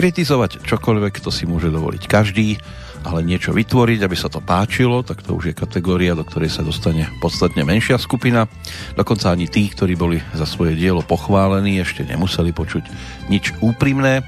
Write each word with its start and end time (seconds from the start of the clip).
Kritizovať 0.00 0.64
čokoľvek, 0.64 1.20
to 1.20 1.28
si 1.28 1.44
môže 1.44 1.68
dovoliť 1.68 2.08
každý, 2.08 2.56
ale 3.04 3.20
niečo 3.20 3.52
vytvoriť, 3.52 4.00
aby 4.00 4.16
sa 4.16 4.32
to 4.32 4.40
páčilo, 4.40 5.04
tak 5.04 5.20
to 5.20 5.36
už 5.36 5.52
je 5.52 5.60
kategória, 5.60 6.16
do 6.16 6.24
ktorej 6.24 6.48
sa 6.48 6.64
dostane 6.64 7.04
podstatne 7.20 7.68
menšia 7.68 8.00
skupina. 8.00 8.48
Dokonca 8.96 9.28
ani 9.28 9.44
tí, 9.44 9.68
ktorí 9.68 10.00
boli 10.00 10.24
za 10.32 10.48
svoje 10.48 10.72
dielo 10.72 11.04
pochválení, 11.04 11.76
ešte 11.84 12.08
nemuseli 12.08 12.48
počuť 12.48 12.88
nič 13.28 13.52
úprimné, 13.60 14.24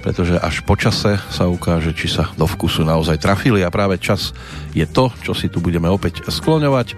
pretože 0.00 0.40
až 0.40 0.64
po 0.64 0.80
čase 0.80 1.20
sa 1.28 1.44
ukáže, 1.44 1.92
či 1.92 2.08
sa 2.08 2.32
do 2.40 2.48
vkusu 2.48 2.80
naozaj 2.80 3.20
trafili 3.20 3.60
a 3.60 3.68
práve 3.68 4.00
čas 4.00 4.32
je 4.72 4.88
to, 4.88 5.12
čo 5.20 5.36
si 5.36 5.52
tu 5.52 5.60
budeme 5.60 5.92
opäť 5.92 6.24
skloňovať 6.24 6.96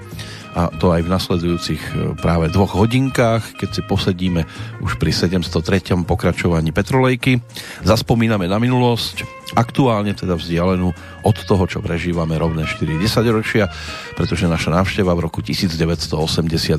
a 0.55 0.71
to 0.71 0.95
aj 0.95 1.03
v 1.03 1.11
nasledujúcich 1.11 1.83
e, 1.83 1.95
práve 2.15 2.47
dvoch 2.47 2.79
hodinkách, 2.79 3.59
keď 3.59 3.69
si 3.75 3.83
posedíme 3.83 4.47
už 4.87 5.03
pri 5.03 5.11
703. 5.11 6.07
pokračovaní 6.07 6.71
Petrolejky. 6.71 7.43
Zaspomíname 7.83 8.47
na 8.47 8.63
minulosť, 8.63 9.27
aktuálne 9.59 10.15
teda 10.15 10.39
vzdialenú 10.39 10.95
od 11.27 11.37
toho, 11.43 11.67
čo 11.67 11.83
prežívame 11.83 12.39
rovné 12.39 12.71
4 12.71 12.87
ročia, 13.35 13.67
pretože 14.15 14.47
naša 14.47 14.71
návšteva 14.71 15.11
v 15.19 15.27
roku 15.27 15.43
1980 15.43 16.15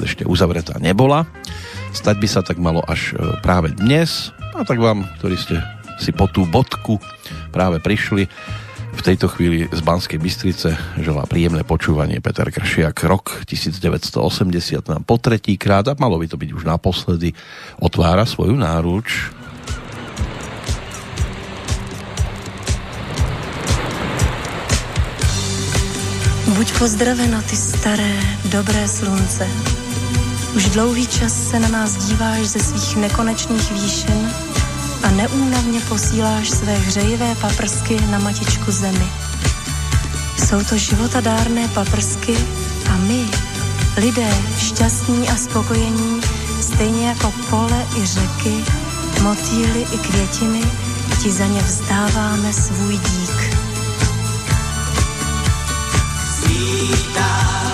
ešte 0.07 0.23
uzavretá 0.23 0.79
nebola. 0.79 1.27
Stať 1.91 2.15
by 2.15 2.27
sa 2.31 2.41
tak 2.47 2.55
malo 2.55 2.79
až 2.87 3.11
e, 3.11 3.43
práve 3.43 3.75
dnes, 3.75 4.31
a 4.55 4.63
tak 4.63 4.79
vám, 4.79 5.03
ktorí 5.19 5.35
ste 5.35 5.59
si 5.99 6.15
po 6.15 6.31
tú 6.31 6.47
bodku 6.47 6.99
práve 7.51 7.83
prišli, 7.83 8.31
v 8.95 9.01
tejto 9.03 9.27
chvíli 9.27 9.67
z 9.67 9.81
Banskej 9.83 10.15
Bystrice 10.17 10.79
želá 10.97 11.27
príjemné 11.27 11.67
počúvanie 11.67 12.23
Peter 12.23 12.47
Kršiak. 12.47 13.03
Rok 13.03 13.43
1980 13.43 14.87
nám 14.87 15.03
po 15.03 15.19
tretí 15.19 15.59
krát, 15.59 15.83
a 15.91 15.99
malo 15.99 16.15
by 16.15 16.31
to 16.31 16.39
byť 16.39 16.49
už 16.55 16.63
naposledy, 16.63 17.35
otvára 17.83 18.23
svoju 18.23 18.55
náruč. 18.55 19.35
Buď 26.55 26.67
pozdraveno, 26.79 27.43
ty 27.43 27.55
staré, 27.59 28.15
dobré 28.47 28.87
slunce. 28.87 29.43
Už 30.55 30.71
dlouhý 30.71 31.03
čas 31.07 31.51
se 31.51 31.59
na 31.59 31.67
nás 31.67 32.07
díváš 32.07 32.55
ze 32.55 32.59
svých 32.63 33.11
nekonečných 33.11 33.71
výšin 33.75 34.54
a 35.03 35.11
neúnavně 35.11 35.79
posíláš 35.79 36.49
své 36.49 36.77
hřejivé 36.77 37.35
paprsky 37.35 38.01
na 38.11 38.19
matičku 38.19 38.71
zemi. 38.71 39.07
Jsou 40.37 40.63
to 40.69 40.77
životadárné 40.77 41.67
paprsky 41.67 42.37
a 42.89 42.97
my, 42.97 43.25
lidé 43.97 44.29
šťastní 44.57 45.29
a 45.29 45.35
spokojení, 45.35 46.21
stejně 46.61 47.07
jako 47.07 47.33
pole 47.49 47.85
i 47.97 48.05
řeky, 48.05 48.65
motýly 49.21 49.81
i 49.81 49.97
květiny, 49.97 50.61
ti 51.23 51.31
za 51.31 51.45
ně 51.45 51.61
vzdáváme 51.61 52.53
svůj 52.53 52.97
dík. 52.97 53.57
Svítá, 56.35 57.64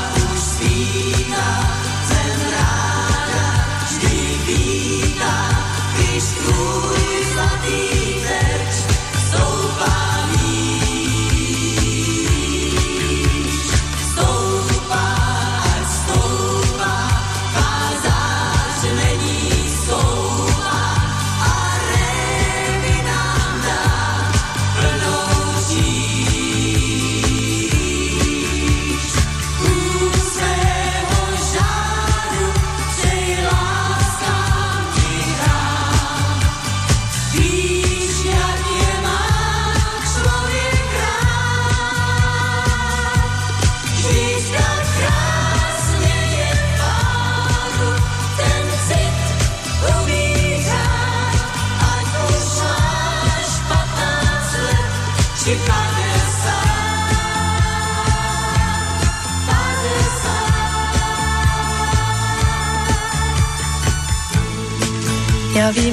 Já 65.75 65.83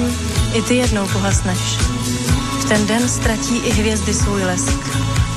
i 0.53 0.61
ty 0.61 0.75
jednou 0.75 1.07
pohasneš. 1.07 1.77
V 2.59 2.65
ten 2.65 2.87
den 2.87 3.09
ztratí 3.09 3.57
i 3.57 3.71
hvězdy 3.71 4.13
svůj 4.13 4.43
lesk 4.43 4.79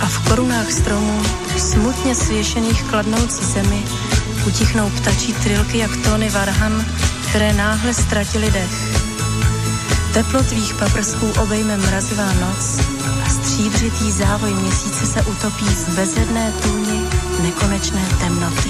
a 0.01 0.07
v 0.07 0.29
korunách 0.29 0.73
stromů, 0.73 1.23
smutně 1.59 2.15
svěšených 2.15 2.83
kladnoucí 2.83 3.45
zemi, 3.45 3.83
utichnou 4.47 4.91
ptačí 4.91 5.33
trilky 5.33 5.79
jak 5.79 5.91
tóny 5.97 6.29
varhan, 6.31 6.85
které 7.29 7.53
náhle 7.53 7.95
ztratili 7.95 8.51
dech. 8.51 9.03
Teplo 10.15 10.43
tvých 10.43 10.75
paprsků 10.75 11.33
obejme 11.43 11.77
mrazivá 11.77 12.33
noc 12.33 12.81
a 13.27 13.29
stříbřitý 13.29 14.11
závoj 14.11 14.55
měsíce 14.55 15.07
se 15.07 15.23
utopí 15.23 15.65
v 15.65 15.89
bezjedné 15.89 16.53
tůni 16.63 17.01
nekonečné 17.43 18.03
temnoty. 18.21 18.69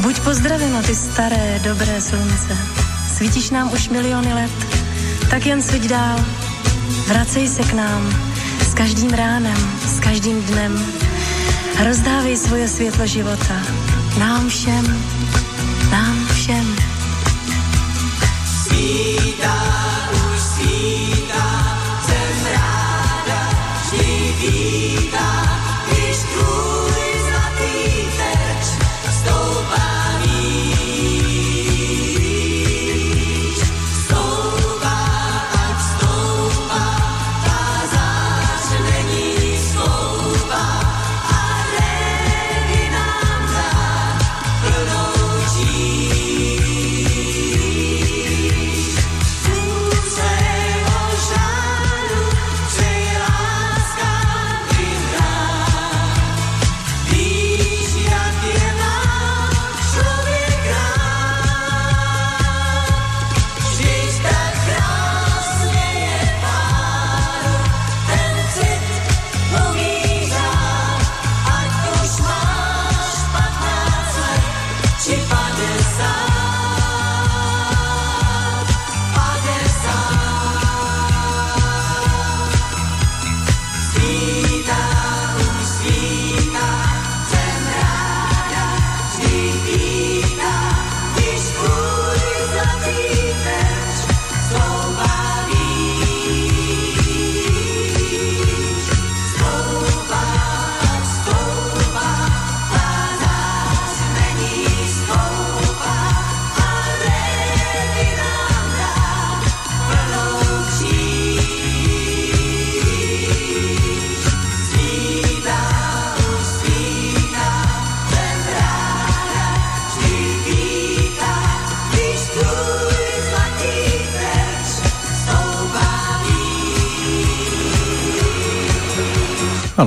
Buď 0.00 0.20
pozdraveno 0.20 0.82
ty 0.82 0.94
staré, 0.94 1.60
dobré 1.64 2.00
slunce, 2.00 2.58
Svítíš 3.20 3.50
nám 3.52 3.68
už 3.72 3.92
miliony 3.92 4.32
let, 4.32 4.50
tak 5.28 5.44
jen 5.44 5.60
sviť 5.60 5.92
dál. 5.92 6.16
Vracej 7.08 7.48
se 7.48 7.62
k 7.62 7.72
nám 7.76 8.00
s 8.64 8.72
každým 8.72 9.12
ránem, 9.12 9.60
s 9.84 10.00
každým 10.00 10.40
dnem. 10.42 10.72
Rozdávej 11.84 12.36
svoje 12.36 12.68
světlo 12.68 13.06
života 13.06 13.60
nám 14.16 14.48
všem, 14.48 14.84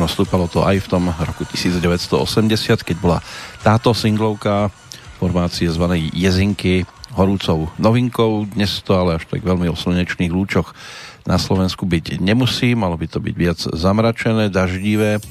Áno, 0.04 0.12
stúpalo 0.12 0.52
to 0.52 0.68
aj 0.68 0.84
v 0.84 0.88
tom 0.92 1.08
roku 1.16 1.48
1980, 1.48 2.60
keď 2.84 2.98
bola 3.00 3.24
táto 3.64 3.96
singlovka 3.96 4.68
formácie 5.16 5.72
zvanej 5.72 6.12
Jezinky 6.12 6.84
horúcou 7.16 7.72
novinkou. 7.80 8.44
Dnes 8.52 8.84
to 8.84 9.00
ale 9.00 9.16
až 9.16 9.32
tak 9.32 9.48
veľmi 9.48 9.72
o 9.72 9.80
slnečných 9.80 10.28
lúčoch 10.28 10.76
na 11.24 11.40
Slovensku 11.40 11.88
byť 11.88 12.20
nemusí, 12.20 12.76
malo 12.76 13.00
by 13.00 13.08
to 13.08 13.24
byť 13.24 13.36
viac 13.40 13.56
zamračené, 13.64 14.52
daždivé. 14.52 15.24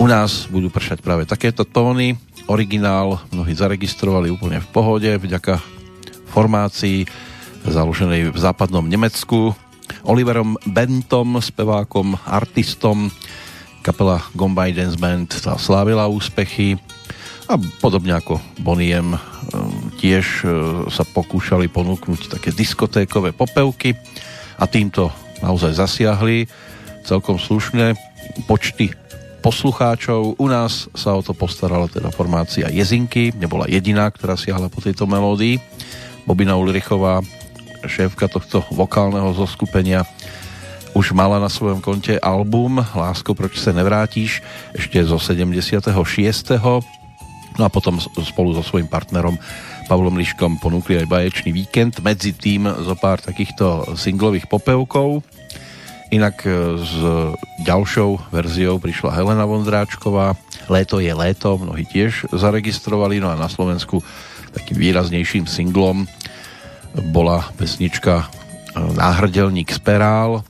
U 0.00 0.08
nás 0.08 0.48
budú 0.48 0.72
pršať 0.72 1.04
práve 1.04 1.28
takéto 1.28 1.68
tóny. 1.68 2.16
Originál 2.48 3.20
mnohí 3.28 3.52
zaregistrovali 3.52 4.32
úplne 4.32 4.64
v 4.64 4.72
pohode 4.72 5.12
vďaka 5.20 5.60
formácii 6.32 7.04
založenej 7.68 8.32
v 8.32 8.38
západnom 8.40 8.88
Nemecku 8.88 9.52
Oliverom 10.06 10.56
Bentom, 10.64 11.44
spevákom, 11.44 12.16
artistom, 12.24 13.12
Kapela 13.86 14.18
Gombay 14.34 14.74
Dance 14.74 14.98
Band 14.98 15.30
tá 15.30 15.54
slávila 15.54 16.10
úspechy 16.10 16.74
a 17.46 17.54
podobne 17.78 18.18
ako 18.18 18.42
Boniem 18.58 19.14
e, 19.14 19.18
tiež 20.02 20.42
e, 20.42 20.46
sa 20.90 21.06
pokúšali 21.06 21.70
ponúknuť 21.70 22.34
také 22.34 22.50
diskotékové 22.50 23.30
popevky 23.30 23.94
a 24.58 24.66
týmto 24.66 25.14
naozaj 25.38 25.78
zasiahli 25.78 26.50
celkom 27.06 27.38
slušné 27.38 27.94
počty 28.50 28.90
poslucháčov. 29.38 30.34
U 30.34 30.46
nás 30.50 30.90
sa 30.90 31.14
o 31.14 31.22
to 31.22 31.30
postarala 31.30 31.86
teda 31.86 32.10
formácia 32.10 32.66
Jezinky, 32.66 33.30
nebola 33.38 33.70
jediná, 33.70 34.10
ktorá 34.10 34.34
siahla 34.34 34.66
po 34.66 34.82
tejto 34.82 35.06
melódii. 35.06 35.62
Bobina 36.26 36.58
Ulrichová, 36.58 37.22
šéfka 37.86 38.26
tohto 38.26 38.66
vokálneho 38.74 39.30
zoskupenia, 39.30 40.02
už 40.96 41.12
mala 41.12 41.36
na 41.36 41.52
svojom 41.52 41.84
konte 41.84 42.16
album 42.16 42.80
Lásko, 42.80 43.36
proč 43.36 43.60
se 43.60 43.68
nevrátíš 43.68 44.40
ešte 44.72 44.96
zo 45.04 45.20
76. 45.20 45.92
No 47.60 47.62
a 47.64 47.68
potom 47.68 48.00
spolu 48.00 48.56
so 48.56 48.64
svojím 48.64 48.88
partnerom 48.88 49.36
Pavlom 49.92 50.16
Liškom 50.16 50.56
ponúkli 50.56 50.96
aj 50.96 51.06
baječný 51.12 51.52
víkend, 51.52 52.00
medzi 52.00 52.32
tým 52.32 52.64
zo 52.64 52.96
pár 52.96 53.20
takýchto 53.20 53.92
singlových 53.92 54.48
popevkov. 54.48 55.20
Inak 56.08 56.48
e, 56.48 56.80
s 56.80 56.96
ďalšou 57.60 58.32
verziou 58.32 58.80
prišla 58.80 59.12
Helena 59.12 59.44
Vondráčková, 59.44 60.32
Léto 60.66 60.98
je 60.98 61.14
léto, 61.14 61.60
mnohí 61.60 61.86
tiež 61.86 62.26
zaregistrovali, 62.34 63.22
no 63.22 63.30
a 63.30 63.38
na 63.38 63.46
Slovensku 63.46 64.02
takým 64.50 64.80
výraznejším 64.80 65.46
singlom 65.46 66.08
bola 67.12 67.46
pesnička 67.54 68.26
e, 68.26 68.26
Náhrdelník 68.96 69.70
Sperál, 69.70 70.42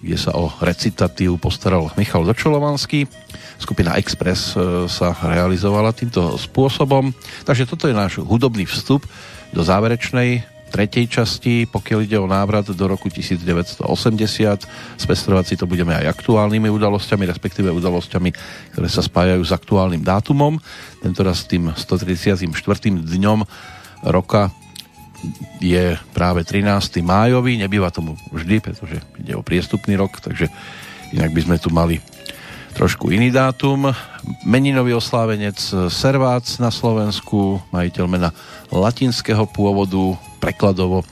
kde 0.00 0.16
sa 0.16 0.32
o 0.32 0.48
recitatív 0.64 1.36
postaral 1.36 1.92
Michal 1.94 2.24
Začolovanský. 2.24 3.04
Skupina 3.60 4.00
Express 4.00 4.56
e, 4.56 4.88
sa 4.88 5.12
realizovala 5.12 5.92
týmto 5.92 6.40
spôsobom. 6.40 7.12
Takže 7.44 7.68
toto 7.68 7.84
je 7.84 7.94
náš 7.94 8.20
hudobný 8.24 8.64
vstup 8.64 9.04
do 9.52 9.60
záverečnej 9.60 10.44
tretej 10.70 11.10
časti, 11.10 11.66
pokiaľ 11.66 11.98
ide 12.06 12.16
o 12.16 12.30
návrat 12.30 12.70
do 12.70 12.84
roku 12.86 13.10
1980. 13.10 13.82
Spestrovať 14.96 15.44
si 15.44 15.54
to 15.58 15.66
budeme 15.66 15.92
aj 15.92 16.14
aktuálnymi 16.14 16.70
udalosťami, 16.70 17.26
respektíve 17.26 17.68
udalosťami, 17.74 18.30
ktoré 18.72 18.88
sa 18.88 19.02
spájajú 19.02 19.42
s 19.42 19.52
aktuálnym 19.52 20.06
dátumom. 20.06 20.62
Tentoraz 21.02 21.44
tým 21.50 21.74
134. 21.74 22.46
dňom 23.02 23.42
roka 24.06 24.54
je 25.60 25.96
práve 26.16 26.44
13. 26.44 27.04
májový, 27.04 27.60
nebýva 27.60 27.92
tomu 27.92 28.16
vždy, 28.32 28.60
pretože 28.64 28.96
ide 29.20 29.36
o 29.36 29.44
priestupný 29.44 29.96
rok, 29.96 30.20
takže 30.20 30.48
inak 31.12 31.30
by 31.36 31.40
sme 31.44 31.56
tu 31.60 31.68
mali 31.68 32.00
trošku 32.74 33.10
iný 33.10 33.34
dátum. 33.34 33.90
Meninový 34.46 34.94
oslávenec 34.94 35.58
Servác 35.90 36.46
na 36.62 36.70
Slovensku, 36.72 37.60
majiteľ 37.74 38.04
mena 38.06 38.30
latinského 38.70 39.44
pôvodu, 39.50 40.16
prekladovo 40.38 41.04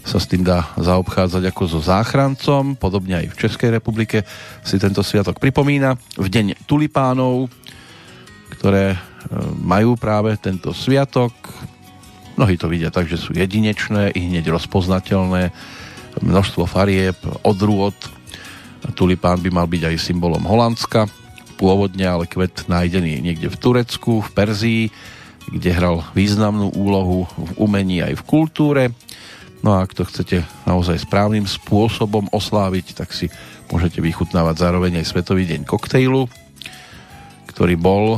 sa 0.00 0.16
s 0.16 0.26
tým 0.26 0.40
dá 0.40 0.64
zaobchádzať 0.80 1.52
ako 1.52 1.62
so 1.68 1.80
záchrancom, 1.84 2.72
podobne 2.74 3.20
aj 3.20 3.26
v 3.36 3.40
Českej 3.46 3.70
republike 3.76 4.24
si 4.64 4.80
tento 4.80 5.04
sviatok 5.04 5.36
pripomína. 5.36 5.92
V 6.16 6.26
deň 6.26 6.64
tulipánov, 6.64 7.52
ktoré 8.56 8.96
e, 8.96 8.98
majú 9.60 10.00
práve 10.00 10.32
tento 10.40 10.72
sviatok, 10.72 11.36
Mnohí 12.40 12.56
to 12.56 12.72
vidia 12.72 12.88
tak, 12.88 13.04
že 13.04 13.20
sú 13.20 13.36
jedinečné 13.36 14.16
i 14.16 14.20
hneď 14.32 14.48
rozpoznateľné. 14.48 15.52
Množstvo 16.24 16.64
farieb, 16.64 17.20
odrôd. 17.44 17.92
Tulipán 18.96 19.44
by 19.44 19.52
mal 19.52 19.68
byť 19.68 19.92
aj 19.92 19.96
symbolom 20.00 20.48
Holandska. 20.48 21.04
Pôvodne 21.60 22.08
ale 22.08 22.24
kvet 22.24 22.64
nájdený 22.64 23.20
niekde 23.20 23.52
v 23.52 23.60
Turecku, 23.60 24.24
v 24.24 24.32
Perzii, 24.32 24.82
kde 25.52 25.68
hral 25.68 26.00
významnú 26.16 26.72
úlohu 26.72 27.28
v 27.28 27.52
umení 27.60 28.00
aj 28.00 28.16
v 28.16 28.24
kultúre. 28.24 28.82
No 29.60 29.76
a 29.76 29.84
ak 29.84 29.92
to 29.92 30.08
chcete 30.08 30.40
naozaj 30.64 30.96
správnym 30.96 31.44
spôsobom 31.44 32.24
osláviť, 32.32 33.04
tak 33.04 33.12
si 33.12 33.28
môžete 33.68 34.00
vychutnávať 34.00 34.64
zároveň 34.64 35.04
aj 35.04 35.12
Svetový 35.12 35.44
deň 35.44 35.68
koktejlu, 35.68 36.24
ktorý 37.52 37.76
bol 37.76 38.16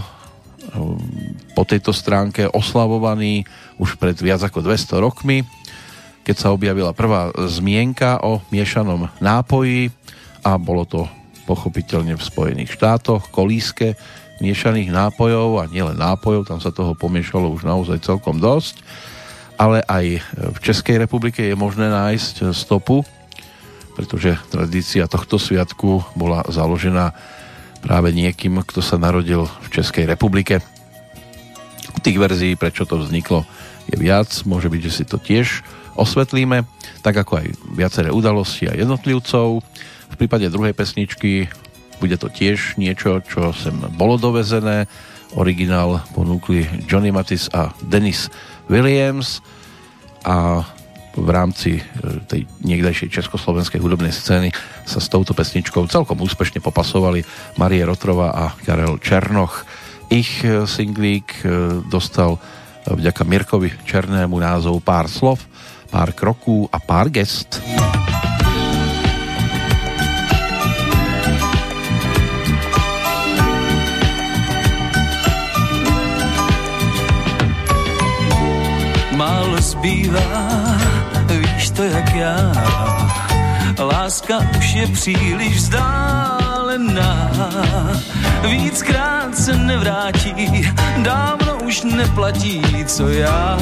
po 1.58 1.62
tejto 1.66 1.90
stránke 1.90 2.46
oslavovaný 2.46 3.42
už 3.80 3.96
pred 3.96 4.16
viac 4.18 4.42
ako 4.44 4.64
200 4.64 5.00
rokmi, 5.04 5.44
keď 6.22 6.36
sa 6.38 6.54
objavila 6.54 6.94
prvá 6.94 7.34
zmienka 7.50 8.22
o 8.22 8.42
miešanom 8.54 9.10
nápoji 9.18 9.90
a 10.46 10.54
bolo 10.58 10.86
to 10.86 11.06
pochopiteľne 11.46 12.14
v 12.14 12.22
Spojených 12.22 12.78
štátoch, 12.78 13.30
kolíske 13.34 13.98
miešaných 14.38 14.90
nápojov 14.90 15.62
a 15.62 15.70
nielen 15.70 15.98
nápojov, 15.98 16.50
tam 16.50 16.58
sa 16.58 16.74
toho 16.74 16.94
pomiešalo 16.98 17.50
už 17.50 17.62
naozaj 17.62 18.02
celkom 18.02 18.42
dosť, 18.42 18.82
ale 19.54 19.82
aj 19.86 20.18
v 20.54 20.58
Českej 20.58 20.98
republike 20.98 21.42
je 21.42 21.54
možné 21.54 21.86
nájsť 21.86 22.50
stopu, 22.50 23.06
pretože 23.94 24.34
tradícia 24.50 25.06
tohto 25.06 25.38
sviatku 25.38 26.16
bola 26.18 26.42
založená 26.50 27.14
práve 27.82 28.14
niekým, 28.14 28.62
kto 28.62 28.82
sa 28.82 28.98
narodil 28.98 29.46
v 29.46 29.68
Českej 29.70 30.06
republike. 30.06 30.62
Tých 32.02 32.18
verzií, 32.18 32.58
prečo 32.58 32.82
to 32.82 32.98
vzniklo, 32.98 33.46
je 33.92 33.96
viac, 34.00 34.32
môže 34.48 34.72
byť, 34.72 34.80
že 34.80 34.92
si 34.92 35.04
to 35.04 35.20
tiež 35.20 35.60
osvetlíme, 35.92 36.64
tak 37.04 37.20
ako 37.20 37.44
aj 37.44 37.46
viaceré 37.76 38.08
udalosti 38.08 38.64
a 38.64 38.76
jednotlivcov. 38.76 39.60
V 40.12 40.16
prípade 40.16 40.48
druhej 40.48 40.72
pesničky 40.72 41.52
bude 42.00 42.16
to 42.16 42.32
tiež 42.32 42.80
niečo, 42.80 43.20
čo 43.22 43.52
sem 43.52 43.76
bolo 43.94 44.16
dovezené. 44.16 44.88
Originál 45.36 46.04
ponúkli 46.12 46.64
Johnny 46.88 47.12
Matis 47.12 47.48
a 47.52 47.72
Dennis 47.84 48.32
Williams 48.68 49.40
a 50.24 50.64
v 51.12 51.28
rámci 51.28 51.76
e, 51.76 51.82
tej 52.24 52.48
niekdejšej 52.64 53.12
československej 53.12 53.80
hudobnej 53.80 54.12
scény 54.12 54.48
sa 54.88 54.96
s 55.00 55.12
touto 55.12 55.36
pesničkou 55.36 55.84
celkom 55.88 56.16
úspešne 56.24 56.64
popasovali 56.64 57.20
Marie 57.60 57.84
Rotrova 57.84 58.32
a 58.32 58.44
Karel 58.64 58.96
Černoch. 58.96 59.68
Ich 60.08 60.40
e, 60.40 60.64
singlík 60.64 61.44
e, 61.44 61.84
dostal 61.88 62.40
vďaka 62.86 63.24
Mirkovi 63.24 63.70
Černému 63.84 64.38
názov 64.38 64.82
Pár 64.82 65.08
slov, 65.08 65.40
pár 65.90 66.12
kroků 66.12 66.68
a 66.72 66.78
pár 66.80 67.08
gest. 67.08 67.62
Málo 79.16 79.60
zbývá, 79.60 80.30
víš 81.28 81.70
to 81.70 81.82
jak 81.82 82.14
já, 82.14 82.52
láska 83.78 84.38
už 84.58 84.72
je 84.74 84.86
příliš 84.86 85.56
vzdálená, 85.56 87.30
víckrát 88.42 89.38
se 89.38 89.56
nevrátí, 89.56 90.66
dávno 91.02 91.41
už 91.72 91.82
neplatí, 91.82 92.62
co 92.86 93.08
já, 93.08 93.58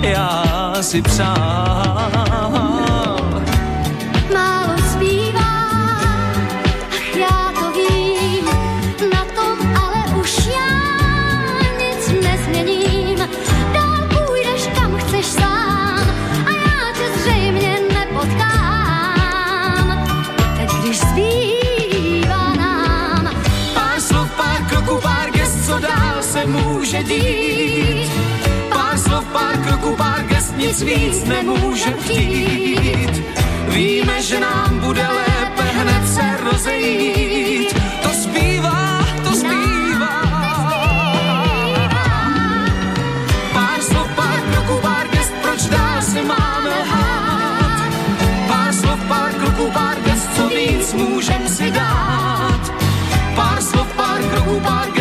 já 0.00 0.74
si 0.80 1.02
se 26.36 26.46
může 26.46 27.02
dít. 27.02 28.10
Pár 28.68 28.98
slov, 28.98 29.24
pár 29.32 29.56
kroků, 29.64 29.96
pár 29.96 30.22
gest, 30.26 30.56
nic 30.56 30.82
víc 30.82 31.24
nemůže 31.24 31.92
chtít. 31.92 33.22
Víme, 33.68 34.22
že 34.22 34.40
nám 34.40 34.78
bude 34.78 35.06
lépe 35.18 35.62
hned 35.62 36.08
se 36.08 36.36
rozejít. 36.44 37.74
To 38.02 38.08
zpívá, 38.08 39.04
to 39.24 39.32
zpívá. 39.34 40.16
Pár 43.52 43.80
slov, 43.80 44.08
pár 44.16 44.40
kroků, 44.52 44.80
pár 44.82 45.08
gest, 45.08 45.32
proč 45.42 45.62
dál 45.62 46.02
se 46.02 46.22
máme 46.22 46.70
lhát? 46.82 47.92
Pár 48.48 48.72
slov, 48.72 49.00
pár 49.08 49.32
kroků, 49.32 49.70
pár 49.70 49.96
gest, 50.04 50.28
co 50.36 50.48
víc 50.48 50.92
můžem 50.92 51.48
si 51.48 51.70
dát? 51.70 52.72
Pár 53.34 53.62
slov, 53.62 53.88
pár 53.96 54.20
kroků, 54.22 54.60
pár 54.60 54.86
gest, 54.86 54.95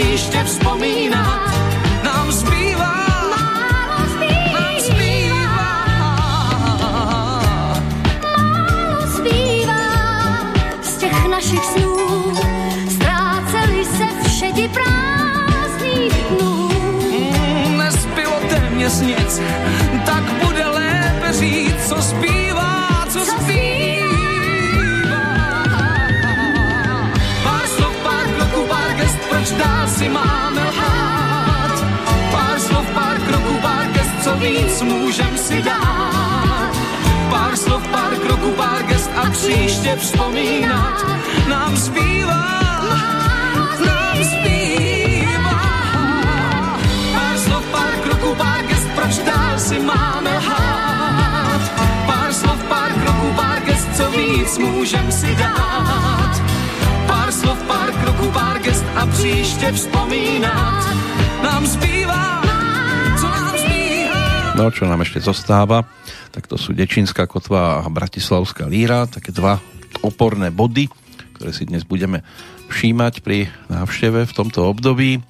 příště 0.00 0.44
vzpomínat. 0.44 1.50
Nám 2.04 2.32
zbývá, 2.32 2.94
Málo 3.30 4.08
zbývá, 4.08 4.60
nám 4.60 4.80
zbývá. 4.80 5.54
málo 8.22 9.06
zbývá 9.06 9.82
z 10.82 10.96
těch 10.96 11.26
našich 11.28 11.64
snů. 11.64 11.96
Ztráceli 12.90 13.84
se 13.84 14.04
v 14.22 14.30
šedi 14.38 14.68
prázdných 14.68 16.12
dnů. 16.12 16.70
Mm, 17.66 17.78
Nezbylo 17.78 18.40
téměř 18.48 19.00
nic, 19.00 19.40
si 29.98 30.08
máme 30.08 30.62
lhát? 30.62 31.74
Pár 32.30 32.56
slov, 32.60 32.86
pár 32.94 33.18
kroků, 33.26 33.54
pár 33.62 33.86
gest, 33.92 34.14
co 34.22 34.32
víc 34.36 34.82
můžem 34.82 35.34
si 35.38 35.62
dát? 35.62 36.72
Pár 37.30 37.56
slov, 37.56 37.82
pár 37.90 38.14
kroků, 38.22 38.50
pár 38.52 38.82
gest 38.86 39.10
a 39.16 39.30
příště 39.30 39.96
vzpomínat 39.96 41.06
nám 41.48 41.76
zbývá. 41.76 42.46
Nám 43.86 44.18
zbývá. 44.22 45.60
Pár 47.14 47.36
slov, 47.38 47.64
pár 47.74 47.94
kroků, 48.02 48.34
pár 48.34 48.62
proč 48.94 49.18
dál 49.18 49.58
si 49.58 49.78
máme 49.78 50.38
lhát? 50.38 51.62
Pár 52.06 52.32
slov, 52.32 52.62
pár 52.68 52.92
kroků, 53.02 53.32
pár 53.36 53.60
gest, 53.66 53.88
co 53.96 54.10
víc 54.10 54.58
můžem 54.58 55.12
si 55.12 55.34
dát? 55.34 56.47
Pár 57.68 57.92
kroků, 57.92 58.30
pár 58.32 58.58
gest 58.58 58.84
a 58.96 59.06
příště 59.06 59.72
vzpomínat 59.72 60.84
nám 61.42 61.66
zbývá. 61.66 62.42
Co 63.20 63.26
nám 63.28 63.54
zbývá? 63.58 64.54
No, 64.56 64.72
čo 64.72 64.88
nám 64.88 65.04
ešte 65.04 65.20
zostáva, 65.20 65.86
tak 66.34 66.50
to 66.50 66.58
sú 66.58 66.74
Dečínska 66.74 67.30
kotva 67.30 67.84
a 67.84 67.86
Bratislavská 67.86 68.66
líra, 68.66 69.06
také 69.06 69.30
dva 69.30 69.60
oporné 70.02 70.50
body, 70.50 70.90
ktoré 71.38 71.54
si 71.54 71.68
dnes 71.68 71.86
budeme 71.86 72.26
všímať 72.72 73.22
pri 73.22 73.52
návšteve 73.70 74.26
v 74.26 74.32
tomto 74.32 74.66
období. 74.66 75.22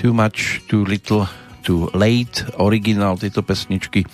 Too 0.00 0.16
much, 0.16 0.64
too 0.70 0.88
little, 0.88 1.28
too 1.60 1.92
late, 1.92 2.48
originál 2.56 3.20
tejto 3.20 3.44
pesničky 3.44 4.08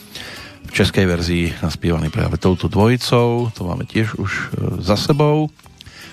v 0.67 0.71
českej 0.75 1.07
verzii 1.07 1.45
naspievaný 1.63 2.11
práve 2.11 2.37
touto 2.43 2.67
dvojicou, 2.67 3.55
to 3.55 3.61
máme 3.63 3.87
tiež 3.87 4.19
už 4.19 4.33
e, 4.35 4.45
za 4.83 4.99
sebou. 4.99 5.47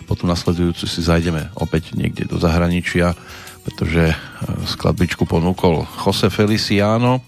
Potom 0.04 0.30
nasledujúcu 0.30 0.86
si 0.86 1.02
zajdeme 1.02 1.50
opäť 1.58 1.96
niekde 1.96 2.28
do 2.28 2.38
zahraničia, 2.38 3.16
pretože 3.64 4.12
e, 4.12 4.16
skladbičku 4.68 5.24
ponúkol 5.24 5.88
Jose 6.04 6.28
Feliciano, 6.28 7.24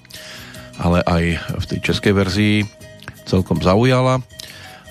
ale 0.76 1.00
aj 1.08 1.24
v 1.60 1.66
tej 1.72 1.80
českej 1.82 2.14
verzii 2.14 2.56
celkom 3.26 3.64
zaujala 3.64 4.22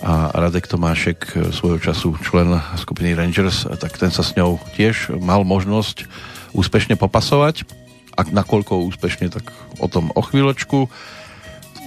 a 0.05 0.29
Radek 0.37 0.69
Tomášek, 0.69 1.19
e, 1.33 1.49
svojho 1.49 1.81
času 1.81 2.13
člen 2.21 2.53
skupiny 2.77 3.17
Rangers, 3.17 3.65
e, 3.65 3.73
tak 3.81 3.97
ten 3.97 4.13
sa 4.13 4.21
s 4.21 4.37
ňou 4.37 4.61
tiež 4.77 5.17
mal 5.17 5.49
možnosť 5.49 6.05
úspešne 6.53 7.01
popasovať. 7.01 7.65
Ak 8.13 8.29
nakoľko 8.31 8.85
úspešne, 8.95 9.33
tak 9.33 9.49
o 9.81 9.89
tom 9.89 10.13
o 10.13 10.21
chvíľočku. 10.21 10.87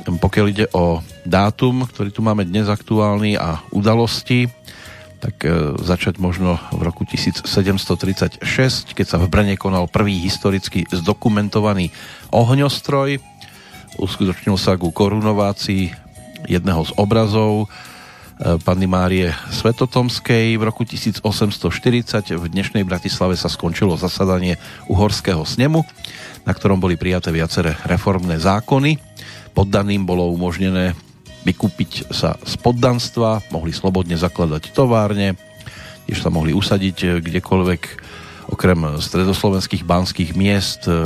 Pokiaľ 0.07 0.45
ide 0.49 0.65
o 0.73 1.05
dátum, 1.27 1.85
ktorý 1.85 2.09
tu 2.09 2.25
máme 2.25 2.47
dnes 2.47 2.67
aktuálny 2.67 3.37
a 3.37 3.61
udalosti, 3.69 4.49
tak 5.17 5.43
e, 5.43 5.73
začať 5.81 6.21
možno 6.21 6.61
v 6.69 6.81
roku 6.85 7.03
1736, 7.03 8.41
keď 8.93 9.05
sa 9.05 9.17
v 9.17 9.27
Brne 9.27 9.57
konal 9.57 9.89
prvý 9.89 10.21
historicky 10.21 10.85
zdokumentovaný 10.93 11.89
ohňostroj. 12.29 13.17
Uskutočnil 13.97 14.55
sa 14.61 14.77
ku 14.77 14.93
korunovácii 14.93 15.89
jedného 16.45 16.85
z 16.85 16.91
obrazov 17.01 17.65
e, 17.65 18.61
Panny 18.61 18.85
Márie 18.85 19.33
Svetotomskej. 19.49 20.53
V 20.55 20.63
roku 20.63 20.85
1840 20.85 22.37
v 22.37 22.45
dnešnej 22.45 22.85
Bratislave 22.85 23.33
sa 23.33 23.49
skončilo 23.49 23.97
zasadanie 23.97 24.61
Uhorského 24.85 25.41
snemu, 25.41 25.81
na 26.45 26.53
ktorom 26.53 26.77
boli 26.77 26.93
prijaté 26.93 27.33
viaceré 27.33 27.73
reformné 27.89 28.37
zákony. 28.37 29.01
Poddaným 29.57 30.05
bolo 30.05 30.29
umožnené 30.29 30.93
vykúpiť 31.47 32.11
sa 32.11 32.35
z 32.43 32.59
poddanstva, 32.59 33.47
mohli 33.55 33.71
slobodne 33.71 34.19
zakladať 34.19 34.75
továrne, 34.75 35.39
tiež 36.07 36.19
sa 36.19 36.27
mohli 36.27 36.51
usadiť 36.51 36.97
eh, 37.03 37.09
kdekoľvek 37.23 37.81
okrem 38.47 38.79
stredoslovenských 39.03 39.83
banských 39.83 40.31
miest 40.35 40.87
eh, 40.87 41.03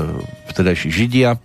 vtedajší 0.50 0.90
Židia. 0.90 1.38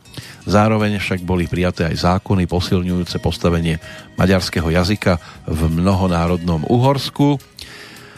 Zároveň 0.47 1.03
však 1.03 1.27
boli 1.27 1.49
prijaté 1.51 1.89
aj 1.89 2.21
zákony 2.21 2.47
posilňujúce 2.47 3.19
postavenie 3.19 3.83
maďarského 4.21 4.69
jazyka 4.71 5.19
v 5.49 5.61
mnohonárodnom 5.73 6.63
Uhorsku. 6.69 7.41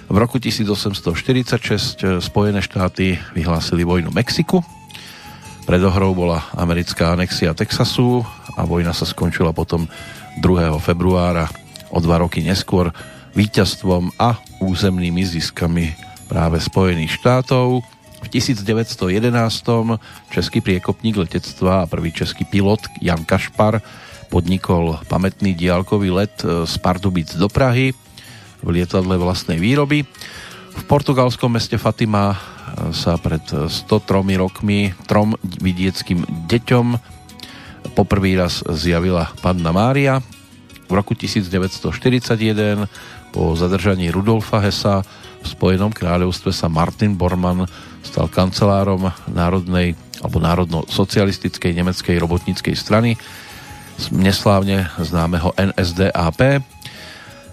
V 0.08 0.16
roku 0.16 0.42
1846 0.42 2.02
eh, 2.02 2.18
Spojené 2.18 2.62
štáty 2.62 3.18
vyhlásili 3.34 3.86
vojnu 3.86 4.10
Mexiku. 4.10 4.62
Predohrou 5.68 6.16
bola 6.16 6.48
americká 6.56 7.12
anexia 7.12 7.52
Texasu 7.52 8.24
a 8.56 8.64
vojna 8.64 8.96
sa 8.96 9.04
skončila 9.04 9.52
potom 9.52 9.84
2. 10.38 10.78
februára 10.78 11.50
o 11.90 11.98
dva 11.98 12.22
roky 12.22 12.40
neskôr 12.46 12.94
víťazstvom 13.34 14.14
a 14.18 14.38
územnými 14.62 15.22
ziskami 15.26 15.94
práve 16.30 16.62
Spojených 16.62 17.18
štátov. 17.18 17.82
V 18.18 18.26
1911 18.30 19.30
český 20.30 20.58
priekopník 20.58 21.18
letectva 21.18 21.86
a 21.86 21.88
prvý 21.90 22.10
český 22.10 22.46
pilot 22.46 22.82
Jan 22.98 23.22
Kašpar 23.22 23.78
podnikol 24.28 24.98
pamätný 25.06 25.54
diálkový 25.54 26.10
let 26.10 26.42
z 26.42 26.74
Pardubic 26.82 27.34
do 27.38 27.46
Prahy 27.46 27.94
v 28.62 28.68
lietadle 28.68 29.14
vlastnej 29.18 29.58
výroby. 29.58 30.02
V 30.74 30.82
portugalskom 30.86 31.54
meste 31.54 31.78
Fatima 31.78 32.38
sa 32.94 33.18
pred 33.18 33.42
103 33.42 34.06
rokmi 34.38 34.94
trom 35.06 35.34
vidieckým 35.42 36.46
deťom 36.46 37.17
poprvý 37.98 38.38
raz 38.38 38.62
zjavila 38.62 39.26
Panna 39.42 39.74
Mária. 39.74 40.22
V 40.86 40.92
roku 40.94 41.18
1941 41.18 42.86
po 43.34 43.58
zadržaní 43.58 44.14
Rudolfa 44.14 44.62
Hesa 44.62 45.02
v 45.42 45.46
Spojenom 45.50 45.90
kráľovstve 45.90 46.54
sa 46.54 46.70
Martin 46.70 47.18
Bormann 47.18 47.66
stal 48.06 48.30
kancelárom 48.30 49.10
národnej 49.26 49.98
alebo 50.22 50.38
národno-socialistickej 50.38 51.74
nemeckej 51.74 52.22
robotníckej 52.22 52.78
strany 52.78 53.18
neslávne 54.14 54.94
známeho 55.02 55.50
NSDAP. 55.58 56.62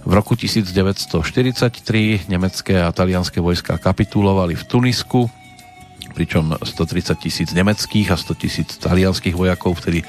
V 0.06 0.12
roku 0.14 0.38
1943 0.38 2.30
nemecké 2.30 2.78
a 2.78 2.94
talianské 2.94 3.42
vojska 3.42 3.82
kapitulovali 3.82 4.54
v 4.54 4.64
Tunisku, 4.70 5.26
pričom 6.14 6.54
130 6.62 7.18
tisíc 7.18 7.50
nemeckých 7.50 8.14
a 8.14 8.18
100 8.18 8.38
tisíc 8.38 8.70
talianských 8.78 9.34
vojakov 9.34 9.82
vtedy 9.82 10.06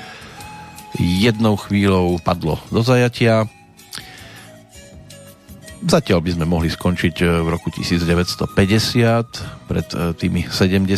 jednou 0.94 1.58
chvíľou 1.58 2.22
padlo 2.22 2.62
do 2.70 2.80
zajatia. 2.80 3.50
Zatiaľ 5.86 6.24
by 6.24 6.30
sme 6.34 6.46
mohli 6.48 6.72
skončiť 6.72 7.14
e, 7.20 7.24
v 7.44 7.48
roku 7.52 7.68
1950, 7.68 9.68
pred 9.68 9.86
e, 9.92 10.16
tými 10.16 10.48
70 10.48 10.88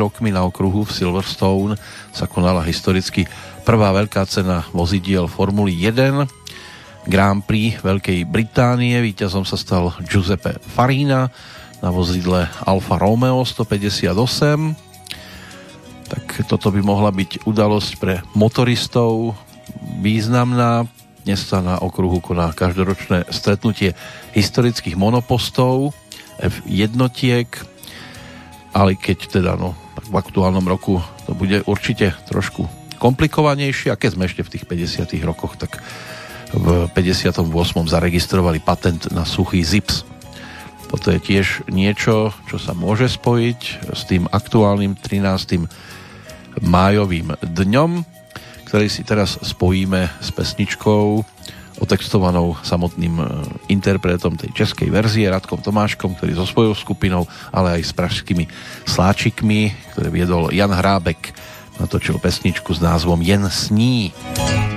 rokmi 0.00 0.30
na 0.30 0.46
okruhu 0.46 0.86
v 0.86 0.94
Silverstone 0.94 1.74
sa 2.14 2.30
konala 2.30 2.64
historicky 2.64 3.26
prvá 3.66 3.90
veľká 3.92 4.22
cena 4.30 4.64
vozidiel 4.70 5.26
Formuly 5.26 5.82
1 5.82 7.10
Grand 7.10 7.42
Prix 7.42 7.82
Veľkej 7.82 8.22
Británie. 8.28 8.94
Výťazom 9.02 9.44
sa 9.44 9.58
stal 9.58 9.92
Giuseppe 10.06 10.62
Farina 10.62 11.28
na 11.80 11.90
vozidle 11.90 12.48
Alfa 12.64 13.00
Romeo 13.00 13.42
158 13.44 14.89
tak 16.10 16.42
toto 16.50 16.74
by 16.74 16.82
mohla 16.82 17.14
byť 17.14 17.46
udalosť 17.46 17.92
pre 18.02 18.26
motoristov 18.34 19.38
významná. 20.02 20.90
Dnes 21.22 21.38
sa 21.46 21.62
na 21.62 21.78
okruhu 21.78 22.18
koná 22.18 22.50
každoročné 22.50 23.30
stretnutie 23.30 23.94
historických 24.34 24.98
monopostov 24.98 25.94
F1, 26.42 26.98
ale 28.74 28.90
keď 28.98 29.18
teda 29.40 29.54
no, 29.54 29.78
v 30.10 30.14
aktuálnom 30.18 30.66
roku 30.66 30.98
to 31.30 31.38
bude 31.38 31.62
určite 31.70 32.10
trošku 32.26 32.66
komplikovanejšie 32.98 33.94
a 33.94 34.00
keď 34.00 34.10
sme 34.18 34.26
ešte 34.26 34.42
v 34.42 34.52
tých 34.58 34.64
50 34.66 35.22
rokoch, 35.22 35.54
tak 35.54 35.78
v 36.50 36.90
58. 36.90 37.46
zaregistrovali 37.86 38.58
patent 38.58 39.14
na 39.14 39.22
suchý 39.22 39.62
zips. 39.62 40.02
Toto 40.90 41.14
je 41.14 41.22
tiež 41.22 41.70
niečo, 41.70 42.34
čo 42.50 42.58
sa 42.58 42.74
môže 42.74 43.06
spojiť 43.06 43.86
s 43.94 44.02
tým 44.10 44.26
aktuálnym 44.26 44.98
13. 44.98 45.70
májovým 46.58 47.38
dňom, 47.38 48.02
ktorý 48.66 48.86
si 48.90 49.06
teraz 49.06 49.38
spojíme 49.38 50.10
s 50.18 50.28
pesničkou 50.34 51.22
otextovanou 51.80 52.60
samotným 52.60 53.14
e, 53.18 53.24
interpretom 53.72 54.36
tej 54.36 54.52
českej 54.52 54.92
verzie 54.92 55.26
Radkom 55.32 55.64
Tomáškom, 55.64 56.14
ktorý 56.14 56.36
so 56.36 56.44
svojou 56.44 56.76
skupinou, 56.76 57.24
ale 57.50 57.80
aj 57.80 57.82
s 57.88 57.92
pražskými 57.96 58.44
sláčikmi, 58.84 59.72
ktoré 59.96 60.08
viedol 60.12 60.52
Jan 60.52 60.70
Hrábek, 60.70 61.32
natočil 61.80 62.20
pesničku 62.20 62.76
s 62.76 62.84
názvom 62.84 63.24
Jen 63.24 63.48
sní. 63.48 64.12
Jako 64.12 64.69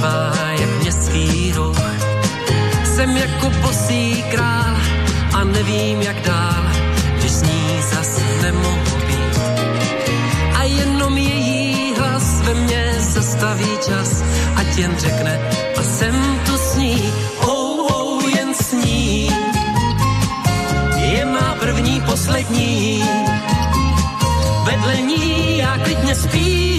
živá 0.00 0.32
jak 0.60 0.70
městský 0.80 1.52
ruch. 1.56 1.76
Jsem 2.84 3.16
jako 3.16 3.50
bosý 3.50 4.24
král 4.30 4.76
a 5.34 5.44
nevím 5.44 6.02
jak 6.02 6.20
dál, 6.20 6.64
když 7.16 7.30
s 7.30 7.42
ní 7.42 7.82
zas 7.92 8.20
nemohu 8.42 8.96
být. 9.06 9.40
A 10.58 10.62
jenom 10.62 11.18
její 11.18 11.94
hlas 11.98 12.40
ve 12.40 12.54
mně 12.54 12.94
zastaví 12.98 13.78
čas, 13.88 14.24
ať 14.56 14.78
jen 14.78 14.92
řekne 14.98 15.40
a 15.76 15.82
jsem 15.82 16.40
tu 16.46 16.56
s 16.56 16.76
ní, 16.76 17.12
oh, 17.40 17.92
oh, 17.92 18.24
jen 18.36 18.54
s 18.54 18.72
ní. 18.72 19.30
Je 20.96 21.24
má 21.24 21.56
první, 21.60 22.00
poslední, 22.00 23.04
vedle 24.64 24.96
ní 24.96 25.58
já 25.58 25.78
klidně 25.78 26.14
spím, 26.14 26.69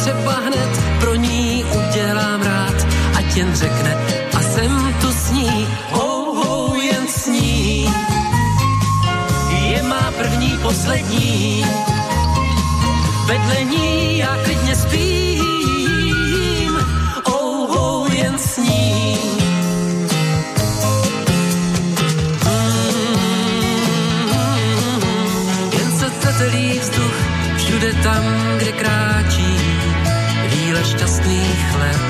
třeba 0.00 0.32
hned 0.32 0.80
pro 1.00 1.14
ní 1.14 1.64
udělám 1.64 2.42
rád, 2.42 2.86
ať 3.18 3.36
jen 3.36 3.54
řekne 3.54 3.96
a 4.36 4.42
jsem 4.42 4.94
tu 5.00 5.12
s 5.12 5.30
ní, 5.30 5.66
oh, 5.92 6.46
oh, 6.48 6.84
jen 6.84 7.08
s 7.08 7.26
ní. 7.26 7.86
Je 9.70 9.82
má 9.82 10.12
první, 10.18 10.58
poslední, 10.62 11.64
vedle 13.26 13.64
ní 13.64 14.18
já 14.18 14.36
klidně 14.44 14.76
spím, 14.76 16.76
oh, 17.24 17.76
oh, 17.76 18.14
jen 18.14 18.38
s 18.38 18.56
ní. 18.56 19.16
Jen 25.78 25.98
se 25.98 26.10
tetelí 26.10 26.78
vzduch 26.78 27.14
všude 27.56 27.92
tam, 28.02 28.24
kde 28.58 28.72
kráčí 28.72 29.59
šťastných 30.84 31.76
let. 31.78 32.08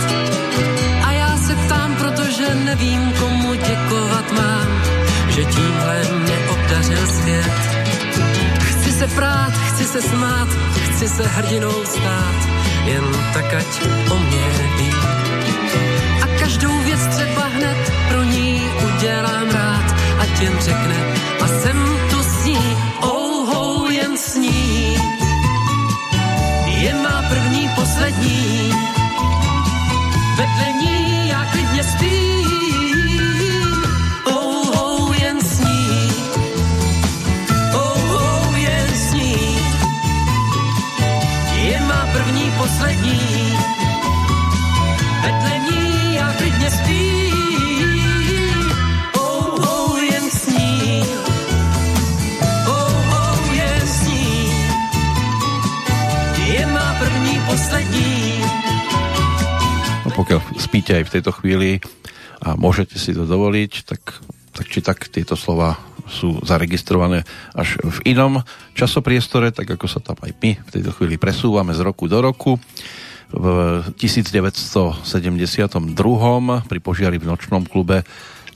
A 1.04 1.12
já 1.12 1.36
se 1.36 1.54
ptám, 1.54 1.96
protože 1.96 2.54
nevím, 2.54 3.12
komu 3.12 3.54
děkovat 3.54 4.32
mám, 4.32 4.68
že 5.28 5.44
tímhle 5.44 6.02
mě 6.22 6.38
obdařil 6.48 7.06
svět. 7.06 7.52
Chci 8.60 8.92
se 8.92 9.06
prát, 9.06 9.52
chci 9.52 9.84
se 9.84 10.02
smát, 10.02 10.48
chci 10.90 11.08
se 11.08 11.26
hrdinou 11.26 11.84
stát, 11.84 12.34
jen 12.84 13.04
tak 13.34 13.54
ať 13.54 13.70
o 14.10 14.18
mě 14.18 14.46
ví. 14.76 14.92
A 16.22 16.26
každou 16.40 16.78
věc 16.84 17.06
třeba 17.06 17.44
hned 17.54 17.92
pro 18.08 18.22
ní 18.22 18.62
udělám 18.84 19.50
rád, 19.50 19.94
ať 20.18 20.40
jen 20.40 20.58
řekne 20.60 20.96
a 21.40 21.46
jsem 21.48 22.09
první, 27.30 27.68
poslední, 27.74 28.72
vedle 30.36 30.72
ní 30.80 31.28
já 31.28 31.44
klidně 31.44 31.84
spím, 31.84 33.74
oh 34.24 35.16
jen 35.22 35.40
s 35.40 35.60
ní. 35.60 36.10
Oh, 37.74 38.58
jen 38.58 38.88
s 38.94 39.12
ní. 39.12 39.58
Je 41.62 41.80
má 41.80 42.08
první, 42.12 42.52
poslední. 42.58 43.20
Vedle 45.22 45.59
spíte 60.70 61.02
aj 61.02 61.10
v 61.10 61.14
tejto 61.18 61.34
chvíli 61.34 61.82
a 62.38 62.54
môžete 62.54 62.94
si 62.94 63.10
to 63.10 63.26
dovoliť, 63.26 63.90
tak, 63.90 64.22
tak 64.54 64.70
či 64.70 64.78
tak 64.78 65.10
tieto 65.10 65.34
slova 65.34 65.74
sú 66.06 66.38
zaregistrované 66.46 67.26
až 67.58 67.82
v 67.82 68.14
inom 68.14 68.46
časopriestore, 68.78 69.50
tak 69.50 69.66
ako 69.66 69.90
sa 69.90 69.98
tam 69.98 70.14
aj 70.22 70.30
my 70.38 70.62
v 70.62 70.70
tejto 70.70 70.94
chvíli 70.94 71.18
presúvame 71.18 71.74
z 71.74 71.82
roku 71.82 72.06
do 72.06 72.22
roku. 72.22 72.54
V 73.34 73.46
1972. 73.98 75.10
pri 76.70 76.78
požiari 76.78 77.18
v 77.18 77.26
nočnom 77.26 77.66
klube 77.66 78.06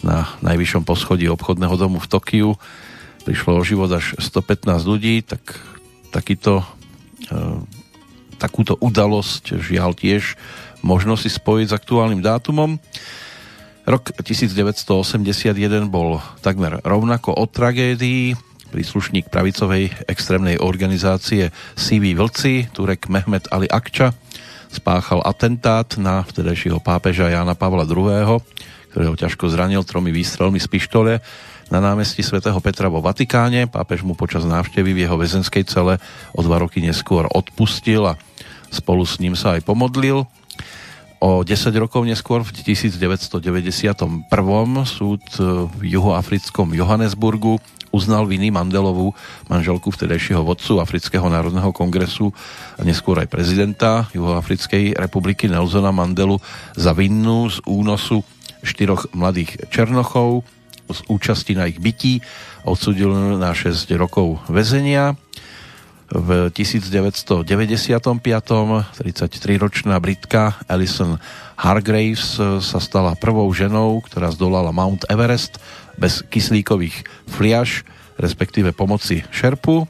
na 0.07 0.31
najvyššom 0.38 0.87
poschodí 0.87 1.27
obchodného 1.27 1.74
domu 1.74 1.98
v 1.98 2.11
Tokiu 2.14 2.55
prišlo 3.27 3.59
o 3.59 3.66
život 3.66 3.90
až 3.90 4.14
115 4.22 4.70
ľudí, 4.87 5.27
tak 5.27 5.59
takýto, 6.14 6.62
e, 7.27 7.35
takúto 8.45 8.77
udalosť 8.77 9.57
žiaľ 9.57 9.97
tiež 9.97 10.37
možno 10.85 11.17
si 11.17 11.33
spojiť 11.33 11.73
s 11.73 11.77
aktuálnym 11.81 12.21
dátumom. 12.21 12.77
Rok 13.89 14.13
1981 14.13 15.57
bol 15.89 16.21
takmer 16.45 16.85
rovnako 16.85 17.33
o 17.33 17.45
tragédii. 17.49 18.37
Príslušník 18.69 19.33
pravicovej 19.33 19.93
extrémnej 20.11 20.61
organizácie 20.61 21.49
Siví 21.73 22.13
vlci, 22.13 22.69
Turek 22.75 23.09
Mehmet 23.09 23.49
Ali 23.49 23.71
Akča, 23.71 24.13
spáchal 24.69 25.25
atentát 25.25 25.89
na 25.97 26.27
vtedajšieho 26.27 26.83
pápeža 26.83 27.31
Jána 27.33 27.55
Pavla 27.55 27.87
II., 27.87 28.43
ktorého 28.91 29.15
ťažko 29.15 29.47
zranil 29.51 29.87
tromi 29.87 30.11
výstrelmi 30.11 30.59
z 30.59 30.69
pištole 30.69 31.13
na 31.73 31.79
námestí 31.81 32.21
svätého 32.21 32.59
Petra 32.61 32.91
vo 32.91 33.01
Vatikáne. 33.01 33.71
Pápež 33.71 34.05
mu 34.05 34.19
počas 34.19 34.45
návštevy 34.45 34.91
v 34.91 35.03
jeho 35.07 35.17
väzenskej 35.17 35.65
cele 35.65 35.97
o 36.35 36.41
dva 36.43 36.61
roky 36.61 36.83
neskôr 36.83 37.27
odpustil 37.31 38.05
a 38.11 38.19
spolu 38.75 39.07
s 39.07 39.23
ním 39.23 39.39
sa 39.39 39.55
aj 39.55 39.63
pomodlil. 39.63 40.27
O 41.23 41.41
10 41.41 41.73
rokov 41.81 42.05
neskôr, 42.05 42.45
v 42.45 42.53
1991. 42.53 44.29
súd 44.85 45.25
v 45.81 45.81
juhoafrickom 45.97 46.77
Johannesburgu 46.77 47.57
uznal 47.95 48.27
viny 48.27 48.51
Mandelovú, 48.51 49.15
manželku 49.47 49.95
vtedajšieho 49.95 50.43
vodcu 50.43 50.83
Afrického 50.83 51.25
národného 51.31 51.71
kongresu 51.71 52.35
a 52.75 52.83
neskôr 52.83 53.23
aj 53.23 53.31
prezidenta 53.31 54.11
Juhoafrickej 54.11 54.99
republiky 54.99 55.47
Nelsona 55.47 55.95
Mandelu 55.95 56.43
za 56.75 56.91
vinnú 56.91 57.47
z 57.47 57.63
únosu 57.63 58.27
štyroch 58.67 59.15
mladých 59.15 59.71
Černochov 59.71 60.43
z 60.91 61.01
účasti 61.09 61.57
na 61.57 61.71
ich 61.71 61.81
bytí 61.81 62.21
odsudil 62.67 63.41
na 63.41 63.57
6 63.57 63.89
rokov 63.97 64.43
väzenia. 64.53 65.17
V 66.12 66.53
1995. 66.53 67.45
33-ročná 68.93 69.97
Britka 70.01 70.61
Alison 70.69 71.17
Hargraves 71.57 72.37
sa 72.61 72.79
stala 72.83 73.17
prvou 73.17 73.49
ženou, 73.57 74.05
ktorá 74.05 74.29
zdolala 74.29 74.69
Mount 74.69 75.09
Everest 75.09 75.57
bez 75.97 76.21
kyslíkových 76.29 77.09
fliaž, 77.31 77.88
respektíve 78.21 78.77
pomoci 78.77 79.25
šerpu. 79.33 79.88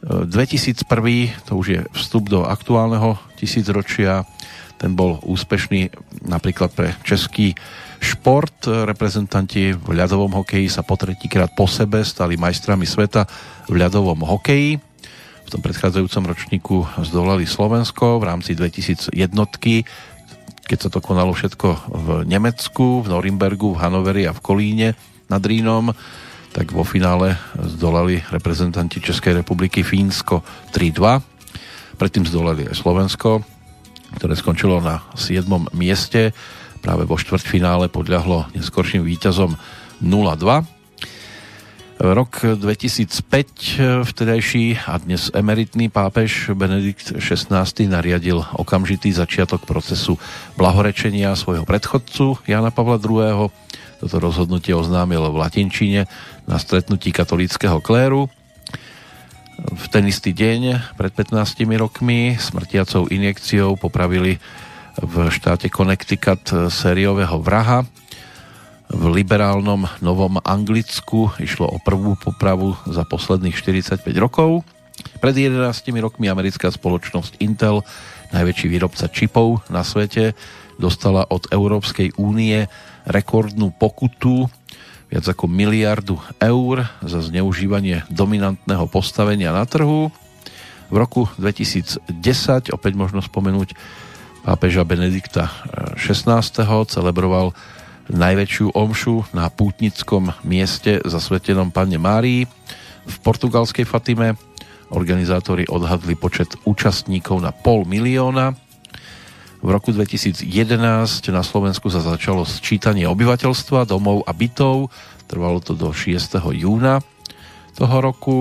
2001. 0.00 0.86
to 1.44 1.52
už 1.60 1.66
je 1.68 1.80
vstup 1.92 2.32
do 2.32 2.48
aktuálneho 2.48 3.20
tisícročia. 3.36 4.24
Ten 4.80 4.96
bol 4.96 5.20
úspešný 5.20 5.92
napríklad 6.24 6.72
pre 6.72 6.96
český 7.04 7.52
šport. 8.00 8.64
Reprezentanti 8.64 9.76
v 9.76 9.88
ľadovom 9.92 10.32
hokeji 10.40 10.72
sa 10.72 10.80
po 10.80 10.96
tretíkrát 10.96 11.52
po 11.52 11.68
sebe 11.68 12.00
stali 12.00 12.40
majstrami 12.40 12.88
sveta 12.88 13.28
v 13.68 13.76
ľadovom 13.76 14.24
hokeji. 14.24 14.89
Tom 15.50 15.66
predchádzajúcom 15.66 16.24
ročníku 16.30 16.76
zdolali 17.02 17.42
Slovensko 17.42 18.22
v 18.22 18.30
rámci 18.30 18.54
2000 18.54 19.10
jednotky, 19.10 19.82
keď 20.70 20.78
sa 20.78 20.90
to 20.94 21.02
konalo 21.02 21.34
všetko 21.34 21.90
v 21.90 22.06
Nemecku, 22.22 23.02
v 23.02 23.10
Norimbergu, 23.10 23.74
v 23.74 23.80
Hanoveri 23.82 24.30
a 24.30 24.32
v 24.32 24.38
Kolíne 24.38 24.88
nad 25.26 25.42
Rínom, 25.42 25.90
tak 26.54 26.70
vo 26.70 26.86
finále 26.86 27.34
zdolali 27.58 28.22
reprezentanti 28.30 29.02
Českej 29.02 29.42
republiky 29.42 29.82
Fínsko 29.82 30.46
3-2. 30.70 31.98
Predtým 31.98 32.30
zdolali 32.30 32.70
aj 32.70 32.78
Slovensko, 32.78 33.42
ktoré 34.22 34.38
skončilo 34.38 34.78
na 34.78 35.02
7. 35.18 35.50
mieste. 35.74 36.30
Práve 36.78 37.10
vo 37.10 37.18
štvrťfinále 37.18 37.90
podľahlo 37.90 38.46
neskorším 38.54 39.02
víťazom 39.02 39.58
0-2. 39.98 40.79
Rok 42.00 42.56
2005 42.56 44.08
vtedajší 44.08 44.88
a 44.88 44.96
dnes 44.96 45.28
emeritný 45.36 45.92
pápež 45.92 46.48
Benedikt 46.56 47.12
XVI 47.20 47.60
nariadil 47.92 48.40
okamžitý 48.56 49.12
začiatok 49.12 49.68
procesu 49.68 50.16
blahorečenia 50.56 51.36
svojho 51.36 51.68
predchodcu 51.68 52.40
Jana 52.48 52.72
Pavla 52.72 52.96
II. 52.96 53.52
Toto 54.00 54.16
rozhodnutie 54.16 54.72
oznámil 54.72 55.28
v 55.28 55.44
latinčine 55.44 56.08
na 56.48 56.56
stretnutí 56.56 57.12
katolického 57.12 57.84
kléru 57.84 58.32
v 59.60 59.84
ten 59.92 60.08
istý 60.08 60.32
deň 60.32 60.96
pred 60.96 61.12
15 61.12 61.36
rokmi 61.76 62.40
smrtiacou 62.40 63.12
injekciou 63.12 63.76
popravili 63.76 64.40
v 65.04 65.14
štáte 65.28 65.68
Connecticut 65.68 66.72
sériového 66.72 67.36
vraha. 67.44 67.84
V 68.90 69.06
liberálnom 69.06 69.86
Novom 70.02 70.42
Anglicku 70.42 71.30
išlo 71.38 71.70
o 71.70 71.78
prvú 71.78 72.18
popravu 72.18 72.74
za 72.90 73.06
posledných 73.06 73.54
45 73.54 74.02
rokov. 74.18 74.66
Pred 75.22 75.34
11 75.54 75.94
rokmi 76.02 76.26
americká 76.26 76.74
spoločnosť 76.74 77.38
Intel, 77.38 77.86
najväčší 78.34 78.66
výrobca 78.66 79.06
čipov 79.06 79.62
na 79.70 79.86
svete, 79.86 80.34
dostala 80.74 81.22
od 81.30 81.46
Európskej 81.54 82.18
únie 82.18 82.66
rekordnú 83.06 83.70
pokutu 83.70 84.50
viac 85.06 85.22
ako 85.26 85.46
miliardu 85.46 86.18
eur 86.42 86.86
za 87.06 87.22
zneužívanie 87.22 88.02
dominantného 88.10 88.90
postavenia 88.90 89.54
na 89.54 89.70
trhu. 89.70 90.10
V 90.90 90.96
roku 90.98 91.30
2010, 91.38 92.74
opäť 92.74 92.92
možno 92.98 93.22
spomenúť, 93.22 93.74
pápeža 94.42 94.82
Benedikta 94.82 95.46
XVI. 95.94 96.42
celebroval 96.90 97.54
najväčšiu 98.10 98.74
omšu 98.74 99.30
na 99.30 99.48
pútnickom 99.48 100.34
mieste 100.42 100.98
zasvetenom 101.06 101.70
Pane 101.70 101.96
Márii 101.96 102.44
v 103.06 103.14
portugalskej 103.22 103.86
Fatime. 103.86 104.34
Organizátori 104.90 105.70
odhadli 105.70 106.18
počet 106.18 106.50
účastníkov 106.66 107.38
na 107.38 107.54
pol 107.54 107.86
milióna. 107.86 108.58
V 109.60 109.68
roku 109.68 109.94
2011 109.94 110.42
na 111.30 111.42
Slovensku 111.46 111.92
sa 111.92 112.02
začalo 112.02 112.42
sčítanie 112.42 113.06
obyvateľstva, 113.06 113.86
domov 113.86 114.26
a 114.26 114.32
bytov. 114.34 114.90
Trvalo 115.30 115.62
to 115.62 115.78
do 115.78 115.94
6. 115.94 116.42
júna 116.56 116.98
toho 117.78 117.96
roku. 118.02 118.38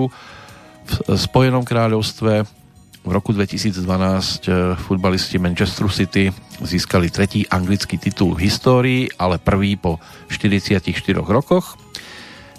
V 0.89 1.13
Spojenom 1.13 1.61
kráľovstve 1.61 2.58
v 3.03 3.11
roku 3.11 3.31
2012 3.31 3.79
eh, 3.79 4.75
futbalisti 4.75 5.39
Manchester 5.39 5.87
City 5.87 6.31
získali 6.59 7.07
tretí 7.07 7.47
anglický 7.47 7.95
titul 7.95 8.35
v 8.35 8.51
histórii, 8.51 9.01
ale 9.15 9.39
prvý 9.39 9.79
po 9.79 9.97
44 10.27 10.83
rokoch. 11.15 11.79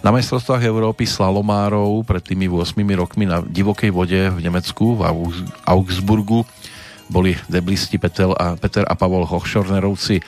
Na 0.01 0.09
majstrovstvách 0.09 0.65
Európy 0.65 1.05
slalomárov 1.05 2.01
pred 2.09 2.25
tými 2.25 2.49
8 2.49 2.73
rokmi 2.97 3.29
na 3.29 3.45
divokej 3.45 3.93
vode 3.93 4.17
v 4.17 4.39
Nemecku, 4.41 4.97
v 4.97 5.05
Augsburgu, 5.69 6.49
boli 7.13 7.37
deblisti 7.53 8.01
Peter 8.01 8.33
a, 8.33 8.57
Peter 8.57 8.89
a 8.89 8.97
Pavol 8.97 9.29
Hochschornerovci 9.29 10.25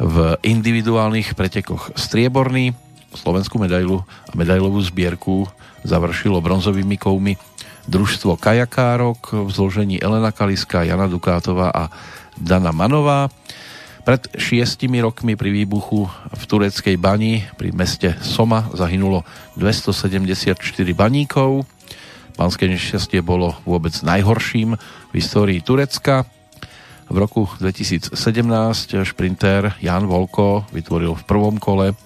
v 0.00 0.16
individuálnych 0.40 1.36
pretekoch 1.36 1.92
strieborný. 2.00 2.72
Slovenskú 3.12 3.60
medailu 3.60 4.00
a 4.24 4.32
medailovú 4.32 4.80
zbierku 4.80 5.44
završilo 5.84 6.40
bronzovými 6.40 6.96
kovmi 6.96 7.36
družstvo 7.90 8.38
kajakárok 8.38 9.34
v 9.34 9.50
zložení 9.50 9.98
Elena 9.98 10.30
Kaliska, 10.30 10.86
Jana 10.86 11.10
Dukátová 11.10 11.74
a 11.74 11.90
Dana 12.38 12.70
Manová. 12.70 13.26
Pred 14.06 14.30
šiestimi 14.38 15.02
rokmi 15.02 15.34
pri 15.34 15.50
výbuchu 15.50 16.06
v 16.08 16.42
tureckej 16.46 16.96
bani 16.96 17.44
pri 17.58 17.74
meste 17.74 18.14
Soma 18.22 18.70
zahynulo 18.72 19.26
274 19.58 20.56
baníkov. 20.94 21.66
Pánske 22.38 22.70
nešťastie 22.70 23.20
bolo 23.20 23.58
vôbec 23.66 23.92
najhorším 24.06 24.78
v 25.10 25.12
histórii 25.12 25.60
Turecka. 25.60 26.24
V 27.10 27.16
roku 27.18 27.50
2017 27.58 28.14
šprinter 29.02 29.74
Jan 29.82 30.06
Volko 30.06 30.64
vytvoril 30.70 31.18
v 31.18 31.26
prvom 31.26 31.58
kole 31.58 31.98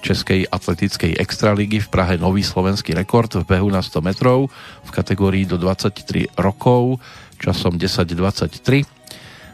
Českej 0.00 0.48
atletickej 0.48 1.20
extraligy 1.20 1.78
v 1.78 1.88
Prahe 1.92 2.16
nový 2.16 2.40
slovenský 2.40 2.96
rekord 2.96 3.30
v 3.30 3.44
behu 3.44 3.68
na 3.68 3.84
100 3.84 4.00
metrov 4.00 4.48
v 4.84 4.90
kategórii 4.90 5.44
do 5.44 5.60
23 5.60 6.32
rokov 6.40 6.98
časom 7.40 7.76
10.23. 7.76 8.84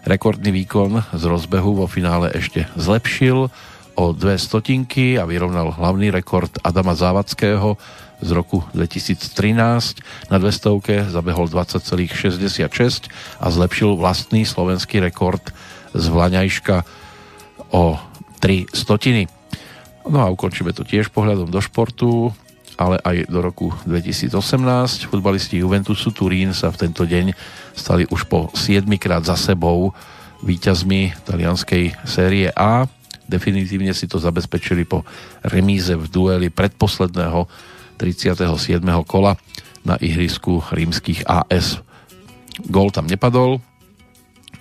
Rekordný 0.06 0.50
výkon 0.54 1.02
z 1.14 1.22
rozbehu 1.26 1.82
vo 1.82 1.86
finále 1.90 2.30
ešte 2.30 2.70
zlepšil 2.78 3.50
o 3.96 4.04
dve 4.12 4.38
stotinky 4.38 5.18
a 5.18 5.26
vyrovnal 5.26 5.74
hlavný 5.74 6.14
rekord 6.14 6.52
Adama 6.62 6.94
Závodského 6.94 7.74
z 8.20 8.30
roku 8.32 8.64
2013. 8.72 10.30
Na 10.30 10.36
200 10.38 11.10
zabehol 11.10 11.50
20,66 11.50 13.10
a 13.40 13.46
zlepšil 13.50 13.96
vlastný 13.96 14.46
slovenský 14.46 15.02
rekord 15.02 15.42
z 15.96 16.04
Vlaňajška 16.06 16.86
o 17.72 17.98
3 18.40 18.68
stotiny. 18.72 19.35
No 20.06 20.22
a 20.22 20.30
ukončíme 20.30 20.70
to 20.70 20.86
tiež 20.86 21.10
pohľadom 21.10 21.50
do 21.50 21.58
športu, 21.58 22.30
ale 22.78 23.02
aj 23.02 23.26
do 23.26 23.42
roku 23.42 23.74
2018. 23.90 24.30
Futbalisti 25.10 25.58
Juventusu 25.58 26.14
Turín 26.14 26.54
sa 26.54 26.70
v 26.70 26.86
tento 26.86 27.02
deň 27.02 27.34
stali 27.74 28.06
už 28.06 28.30
po 28.30 28.46
7 28.54 28.86
krát 29.02 29.26
za 29.26 29.34
sebou 29.34 29.90
víťazmi 30.46 31.26
talianskej 31.26 32.06
série 32.06 32.46
A. 32.54 32.86
Definitívne 33.26 33.90
si 33.90 34.06
to 34.06 34.22
zabezpečili 34.22 34.86
po 34.86 35.02
remíze 35.42 35.98
v 35.98 36.06
dueli 36.06 36.54
predposledného 36.54 37.50
37. 37.98 38.78
kola 39.02 39.34
na 39.82 39.98
ihrisku 39.98 40.62
rímskych 40.70 41.26
AS. 41.26 41.82
Gól 42.70 42.94
tam 42.94 43.10
nepadol, 43.10 43.58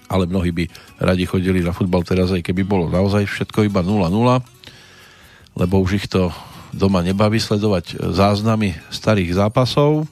ale 0.09 0.25
mnohí 0.25 0.49
by 0.49 0.65
radi 1.05 1.29
chodili 1.29 1.61
na 1.61 1.69
futbal 1.69 2.01
teraz, 2.01 2.33
aj 2.33 2.41
keby 2.41 2.65
bolo 2.65 2.89
naozaj 2.89 3.29
všetko 3.29 3.69
iba 3.69 3.85
0-0, 3.85 4.09
lebo 5.55 5.79
už 5.79 6.03
ich 6.03 6.07
to 6.11 6.29
doma 6.75 6.99
nebaví 6.99 7.39
sledovať 7.39 7.99
záznamy 8.11 8.75
starých 8.91 9.39
zápasov. 9.39 10.05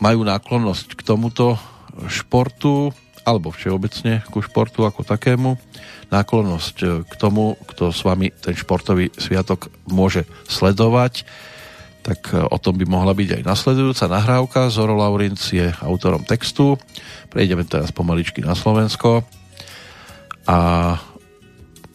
Majú 0.00 0.20
náklonnosť 0.24 0.96
k 0.96 1.00
tomuto 1.04 1.60
športu, 2.08 2.90
alebo 3.24 3.52
všeobecne 3.52 4.20
ku 4.28 4.44
športu 4.44 4.84
ako 4.84 5.04
takému, 5.04 5.56
náklonnosť 6.12 7.06
k 7.08 7.12
tomu, 7.16 7.56
kto 7.68 7.92
s 7.92 8.04
vami 8.04 8.32
ten 8.32 8.52
športový 8.52 9.12
sviatok 9.16 9.72
môže 9.88 10.28
sledovať 10.48 11.24
tak 12.04 12.36
e, 12.36 12.44
o 12.44 12.58
tom 12.60 12.76
by 12.76 12.84
mohla 12.84 13.16
byť 13.16 13.40
aj 13.40 13.42
nasledujúca 13.48 14.04
nahrávka. 14.12 14.68
Zoro 14.68 14.92
Laurinc 14.92 15.40
je 15.40 15.72
autorom 15.80 16.20
textu. 16.20 16.76
Prejdeme 17.32 17.64
teraz 17.64 17.88
pomaličky 17.90 18.44
na 18.44 18.52
Slovensko 18.52 19.24
a 20.44 20.58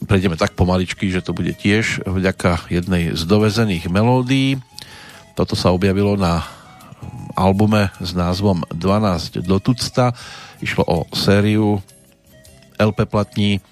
prejdeme 0.06 0.40
tak 0.40 0.56
pomaličky, 0.56 1.12
že 1.12 1.24
to 1.24 1.36
bude 1.36 1.52
tiež 1.56 2.08
vďaka 2.08 2.72
jednej 2.72 3.16
z 3.16 3.22
dovezených 3.26 3.92
melódií. 3.92 4.60
Toto 5.36 5.56
sa 5.56 5.72
objavilo 5.72 6.20
na 6.20 6.44
albume 7.36 7.92
s 8.04 8.12
názvom 8.12 8.64
12 8.72 9.44
do 9.44 9.58
tucta. 9.64 10.12
Išlo 10.60 10.84
o 10.88 10.98
sériu 11.16 11.80
LP 12.76 13.08
platní, 13.08 13.64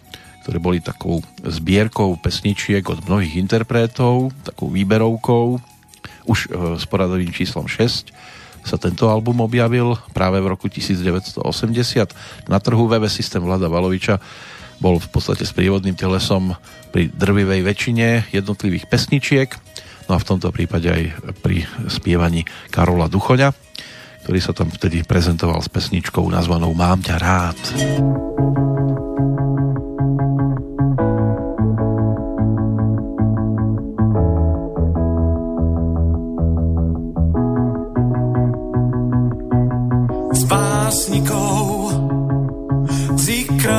ktoré 0.44 0.58
boli 0.60 0.80
takou 0.80 1.20
zbierkou 1.44 2.16
pesničiek 2.20 2.84
od 2.88 3.04
mnohých 3.04 3.36
interpretov, 3.36 4.32
takou 4.48 4.72
výberovkou 4.72 5.60
už 6.28 6.52
e, 6.52 6.80
s 6.80 6.84
poradovým 6.88 7.32
číslom 7.32 7.66
6 7.66 8.12
sa 8.68 8.76
tento 8.76 9.08
album 9.08 9.40
objavil 9.40 9.96
práve 10.12 10.44
v 10.44 10.52
roku 10.52 10.68
1980. 10.68 11.40
Na 12.52 12.60
trhu 12.60 12.84
VV 12.84 13.08
systém 13.08 13.40
Vlada 13.40 13.72
Valoviča 13.72 14.20
bol 14.78 15.02
v 15.02 15.10
podstate 15.10 15.44
s 15.44 15.54
prívodným 15.54 15.98
telesom 15.98 16.54
pri 16.94 17.10
drvivej 17.12 17.62
väčšine 17.66 18.08
jednotlivých 18.32 18.90
pesničiek, 18.90 19.50
no 20.08 20.16
a 20.16 20.22
v 20.22 20.28
tomto 20.28 20.50
prípade 20.54 20.88
aj 20.88 21.04
pri 21.42 21.66
spievaní 21.90 22.46
Karola 22.70 23.10
Duchoňa, 23.10 23.52
ktorý 24.28 24.40
sa 24.44 24.54
tam 24.54 24.68
vtedy 24.68 25.08
prezentoval 25.08 25.64
s 25.64 25.72
pesničkou 25.72 26.24
nazvanou 26.28 26.76
Mám 26.76 27.06
ťa 27.06 27.16
rád. 27.20 27.60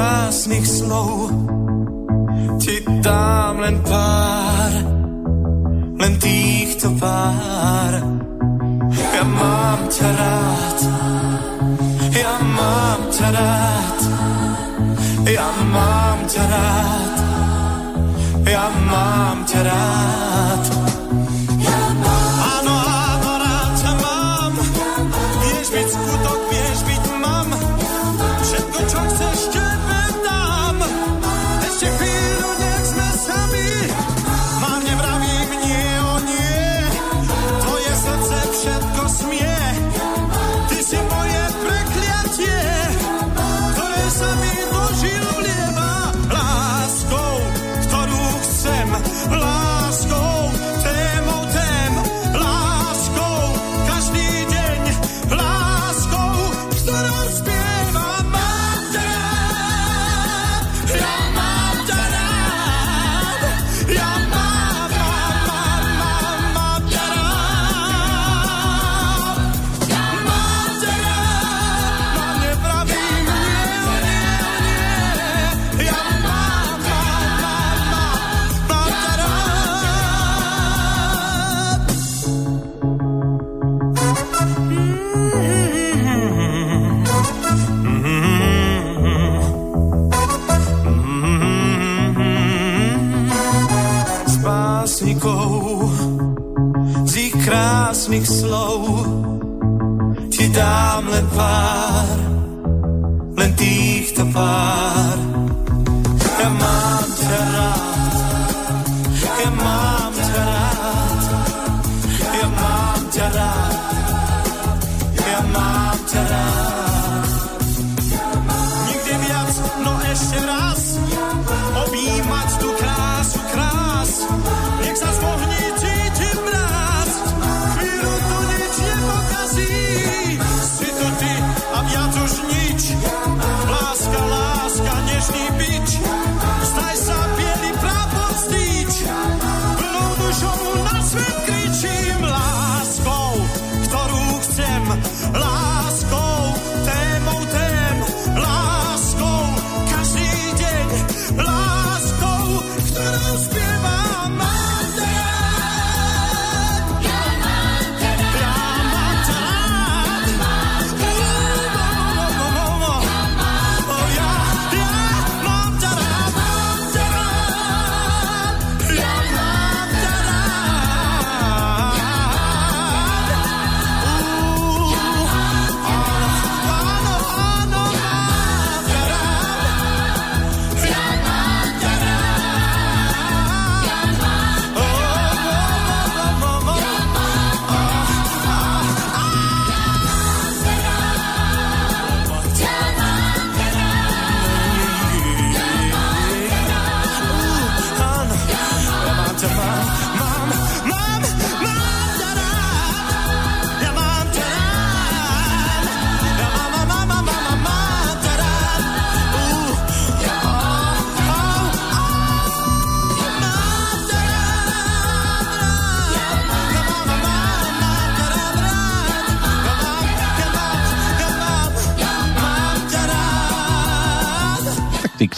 Krásnych 0.09 0.64
slov 0.64 1.29
ti 2.57 2.81
dám 3.05 3.61
len 3.61 3.77
pár, 3.85 4.73
len 6.01 6.12
týchto 6.16 6.97
pár. 6.97 7.92
Ja 8.88 9.25
mám 9.29 9.81
ťa 9.92 10.09
rád, 10.09 10.81
ja 12.16 12.35
mám 12.40 13.01
ťa 13.12 13.29
rád, 13.37 14.01
ja 15.29 15.49
mám 15.77 16.18
ťa 16.25 16.44
rád, 16.49 17.16
ja 18.49 18.64
mám 18.88 19.38
ťa 19.44 19.61
rád. 19.61 20.64
Áno, 20.68 20.88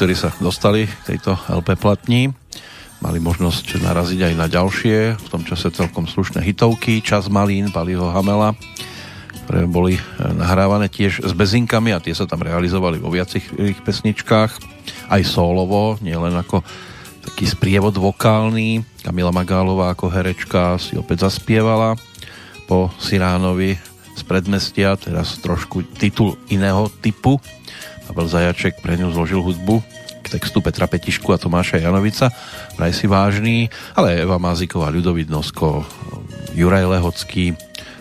ktorí 0.01 0.17
sa 0.17 0.33
dostali 0.41 0.89
k 0.89 1.13
tejto 1.13 1.37
LP 1.61 1.77
platni, 1.77 2.33
mali 3.05 3.21
možnosť 3.21 3.85
naraziť 3.85 4.33
aj 4.33 4.35
na 4.41 4.49
ďalšie, 4.49 5.13
v 5.13 5.29
tom 5.29 5.45
čase 5.45 5.69
celkom 5.69 6.09
slušné 6.09 6.41
hitovky, 6.41 7.05
Čas 7.05 7.29
Malín, 7.29 7.69
Paliho 7.69 8.09
Hamela, 8.09 8.57
ktoré 9.45 9.69
boli 9.69 10.01
e, 10.01 10.03
nahrávané 10.41 10.89
tiež 10.89 11.21
s 11.21 11.37
bezinkami 11.37 11.93
a 11.93 12.01
tie 12.01 12.17
sa 12.17 12.25
tam 12.25 12.41
realizovali 12.41 12.97
vo 12.97 13.13
viacerých 13.13 13.85
pesničkách, 13.85 14.53
aj 15.13 15.21
solovo, 15.21 16.01
nielen 16.01 16.33
ako 16.33 16.65
taký 17.21 17.45
sprievod 17.45 17.93
vokálny. 18.01 18.81
Kamila 19.05 19.37
Magálová 19.37 19.93
ako 19.93 20.09
herečka 20.09 20.81
si 20.81 20.97
opäť 20.97 21.29
zaspievala 21.29 22.01
po 22.65 22.89
Siránovi 22.97 23.77
z 24.17 24.23
predmestia, 24.25 24.97
teraz 24.97 25.37
trošku 25.45 25.85
titul 26.01 26.41
iného 26.49 26.89
typu. 27.05 27.37
Pavel 28.11 28.27
Zajaček 28.27 28.83
pre 28.83 28.99
ňu 28.99 29.15
zložil 29.15 29.39
hudbu 29.39 29.87
k 30.19 30.35
textu 30.35 30.59
Petra 30.59 30.91
Petišku 30.91 31.31
a 31.31 31.39
Tomáša 31.39 31.79
Janovica. 31.79 32.35
Vraj 32.75 32.91
si 32.91 33.07
vážný, 33.07 33.71
ale 33.95 34.19
Eva 34.19 34.35
Máziková, 34.35 34.91
Ľudovít 34.91 35.31
Nosko, 35.31 35.87
Juraj 36.59 36.91
Lehocký 36.91 37.55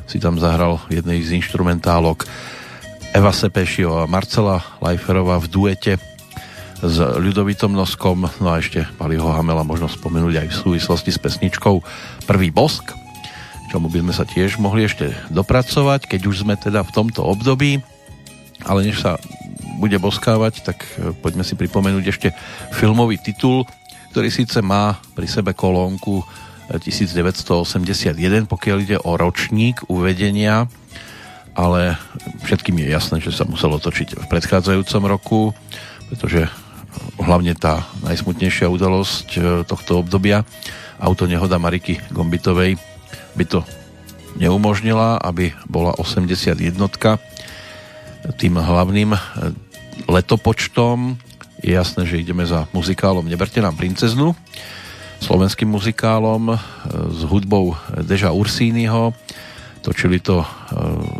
si 0.09 0.17
tam 0.17 0.41
zahral 0.41 0.81
jednej 0.89 1.21
z 1.21 1.37
instrumentálok. 1.37 2.25
Eva 3.13 3.29
Sepešiová, 3.29 4.09
Marcela 4.09 4.65
Lajferová 4.81 5.37
v 5.37 5.45
duete 5.45 5.93
s 6.81 6.97
Ľudovitom 6.97 7.77
Noskom, 7.77 8.25
no 8.41 8.49
a 8.49 8.57
ešte 8.57 8.89
Paliho 8.97 9.29
Hamela 9.29 9.61
možno 9.61 9.85
spomenúť 9.85 10.41
aj 10.41 10.47
v 10.49 10.57
súvislosti 10.57 11.13
s 11.13 11.21
pesničkou 11.21 11.85
Prvý 12.25 12.49
bosk, 12.49 12.97
čomu 13.69 13.93
by 13.93 14.01
sme 14.01 14.13
sa 14.17 14.25
tiež 14.25 14.57
mohli 14.57 14.89
ešte 14.89 15.13
dopracovať, 15.29 16.09
keď 16.09 16.21
už 16.25 16.49
sme 16.49 16.57
teda 16.57 16.81
v 16.81 16.93
tomto 16.97 17.21
období, 17.21 17.77
ale 18.65 18.89
než 18.89 19.05
sa 19.05 19.21
bude 19.79 19.95
boskávať, 19.95 20.61
tak 20.67 20.83
e, 20.99 21.15
poďme 21.15 21.47
si 21.47 21.55
pripomenúť 21.55 22.05
ešte 22.11 22.29
filmový 22.75 23.15
titul, 23.15 23.63
ktorý 24.11 24.27
síce 24.27 24.59
má 24.59 24.99
pri 25.15 25.25
sebe 25.31 25.55
kolónku 25.55 26.21
e, 26.21 26.77
1981, 26.77 28.11
pokiaľ 28.45 28.77
ide 28.83 28.97
o 28.99 29.15
ročník 29.15 29.87
uvedenia, 29.87 30.67
ale 31.55 31.95
všetkým 32.45 32.77
je 32.83 32.87
jasné, 32.91 33.17
že 33.23 33.31
sa 33.31 33.47
muselo 33.47 33.79
točiť 33.79 34.19
v 34.19 34.25
predchádzajúcom 34.27 35.03
roku, 35.07 35.41
pretože 36.11 36.51
hlavne 37.19 37.55
tá 37.55 37.87
najsmutnejšia 38.03 38.67
udalosť 38.67 39.27
e, 39.35 39.39
tohto 39.63 40.03
obdobia, 40.03 40.43
auto 40.99 41.23
nehoda 41.25 41.55
Mariky 41.55 42.03
Gombitovej 42.11 42.75
by 43.39 43.45
to 43.47 43.63
neumožnila, 44.35 45.19
aby 45.19 45.55
bola 45.67 45.95
81 45.95 46.75
tým 48.35 48.53
hlavným 48.59 49.15
e, 49.15 49.19
letopočtom. 50.09 51.15
Je 51.61 51.77
jasné, 51.77 52.05
že 52.09 52.19
ideme 52.19 52.43
za 52.47 52.65
muzikálom 52.73 53.27
Neberte 53.27 53.61
nám 53.61 53.77
princeznu, 53.77 54.33
slovenským 55.21 55.69
muzikálom 55.69 56.53
e, 56.53 56.57
s 57.13 57.21
hudbou 57.27 57.77
Deža 58.01 58.33
Ursínyho. 58.33 59.13
Točili 59.79 60.19
to 60.19 60.43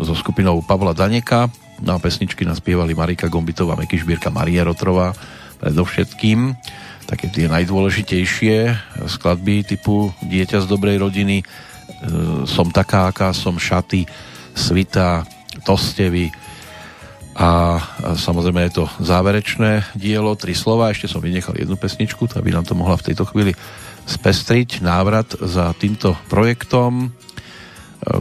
so 0.04 0.12
skupinou 0.20 0.60
Pavla 0.68 0.92
Daneka, 0.92 1.48
No 1.80 1.96
a 1.96 2.00
pesničky 2.00 2.44
naspievali 2.44 2.92
Marika 2.92 3.32
Gombitová, 3.32 3.80
Meky 3.80 4.04
Šbírka, 4.04 4.28
Maria 4.28 4.68
Rotrová 4.68 5.16
predovšetkým. 5.64 6.56
Také 7.08 7.32
tie 7.32 7.48
najdôležitejšie 7.48 8.76
skladby 9.08 9.64
typu 9.64 10.12
Dieťa 10.20 10.60
z 10.64 10.68
dobrej 10.68 11.00
rodiny, 11.00 11.40
e, 11.40 11.46
Som 12.46 12.76
taká, 12.76 13.08
aká 13.08 13.32
som, 13.32 13.56
Šaty, 13.56 14.04
Svita, 14.52 15.24
Tostevy 15.64 16.28
a 17.40 17.80
samozrejme 18.20 18.68
je 18.68 18.84
to 18.84 18.86
záverečné 19.00 19.96
dielo, 19.96 20.36
tri 20.36 20.52
slova, 20.52 20.92
ešte 20.92 21.08
som 21.08 21.24
vynechal 21.24 21.56
jednu 21.56 21.80
pesničku, 21.80 22.28
aby 22.36 22.52
nám 22.52 22.68
to 22.68 22.76
mohla 22.76 23.00
v 23.00 23.08
tejto 23.08 23.24
chvíli 23.32 23.56
spestriť. 24.04 24.84
Návrat 24.84 25.40
za 25.40 25.72
týmto 25.80 26.20
projektom, 26.28 27.08
e, 27.08 27.10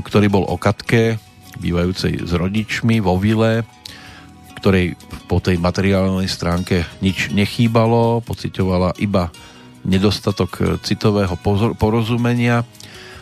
ktorý 0.06 0.30
bol 0.30 0.46
o 0.46 0.54
Katke, 0.54 1.18
bývajúcej 1.58 2.22
s 2.22 2.30
rodičmi 2.30 3.02
vo 3.02 3.18
vile, 3.18 3.66
ktorej 4.62 4.94
po 5.26 5.42
tej 5.42 5.58
materiálnej 5.58 6.30
stránke 6.30 6.86
nič 7.02 7.34
nechýbalo, 7.34 8.22
pocitovala 8.22 8.94
iba 9.02 9.34
nedostatok 9.82 10.78
citového 10.86 11.34
pozor- 11.42 11.74
porozumenia 11.74 12.62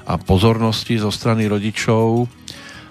a 0.04 0.20
pozornosti 0.20 1.00
zo 1.00 1.09
strany 1.09 1.48
rodičov. 1.48 2.28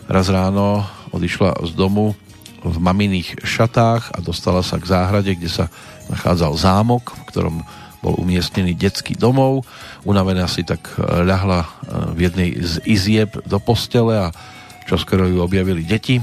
Raz 0.09 0.25
ráno 0.33 0.81
odišla 1.13 1.69
z 1.69 1.71
domu 1.77 2.17
v 2.65 2.79
maminých 2.81 3.45
šatách 3.45 4.15
a 4.15 4.17
dostala 4.25 4.65
sa 4.65 4.81
k 4.81 4.89
záhrade, 4.89 5.37
kde 5.37 5.49
sa 5.49 5.65
nachádzal 6.09 6.53
zámok, 6.57 7.13
v 7.13 7.23
ktorom 7.29 7.55
bol 8.01 8.17
umiestnený 8.21 8.77
detský 8.77 9.17
domov. 9.17 9.65
Unavená 10.05 10.45
si 10.45 10.61
tak 10.61 10.93
ľahla 11.01 11.65
v 12.13 12.29
jednej 12.29 12.49
z 12.61 12.81
izieb 12.85 13.33
do 13.45 13.57
postele 13.57 14.17
a 14.17 14.33
čo 14.85 14.97
skoro 15.01 15.25
ju 15.25 15.41
objavili 15.41 15.81
deti, 15.81 16.21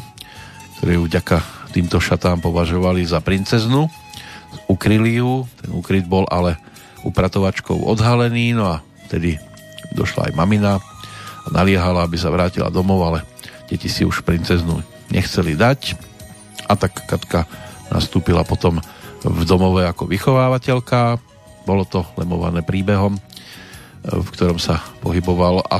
ktoré 0.78 0.94
ju 0.94 1.07
vďaka 1.11 1.42
týmto 1.74 1.98
šatám 1.98 2.38
považovali 2.38 3.02
za 3.02 3.18
princeznu. 3.18 3.90
Ukryli 4.70 5.18
ju, 5.18 5.46
ten 5.59 5.70
ukryt 5.74 6.07
bol 6.07 6.28
ale 6.31 6.59
upratovačkou 7.02 7.83
odhalený, 7.83 8.55
no 8.55 8.78
a 8.78 8.85
tedy 9.11 9.35
došla 9.98 10.31
aj 10.31 10.38
mamina 10.38 10.78
a 10.78 11.48
naliehala, 11.50 12.07
aby 12.07 12.14
sa 12.14 12.31
vrátila 12.31 12.70
domov, 12.70 13.02
ale 13.02 13.26
deti 13.66 13.90
si 13.90 14.07
už 14.07 14.22
princeznu 14.22 14.78
nechceli 15.11 15.59
dať 15.59 16.12
a 16.66 16.75
tak 16.79 17.07
Katka 17.07 17.46
nastúpila 17.92 18.42
potom 18.46 18.79
v 19.22 19.42
domove 19.46 19.87
ako 19.87 20.11
vychovávateľka. 20.11 21.20
Bolo 21.62 21.87
to 21.87 22.03
lemované 22.18 22.66
príbehom 22.66 23.20
v 24.03 24.29
ktorom 24.35 24.59
sa 24.59 24.83
pohyboval 24.98 25.62
a 25.62 25.79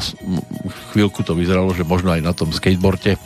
chvíľku 0.95 1.27
to 1.27 1.35
vyzeralo, 1.35 1.75
že 1.75 1.83
možno 1.83 2.15
aj 2.15 2.23
na 2.23 2.31
tom 2.31 2.55
skateboarde 2.55 3.19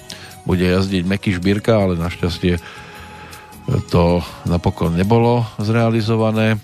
bude 0.49 0.65
jazdiť 0.65 1.05
Meky 1.05 1.37
Šbírka, 1.37 1.77
ale 1.77 2.01
našťastie 2.01 2.57
to 3.93 4.25
napokon 4.49 4.97
nebolo 4.97 5.45
zrealizované 5.61 6.57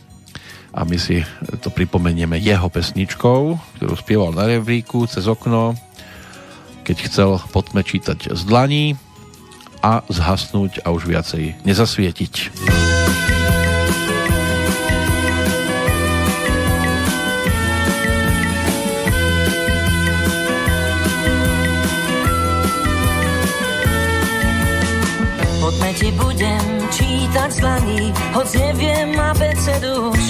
a 0.72 0.88
my 0.88 0.96
si 0.96 1.20
to 1.60 1.68
pripomenieme 1.68 2.40
jeho 2.40 2.72
pesničkou, 2.72 3.40
ktorú 3.76 3.94
spieval 4.00 4.32
na 4.32 4.48
revríku 4.48 5.04
cez 5.04 5.28
okno, 5.28 5.76
keď 6.88 6.96
chcel 7.12 7.30
potme 7.52 7.84
čítať 7.84 8.32
z 8.32 8.42
dlaní 8.48 8.96
a 9.82 10.06
zhasnúť 10.06 10.86
a 10.86 10.94
už 10.94 11.10
viacej 11.10 11.58
nezasvietiť. 11.66 12.34
ti 26.02 26.10
budem 26.18 26.64
čítať 26.90 27.48
z 27.52 27.58
dlaní, 27.62 28.02
hoc 28.34 28.48
neviem 28.58 29.14
abecedu 29.14 30.10
už. 30.10 30.24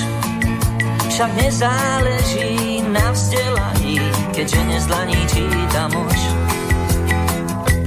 Však 1.08 1.30
nezáleží 1.38 2.84
na 2.92 3.06
vzdelaní, 3.12 3.96
keďže 4.36 4.60
nezlaní 4.68 5.20
čítam 5.32 5.90
už. 5.96 6.31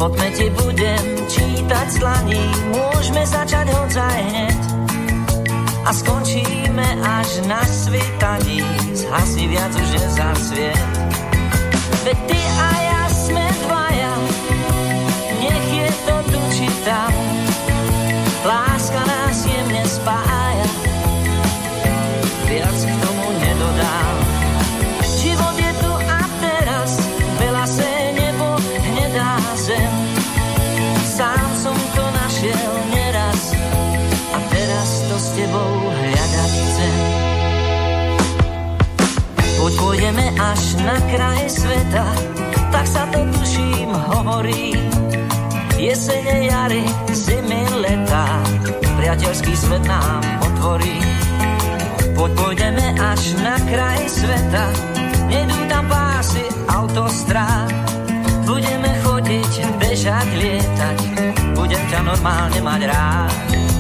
Poďme 0.06 0.30
ti 0.38 0.46
budem 0.54 1.06
čítať 1.26 1.88
z 1.90 1.98
dlaní, 1.98 2.46
môžeme 2.70 3.26
začať 3.26 3.74
hodzaj 3.74 4.22
hneď. 4.22 4.60
A 5.82 5.90
skončíme 5.90 6.88
až 7.02 7.42
na 7.50 7.66
svitaní, 7.66 8.62
zhasni 8.94 9.50
viac 9.50 9.74
už 9.74 9.90
nezasviet. 9.98 10.90
Veď 12.06 12.18
ty 12.30 12.38
Pôjdeme 40.06 40.38
až 40.38 40.78
na 40.86 41.02
kraj 41.10 41.50
sveta, 41.50 42.06
tak 42.70 42.86
sa 42.86 43.10
to 43.10 43.26
tuším 43.26 43.90
hovorí 43.90 44.78
Jesene, 45.82 46.46
jary, 46.46 46.86
zimy, 47.10 47.66
leta, 47.82 48.38
priateľský 49.02 49.58
svet 49.58 49.82
nám 49.90 50.22
otvorí. 50.46 51.02
Poď 52.14 52.70
až 53.02 53.34
na 53.42 53.58
kraj 53.66 54.06
sveta, 54.06 54.66
nedú 55.26 55.58
tam 55.74 55.90
pásy 55.90 56.46
autostrád. 56.70 57.74
Budeme 58.46 58.94
chodiť, 59.02 59.52
bežať, 59.82 60.28
lietať, 60.38 60.98
budem 61.58 61.82
ťa 61.90 62.00
normálne 62.06 62.62
mať 62.62 62.82
rád. 62.94 63.75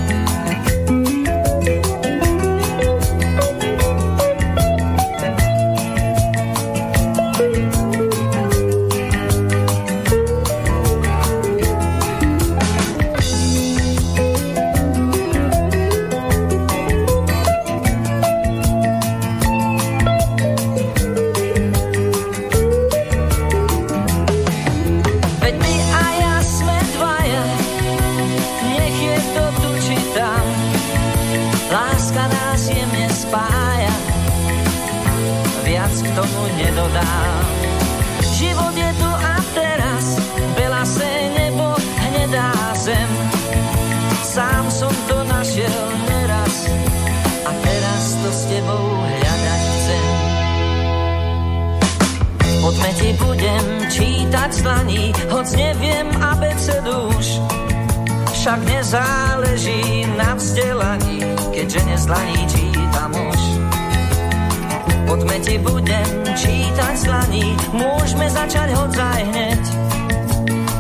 Čítať 66.76 67.08
slaní, 67.08 67.56
môžeme 67.72 68.28
začať 68.28 68.76
hodzaj 68.76 69.24
hneď 69.32 69.64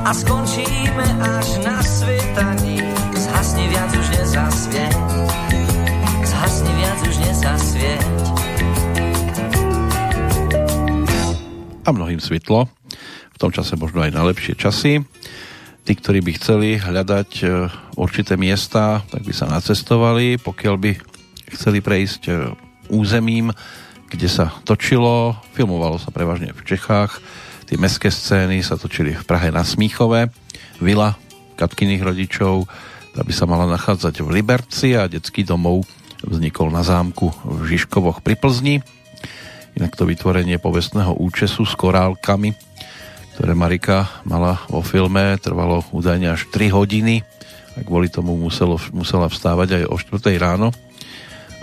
a 0.03 0.11
skončíme 0.11 1.07
až 1.23 1.47
na 1.63 1.79
svetaní. 1.79 2.83
Zhasni 3.15 3.63
viac 3.71 3.95
už 3.95 4.07
nezasvieť, 4.11 4.97
zhasni 6.27 6.71
viac 6.75 6.99
už 6.99 7.15
nezasvieť. 7.23 8.03
a 11.85 11.89
mnohým 11.95 12.19
svitlo. 12.19 12.67
V 13.31 13.37
tom 13.39 13.55
čase 13.55 13.79
možno 13.79 14.03
aj 14.03 14.11
na 14.11 14.27
lepšie 14.27 14.59
časy. 14.59 14.99
Tí, 15.87 15.93
ktorí 15.95 16.19
by 16.19 16.31
chceli 16.35 16.69
hľadať 16.75 17.29
e, 17.39 17.71
určité 17.95 18.35
miesta, 18.35 18.99
tak 19.07 19.23
by 19.23 19.31
sa 19.31 19.47
nacestovali. 19.47 20.43
Pokiaľ 20.43 20.75
by 20.75 20.91
chceli 21.55 21.79
prejsť 21.79 22.21
e, 22.25 22.31
územím, 22.89 23.53
kde 24.09 24.27
sa 24.29 24.53
točilo, 24.63 25.39
filmovalo 25.57 25.97
sa 25.97 26.13
prevažne 26.13 26.53
v 26.53 26.61
Čechách. 26.61 27.19
Tie 27.65 27.81
mestské 27.81 28.13
scény 28.13 28.61
sa 28.61 28.77
točili 28.77 29.17
v 29.17 29.23
Prahe 29.25 29.49
na 29.49 29.65
Smíchove. 29.65 30.29
Vila 30.77 31.17
Katkyných 31.55 32.03
rodičov, 32.03 32.67
tá 33.15 33.23
by 33.23 33.33
sa 33.33 33.47
mala 33.47 33.63
nachádzať 33.71 34.21
v 34.21 34.29
Liberci 34.43 34.93
a 34.93 35.07
detský 35.07 35.47
domov 35.47 35.87
vznikol 36.19 36.67
na 36.67 36.83
zámku 36.83 37.31
v 37.47 37.63
Žižkovoch 37.63 38.19
pri 38.19 38.35
Plzni. 38.35 38.75
Inak 39.75 39.95
to 39.95 40.03
vytvorenie 40.07 40.59
povestného 40.59 41.15
účesu 41.15 41.63
s 41.63 41.73
korálkami, 41.79 42.51
ktoré 43.35 43.51
Marika 43.55 44.07
mala 44.23 44.59
vo 44.71 44.83
filme, 44.83 45.35
trvalo 45.39 45.83
údajne 45.91 46.35
až 46.35 46.47
3 46.51 46.71
hodiny 46.71 47.23
a 47.75 47.83
kvôli 47.83 48.07
tomu 48.07 48.35
muselo, 48.39 48.79
musela 48.95 49.27
vstávať 49.27 49.83
aj 49.83 49.83
o 49.91 49.95
4 49.95 50.35
ráno, 50.39 50.71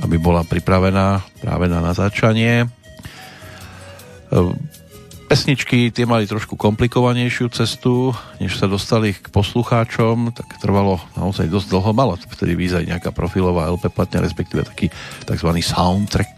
aby 0.03 0.19
bola 0.19 0.43
pripravená 0.43 1.23
práve 1.41 1.71
na 1.71 1.79
natáčanie. 1.79 2.67
Ehm, 4.33 4.59
pesničky 5.33 5.89
tie 5.89 6.05
mali 6.05 6.29
trošku 6.29 6.61
komplikovanejšiu 6.61 7.49
cestu, 7.57 8.13
než 8.37 8.61
sa 8.61 8.69
dostali 8.69 9.17
k 9.17 9.33
poslucháčom, 9.33 10.37
tak 10.37 10.61
trvalo 10.61 11.01
naozaj 11.17 11.49
dosť 11.49 11.73
dlho. 11.73 11.91
Malo 11.97 12.21
vtedy 12.21 12.53
výzaj 12.53 12.85
nejaká 12.85 13.17
profilová 13.17 13.73
LP 13.73 13.89
platňa, 13.89 14.21
respektíve 14.21 14.61
taký 14.61 14.93
tzv. 15.25 15.49
soundtrack, 15.57 16.33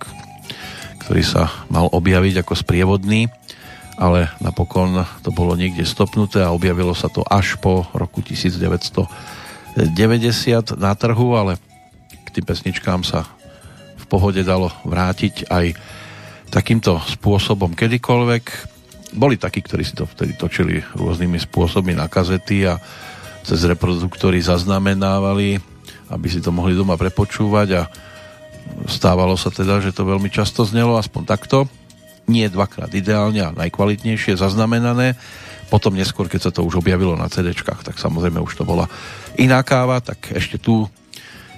ktorý 1.03 1.23
sa 1.27 1.51
mal 1.67 1.91
objaviť 1.91 2.47
ako 2.47 2.55
sprievodný, 2.55 3.27
ale 3.99 4.31
napokon 4.39 5.03
to 5.27 5.35
bolo 5.35 5.59
niekde 5.59 5.83
stopnuté 5.83 6.47
a 6.47 6.55
objavilo 6.55 6.95
sa 6.95 7.11
to 7.11 7.27
až 7.27 7.59
po 7.59 7.91
roku 7.99 8.23
1990 8.23 9.11
na 10.79 10.95
trhu, 10.95 11.29
ale 11.35 11.59
k 12.15 12.29
tým 12.31 12.47
pesničkám 12.47 13.03
sa 13.03 13.27
pohode 14.15 14.47
dalo 14.47 14.71
vrátiť 14.87 15.51
aj 15.51 15.75
takýmto 16.55 17.03
spôsobom 17.19 17.75
kedykoľvek. 17.75 18.45
Boli 19.19 19.35
takí, 19.35 19.59
ktorí 19.59 19.83
si 19.83 19.99
to 19.99 20.07
vtedy 20.07 20.39
točili 20.39 20.79
rôznymi 20.95 21.43
spôsobmi 21.43 21.99
na 21.99 22.07
kazety 22.07 22.62
a 22.71 22.79
cez 23.43 23.67
reproduktory 23.67 24.39
zaznamenávali, 24.39 25.59
aby 26.15 26.27
si 26.31 26.39
to 26.39 26.55
mohli 26.55 26.79
doma 26.79 26.95
prepočúvať 26.95 27.69
a 27.75 27.83
Stávalo 28.85 29.37
sa 29.37 29.49
teda, 29.49 29.81
že 29.81 29.97
to 29.97 30.05
veľmi 30.05 30.29
často 30.29 30.65
znelo, 30.65 31.01
aspoň 31.01 31.23
takto. 31.25 31.69
Nie 32.25 32.49
dvakrát 32.49 32.93
ideálne 32.93 33.45
a 33.45 33.55
najkvalitnejšie 33.55 34.41
zaznamenané. 34.41 35.17
Potom 35.69 35.97
neskôr, 35.97 36.29
keď 36.29 36.49
sa 36.49 36.53
to 36.53 36.65
už 36.65 36.81
objavilo 36.81 37.17
na 37.17 37.29
cd 37.29 37.57
tak 37.57 37.97
samozrejme 37.97 38.41
už 38.41 38.53
to 38.61 38.65
bola 38.69 38.89
iná 39.41 39.61
káva, 39.65 40.01
tak 40.01 40.33
ešte 40.33 40.61
tu 40.61 40.89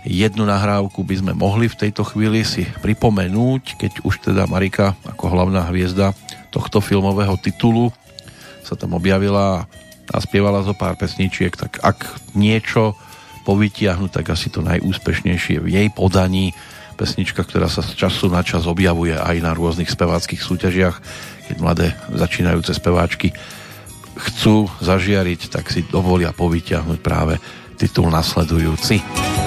jednu 0.07 0.47
nahrávku 0.47 1.03
by 1.03 1.19
sme 1.19 1.33
mohli 1.35 1.67
v 1.67 1.79
tejto 1.87 2.07
chvíli 2.07 2.47
si 2.47 2.63
pripomenúť, 2.63 3.75
keď 3.75 3.93
už 4.07 4.31
teda 4.31 4.47
Marika 4.47 4.95
ako 5.03 5.35
hlavná 5.35 5.67
hviezda 5.67 6.15
tohto 6.55 6.79
filmového 6.79 7.35
titulu 7.37 7.91
sa 8.63 8.79
tam 8.79 8.95
objavila 8.95 9.67
a 10.07 10.19
spievala 10.23 10.63
zo 10.63 10.75
pár 10.75 10.95
pesničiek, 10.95 11.51
tak 11.55 11.83
ak 11.83 11.99
niečo 12.39 12.95
povytiahnuť, 13.47 14.11
tak 14.11 14.27
asi 14.31 14.51
to 14.51 14.63
najúspešnejšie 14.63 15.63
v 15.63 15.69
jej 15.71 15.89
podaní 15.91 16.55
pesnička, 16.99 17.45
ktorá 17.45 17.71
sa 17.71 17.85
z 17.85 17.95
času 17.95 18.31
na 18.33 18.43
čas 18.43 18.67
objavuje 18.67 19.15
aj 19.15 19.37
na 19.43 19.53
rôznych 19.55 19.91
speváckých 19.91 20.43
súťažiach, 20.43 20.97
keď 21.47 21.57
mladé 21.63 21.87
začínajúce 22.11 22.75
speváčky 22.75 23.31
chcú 24.17 24.67
zažiariť, 24.81 25.53
tak 25.53 25.69
si 25.69 25.85
dovolia 25.87 26.33
povyťahnuť 26.33 26.99
práve 27.05 27.37
titul 27.77 28.09
nasledujúci. 28.09 29.46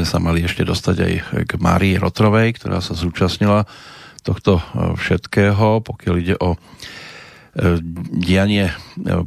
Sme 0.00 0.08
sa 0.08 0.16
mali 0.16 0.40
ešte 0.40 0.64
dostať 0.64 0.96
aj 0.96 1.12
k 1.44 1.52
Márii 1.60 2.00
Rotrovej, 2.00 2.56
ktorá 2.56 2.80
sa 2.80 2.96
zúčastnila 2.96 3.68
tohto 4.24 4.56
e, 4.56 4.96
všetkého, 4.96 5.84
pokiaľ 5.84 6.14
ide 6.16 6.40
o 6.40 6.56
e, 6.56 6.58
dianie 8.16 8.72
e, 8.72 8.74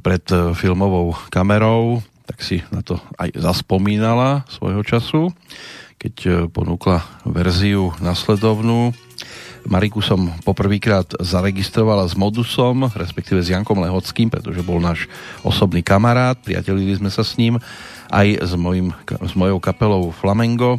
pred 0.01 0.26
filmovou 0.57 1.13
kamerou, 1.30 2.01
tak 2.26 2.41
si 2.41 2.65
na 2.74 2.82
to 2.82 2.97
aj 3.21 3.38
zaspomínala 3.38 4.49
svojho 4.49 4.82
času, 4.82 5.30
keď 6.01 6.49
ponúkla 6.49 7.05
verziu 7.21 7.93
nasledovnú. 8.01 8.97
Mariku 9.69 10.01
som 10.01 10.34
poprvýkrát 10.41 11.05
zaregistrovala 11.21 12.09
s 12.09 12.17
Modusom, 12.17 12.89
respektíve 12.97 13.45
s 13.45 13.53
Jankom 13.53 13.78
Lehockým, 13.78 14.34
pretože 14.34 14.65
bol 14.65 14.82
náš 14.82 15.05
osobný 15.45 15.86
kamarát, 15.86 16.41
priatelili 16.41 16.97
sme 16.97 17.13
sa 17.13 17.21
s 17.21 17.38
ním 17.38 17.61
aj 18.14 18.45
s, 18.45 18.53
mojim, 18.53 18.93
s 19.09 19.34
mojou 19.34 19.57
kapelou 19.57 20.14
Flamengo, 20.14 20.78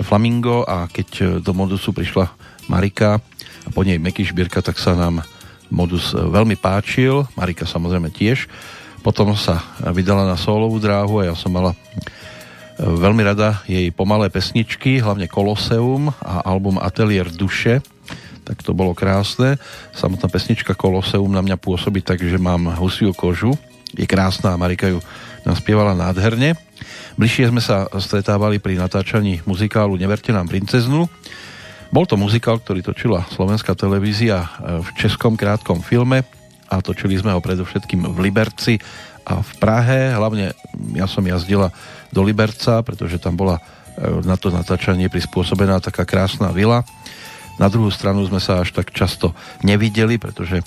Flamingo 0.00 0.64
a 0.64 0.88
keď 0.88 1.44
do 1.44 1.52
modusu 1.52 1.92
prišla 1.92 2.32
Marika 2.64 3.20
a 3.62 3.68
po 3.68 3.84
nej 3.84 4.00
Meky 4.00 4.24
Šbírka, 4.24 4.64
tak 4.64 4.80
sa 4.80 4.96
nám 4.96 5.20
modus 5.68 6.16
veľmi 6.16 6.56
páčil, 6.56 7.28
Marika 7.36 7.68
samozrejme 7.68 8.08
tiež. 8.08 8.48
Potom 9.04 9.36
sa 9.36 9.60
vydala 9.92 10.24
na 10.24 10.40
solovú 10.40 10.80
dráhu 10.80 11.20
a 11.20 11.28
ja 11.28 11.34
som 11.36 11.52
mala 11.52 11.76
veľmi 12.80 13.20
rada 13.20 13.60
jej 13.68 13.92
pomalé 13.92 14.32
pesničky, 14.32 15.02
hlavne 15.02 15.28
Koloseum 15.28 16.08
a 16.24 16.40
album 16.48 16.80
Atelier 16.80 17.28
duše, 17.28 17.84
tak 18.42 18.64
to 18.64 18.72
bolo 18.74 18.96
krásne. 18.96 19.60
Samotná 19.92 20.26
pesnička 20.26 20.72
Koloseum 20.72 21.30
na 21.30 21.44
mňa 21.44 21.60
pôsobí 21.60 22.00
tak, 22.00 22.24
že 22.24 22.40
mám 22.40 22.72
husiu 22.80 23.12
kožu. 23.12 23.54
Je 23.92 24.08
krásna 24.08 24.56
a 24.56 24.60
Marika 24.60 24.88
ju 24.88 25.00
naspievala 25.44 25.92
nádherne. 25.92 26.56
Bližšie 27.20 27.52
sme 27.52 27.60
sa 27.60 27.84
stretávali 28.00 28.56
pri 28.56 28.80
natáčaní 28.80 29.44
muzikálu 29.44 30.00
Neverte 30.00 30.32
nám 30.32 30.48
princeznu. 30.48 31.06
Bol 31.92 32.08
to 32.08 32.16
muzikál, 32.16 32.56
ktorý 32.56 32.80
točila 32.80 33.28
slovenská 33.28 33.76
televízia 33.76 34.48
e, 34.48 34.80
v 34.80 34.88
českom 34.96 35.36
krátkom 35.36 35.84
filme 35.84 36.24
a 36.72 36.80
točili 36.80 37.20
sme 37.20 37.36
ho 37.36 37.44
predovšetkým 37.44 38.08
v 38.08 38.18
Liberci 38.24 38.80
a 39.28 39.44
v 39.44 39.50
Prahe. 39.60 40.16
Hlavne 40.16 40.56
ja 40.96 41.04
som 41.04 41.20
jazdila 41.20 41.68
do 42.08 42.24
Liberca, 42.24 42.80
pretože 42.80 43.20
tam 43.20 43.36
bola 43.36 43.60
e, 43.60 44.24
na 44.24 44.40
to 44.40 44.48
natáčanie 44.48 45.12
prispôsobená 45.12 45.84
taká 45.84 46.08
krásna 46.08 46.48
vila. 46.48 46.80
Na 47.60 47.68
druhú 47.68 47.92
stranu 47.92 48.24
sme 48.24 48.40
sa 48.40 48.64
až 48.64 48.72
tak 48.72 48.88
často 48.96 49.36
nevideli, 49.60 50.16
pretože 50.16 50.64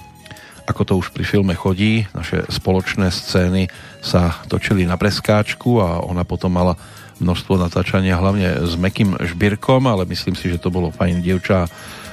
ako 0.66 0.82
to 0.84 0.94
už 0.98 1.14
pri 1.14 1.22
filme 1.22 1.54
chodí, 1.54 2.10
naše 2.18 2.46
spoločné 2.50 3.14
scény 3.14 3.70
sa 4.02 4.42
točili 4.50 4.90
na 4.90 4.98
preskáčku 4.98 5.78
a 5.82 6.02
ona 6.02 6.26
potom 6.26 6.58
mala 6.58 6.74
množstvo 7.22 7.56
natáčania 7.56 8.20
hlavne 8.20 8.66
s 8.66 8.76
Mekým 8.76 9.16
Žbírkom, 9.16 9.88
ale 9.88 10.04
myslím 10.10 10.36
si, 10.36 10.52
že 10.52 10.60
to 10.60 10.74
bolo 10.74 10.92
fajn 10.92 11.24
dievča, 11.24 11.70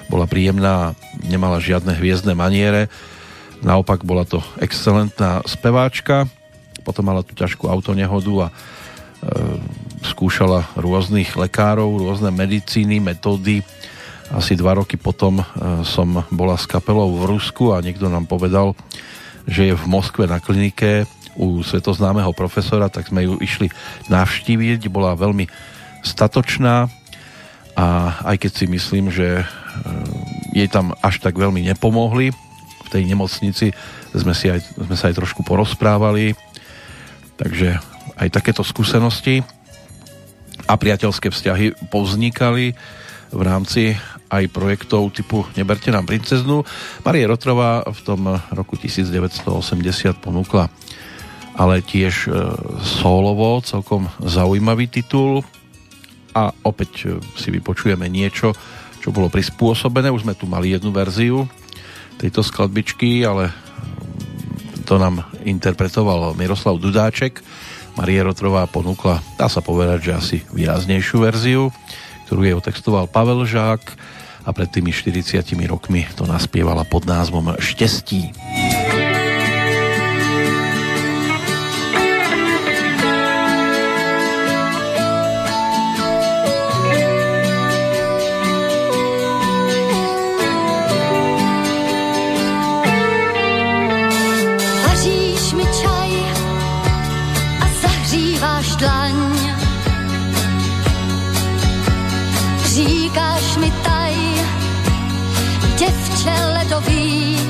bola 0.06 0.28
príjemná, 0.28 0.94
nemala 1.24 1.58
žiadne 1.58 1.96
hviezdne 1.96 2.36
maniere, 2.36 2.86
naopak 3.64 4.04
bola 4.06 4.28
to 4.28 4.44
excelentná 4.60 5.42
speváčka, 5.48 6.28
potom 6.86 7.08
mala 7.08 7.24
tú 7.26 7.34
ťažkú 7.34 7.66
autonehodu 7.66 8.32
a 8.36 8.46
e, 8.50 8.52
skúšala 10.06 10.70
rôznych 10.74 11.34
lekárov, 11.34 11.88
rôzne 11.98 12.34
medicíny, 12.34 12.98
metódy, 12.98 13.62
asi 14.32 14.56
dva 14.56 14.72
roky 14.80 14.96
potom 14.96 15.40
e, 15.40 15.44
som 15.84 16.24
bola 16.32 16.56
s 16.56 16.64
kapelou 16.64 17.12
v 17.20 17.36
Rusku 17.36 17.76
a 17.76 17.84
niekto 17.84 18.08
nám 18.08 18.24
povedal, 18.24 18.72
že 19.44 19.72
je 19.72 19.74
v 19.76 19.84
Moskve 19.86 20.24
na 20.24 20.40
klinike 20.40 21.04
u 21.36 21.60
svetoznámeho 21.60 22.32
profesora, 22.32 22.92
tak 22.92 23.08
sme 23.08 23.24
ju 23.24 23.36
išli 23.40 23.68
navštíviť. 24.08 24.88
Bola 24.92 25.16
veľmi 25.16 25.48
statočná 26.04 26.88
a 27.72 27.86
aj 28.28 28.36
keď 28.40 28.52
si 28.52 28.66
myslím, 28.68 29.12
že 29.12 29.40
e, 29.40 29.44
jej 30.52 30.68
tam 30.68 30.96
až 31.00 31.20
tak 31.20 31.36
veľmi 31.36 31.64
nepomohli, 31.68 32.32
v 32.82 32.88
tej 32.88 33.02
nemocnici 33.08 33.72
sme, 34.12 34.36
si 34.36 34.52
aj, 34.52 34.60
sme 34.76 34.96
sa 34.96 35.08
aj 35.08 35.16
trošku 35.16 35.40
porozprávali, 35.44 36.36
takže 37.40 37.80
aj 38.20 38.28
takéto 38.28 38.60
skúsenosti 38.60 39.40
a 40.68 40.76
priateľské 40.76 41.32
vzťahy 41.32 41.88
povznikali 41.88 42.76
v 43.32 43.40
rámci 43.40 43.96
aj 44.32 44.48
projektov 44.48 45.12
typu 45.12 45.44
Neberte 45.54 45.92
nám 45.92 46.08
princeznu. 46.08 46.64
Marie 47.04 47.28
Rotrová 47.28 47.84
v 47.84 48.00
tom 48.00 48.20
roku 48.56 48.80
1980 48.80 49.44
ponúkla 50.18 50.72
ale 51.56 51.84
tiež 51.84 52.28
e, 52.28 52.30
solovo 52.80 53.60
celkom 53.60 54.08
zaujímavý 54.24 54.88
titul 54.88 55.44
a 56.32 56.48
opäť 56.64 56.92
e, 57.04 57.20
si 57.36 57.52
vypočujeme 57.52 58.08
niečo, 58.08 58.56
čo 59.04 59.12
bolo 59.12 59.28
prispôsobené. 59.28 60.08
Už 60.08 60.24
sme 60.24 60.38
tu 60.38 60.48
mali 60.48 60.72
jednu 60.72 60.94
verziu 60.94 61.44
tejto 62.16 62.40
skladbičky, 62.40 63.24
ale 63.28 63.52
to 64.88 64.96
nám 64.96 65.26
interpretoval 65.44 66.32
Miroslav 66.38 66.80
Dudáček. 66.80 67.44
Marie 68.00 68.24
Rotrová 68.24 68.64
ponúkla, 68.64 69.20
dá 69.36 69.52
sa 69.52 69.60
povedať, 69.60 69.98
že 70.08 70.12
asi 70.16 70.36
výraznejšiu 70.56 71.16
verziu, 71.20 71.62
ktorú 72.24 72.40
jej 72.48 72.56
otextoval 72.56 73.04
Pavel 73.12 73.44
Žák 73.44 73.82
a 74.42 74.50
pred 74.50 74.68
tými 74.70 74.90
40 74.90 75.42
rokmi 75.66 76.06
to 76.14 76.26
naspievala 76.26 76.84
pod 76.86 77.06
názvom 77.06 77.56
Štestí. 77.58 78.30
Náručí. 106.24 106.62
Štěstí 106.72 107.41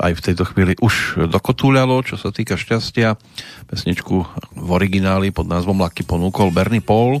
aj 0.00 0.12
v 0.16 0.24
tejto 0.24 0.44
chvíli 0.48 0.74
už 0.80 1.28
dokotúľalo, 1.28 2.00
čo 2.02 2.16
sa 2.16 2.32
týka 2.32 2.56
šťastia. 2.56 3.20
Pesničku 3.68 4.24
v 4.56 4.68
origináli 4.72 5.28
pod 5.30 5.44
názvom 5.44 5.84
Laky 5.84 6.08
ponúkol 6.08 6.48
Bernie 6.50 6.80
Paul 6.80 7.20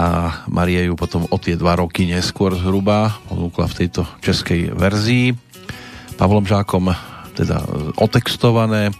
a 0.00 0.40
Marie 0.48 0.88
ju 0.88 0.96
potom 0.96 1.28
o 1.28 1.36
tie 1.36 1.60
dva 1.60 1.76
roky 1.76 2.08
neskôr 2.08 2.56
zhruba 2.56 3.20
ponúkla 3.28 3.68
v 3.68 3.76
tejto 3.84 4.08
českej 4.24 4.72
verzii. 4.72 5.36
Pavlom 6.16 6.48
Žákom 6.48 6.88
teda 7.36 7.60
otextované 8.00 8.92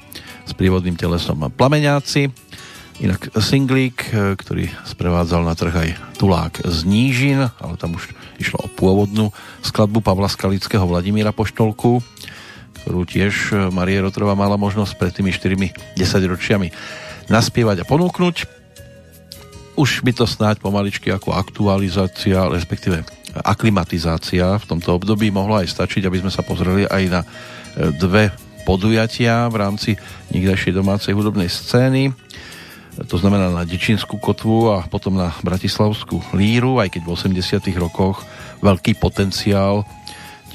s 0.45 0.53
prívodným 0.53 1.01
telesom 1.01 1.49
Plameňáci. 1.49 2.29
Inak 3.01 3.33
singlík, 3.33 4.13
ktorý 4.13 4.69
sprevádzal 4.85 5.41
na 5.41 5.57
trh 5.57 5.73
aj 5.73 5.91
Tulák 6.21 6.61
z 6.69 6.85
Nížin, 6.85 7.49
ale 7.49 7.75
tam 7.81 7.97
už 7.97 8.13
išlo 8.37 8.61
o 8.61 8.69
pôvodnú 8.69 9.33
skladbu 9.65 10.05
Pavla 10.05 10.29
Skalického 10.29 10.85
Vladimíra 10.85 11.33
Poštolku, 11.33 12.05
ktorú 12.83 13.07
tiež 13.07 13.69
Marie 13.71 14.01
Rotrova 14.01 14.39
mala 14.39 14.57
možnosť 14.57 14.93
pred 14.97 15.13
tými 15.13 15.31
4 15.33 15.97
10 15.97 16.33
ročiami 16.33 16.69
naspievať 17.31 17.83
a 17.83 17.89
ponúknuť. 17.89 18.37
Už 19.79 20.05
by 20.05 20.13
to 20.13 20.27
snáď 20.27 20.61
pomaličky 20.61 21.09
ako 21.09 21.33
aktualizácia, 21.33 22.51
respektíve 22.51 23.07
aklimatizácia 23.33 24.59
v 24.59 24.69
tomto 24.69 24.99
období 24.99 25.31
mohlo 25.31 25.57
aj 25.57 25.71
stačiť, 25.71 26.05
aby 26.05 26.21
sme 26.21 26.35
sa 26.35 26.43
pozreli 26.43 26.85
aj 26.85 27.03
na 27.07 27.21
e, 27.23 27.27
dve 27.95 28.35
podujatia 28.67 29.47
v 29.49 29.57
rámci 29.57 29.91
niekdejšej 30.35 30.75
domácej 30.75 31.15
hudobnej 31.15 31.49
scény 31.49 32.13
to 33.09 33.17
znamená 33.17 33.49
na 33.49 33.63
Dečinskú 33.65 34.21
kotvu 34.21 34.77
a 34.77 34.85
potom 34.85 35.17
na 35.17 35.33
Bratislavskú 35.41 36.21
líru, 36.37 36.83
aj 36.83 36.99
keď 36.99 37.03
v 37.07 37.13
80 37.15 37.81
rokoch 37.81 38.27
veľký 38.61 38.99
potenciál 39.01 39.89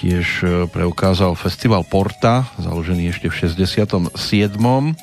tiež 0.06 0.28
e, 0.46 0.48
preukázal 0.70 1.34
festival 1.34 1.82
Porta, 1.82 2.46
založený 2.62 3.10
ešte 3.10 3.26
v 3.26 3.42
67. 3.42 4.06
e, 4.06 4.94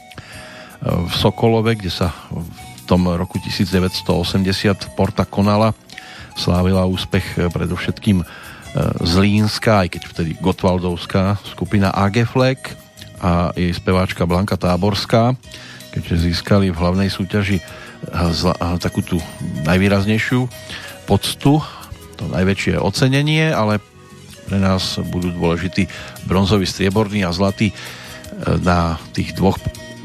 v 0.86 1.12
Sokolove, 1.18 1.74
kde 1.74 1.90
sa 1.90 2.14
v 2.30 2.46
tom 2.86 3.10
roku 3.10 3.42
1980 3.42 4.94
Porta 4.94 5.26
konala. 5.26 5.74
Slávila 6.38 6.86
úspech 6.86 7.26
e, 7.34 7.50
predovšetkým 7.50 8.22
z 9.04 9.14
Línska, 9.20 9.84
aj 9.84 9.88
keď 9.92 10.02
vtedy 10.08 10.30
Gotwaldovská 10.40 11.36
skupina 11.44 11.92
AG 11.92 12.24
Fleck 12.24 12.72
a 13.20 13.52
jej 13.52 13.68
speváčka 13.68 14.24
Blanka 14.24 14.56
Táborská 14.56 15.36
keďže 15.92 16.32
získali 16.32 16.72
v 16.72 16.80
hlavnej 16.80 17.12
súťaži 17.12 17.60
takú 18.80 19.04
tú 19.04 19.20
najvýraznejšiu 19.68 20.48
poctu, 21.04 21.60
to 22.16 22.24
najväčšie 22.32 22.80
ocenenie, 22.80 23.52
ale 23.52 23.76
pre 24.52 24.60
nás 24.60 25.00
budú 25.00 25.32
dôležitý 25.32 25.88
bronzový, 26.28 26.68
strieborný 26.68 27.24
a 27.24 27.32
zlatý 27.32 27.72
e, 27.72 27.74
na 28.60 29.00
tých 29.16 29.32
dvoch 29.32 29.56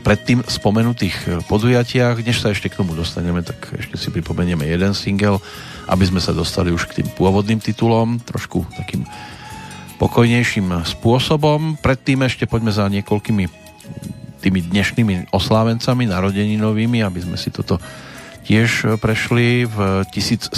predtým 0.08 0.40
spomenutých 0.48 1.44
podujatiach. 1.52 2.24
Než 2.24 2.40
sa 2.40 2.56
ešte 2.56 2.72
k 2.72 2.80
tomu 2.80 2.96
dostaneme, 2.96 3.44
tak 3.44 3.76
ešte 3.76 4.00
si 4.00 4.08
pripomenieme 4.08 4.64
jeden 4.64 4.96
single, 4.96 5.44
aby 5.92 6.08
sme 6.08 6.24
sa 6.24 6.32
dostali 6.32 6.72
už 6.72 6.88
k 6.88 7.04
tým 7.04 7.12
pôvodným 7.12 7.60
titulom, 7.60 8.24
trošku 8.24 8.64
takým 8.80 9.04
pokojnejším 10.00 10.88
spôsobom. 10.96 11.76
Predtým 11.84 12.24
ešte 12.24 12.48
poďme 12.48 12.72
za 12.72 12.88
niekoľkými 12.88 13.68
tými 14.40 14.64
dnešnými 14.64 15.36
oslávencami 15.36 16.08
narodeninovými, 16.08 17.04
aby 17.04 17.20
sme 17.20 17.36
si 17.36 17.52
toto 17.52 17.84
tiež 18.48 18.96
prešli. 19.04 19.68
V 19.68 20.08
1717 20.08 20.56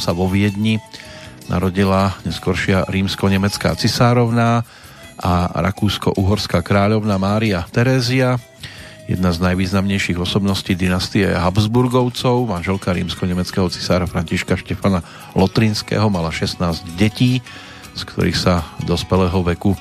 sa 0.00 0.16
vo 0.16 0.32
Viedni 0.32 0.80
narodila 1.48 2.16
neskoršia 2.24 2.88
rímsko-nemecká 2.88 3.76
cisárovná 3.76 4.64
a 5.20 5.48
rakúsko-uhorská 5.62 6.64
kráľovna 6.64 7.20
Mária 7.20 7.62
Terézia, 7.70 8.40
jedna 9.04 9.30
z 9.30 9.38
najvýznamnejších 9.44 10.16
osobností 10.16 10.72
dynastie 10.74 11.28
Habsburgovcov, 11.28 12.48
manželka 12.48 12.96
rímsko-nemeckého 12.96 13.68
cisára 13.68 14.08
Františka 14.08 14.56
Štefana 14.56 15.04
Lotrinského, 15.36 16.08
mala 16.08 16.32
16 16.32 16.96
detí, 16.96 17.44
z 17.94 18.02
ktorých 18.02 18.38
sa 18.38 18.64
dospelého 18.82 19.38
veku 19.44 19.76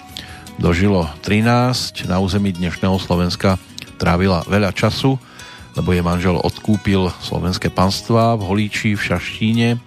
dožilo 0.62 1.10
13, 1.26 2.06
na 2.06 2.22
území 2.22 2.54
dnešného 2.54 3.00
Slovenska 3.02 3.58
trávila 3.98 4.46
veľa 4.46 4.70
času, 4.76 5.18
lebo 5.74 5.90
je 5.96 6.06
manžel 6.06 6.38
odkúpil 6.38 7.10
slovenské 7.26 7.74
panstva 7.74 8.38
v 8.38 8.46
Holíči 8.46 8.94
v 8.94 9.02
Šaštíne, 9.02 9.82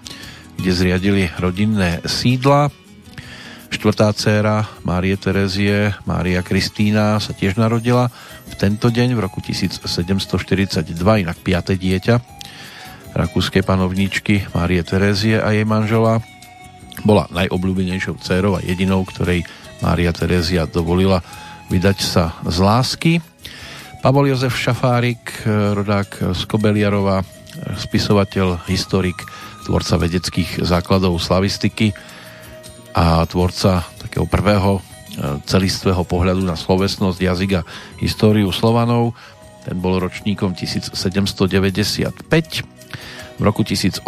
kde 0.57 0.71
zriadili 0.73 1.23
rodinné 1.41 2.01
sídla. 2.05 2.73
Štvrtá 3.67 4.13
dcéra 4.15 4.67
Márie 4.87 5.15
Terezie, 5.21 5.93
Mária 6.09 6.41
Kristína 6.41 7.19
sa 7.21 7.35
tiež 7.35 7.61
narodila 7.61 8.09
v 8.47 8.55
tento 8.57 8.89
deň 8.89 9.15
v 9.15 9.21
roku 9.21 9.43
1742, 9.43 10.95
inak 11.23 11.39
piaté 11.43 11.77
dieťa 11.77 12.37
rakúskej 13.17 13.65
panovníčky 13.65 14.45
Márie 14.53 14.85
Terezie 14.85 15.41
a 15.41 15.49
jej 15.57 15.65
manžela. 15.65 16.21
Bola 17.03 17.25
najobľúbenejšou 17.33 18.21
dcérou 18.21 18.61
a 18.61 18.65
jedinou, 18.65 19.05
ktorej 19.09 19.49
Mária 19.81 20.13
Terezia 20.13 20.69
dovolila 20.69 21.25
vydať 21.73 21.99
sa 22.01 22.37
z 22.45 22.57
lásky. 22.61 23.13
Pavol 24.05 24.29
Jozef 24.29 24.55
Šafárik, 24.55 25.49
rodák 25.49 26.37
z 26.37 26.41
Kobeliarova, 26.45 27.25
spisovateľ, 27.81 28.69
historik, 28.69 29.17
tvorca 29.67 29.99
vedeckých 29.99 30.62
základov 30.62 31.19
slavistiky 31.19 31.91
a 32.95 33.27
tvorca 33.27 33.83
takého 33.99 34.31
prvého 34.31 34.79
e, 34.79 34.83
celistvého 35.43 36.07
pohľadu 36.07 36.47
na 36.47 36.55
slovesnosť, 36.55 37.19
jazyk 37.19 37.51
a 37.59 37.67
históriu 37.99 38.55
Slovanov. 38.55 39.19
Ten 39.67 39.83
bol 39.83 39.99
ročníkom 39.99 40.55
1795 40.55 41.51
v 43.37 43.45
roku 43.45 43.61
1856 43.61 44.01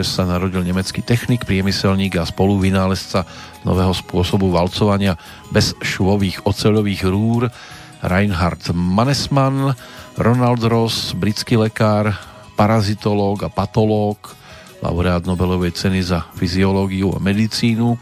sa 0.00 0.24
narodil 0.24 0.64
nemecký 0.64 1.04
technik, 1.04 1.44
priemyselník 1.44 2.16
a 2.16 2.24
spoluvynálezca 2.24 3.28
nového 3.68 3.92
spôsobu 3.92 4.48
valcovania 4.48 5.20
bez 5.52 5.76
švových 5.84 6.48
oceľových 6.48 7.04
rúr 7.04 7.52
Reinhard 8.00 8.64
Mannesmann, 8.72 9.76
Ronald 10.16 10.64
Ross, 10.64 11.12
britský 11.12 11.60
lekár, 11.60 12.16
parazitológ 12.58 13.46
a 13.46 13.50
patológ, 13.54 14.18
laureát 14.82 15.22
Nobelovej 15.22 15.78
ceny 15.78 16.02
za 16.02 16.26
fyziológiu 16.34 17.14
a 17.14 17.22
medicínu, 17.22 17.94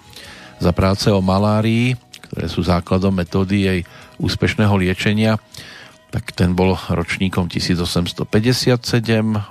za 0.57 0.73
práce 0.73 1.13
o 1.13 1.21
malárii, 1.21 1.93
ktoré 2.33 2.49
sú 2.49 2.65
základom 2.65 3.13
metódy 3.13 3.69
jej 3.69 3.81
úspešného 4.17 4.73
liečenia. 4.81 5.37
Tak 6.09 6.33
ten 6.33 6.57
bol 6.57 6.73
ročníkom 6.73 7.53
1857, 7.53 8.25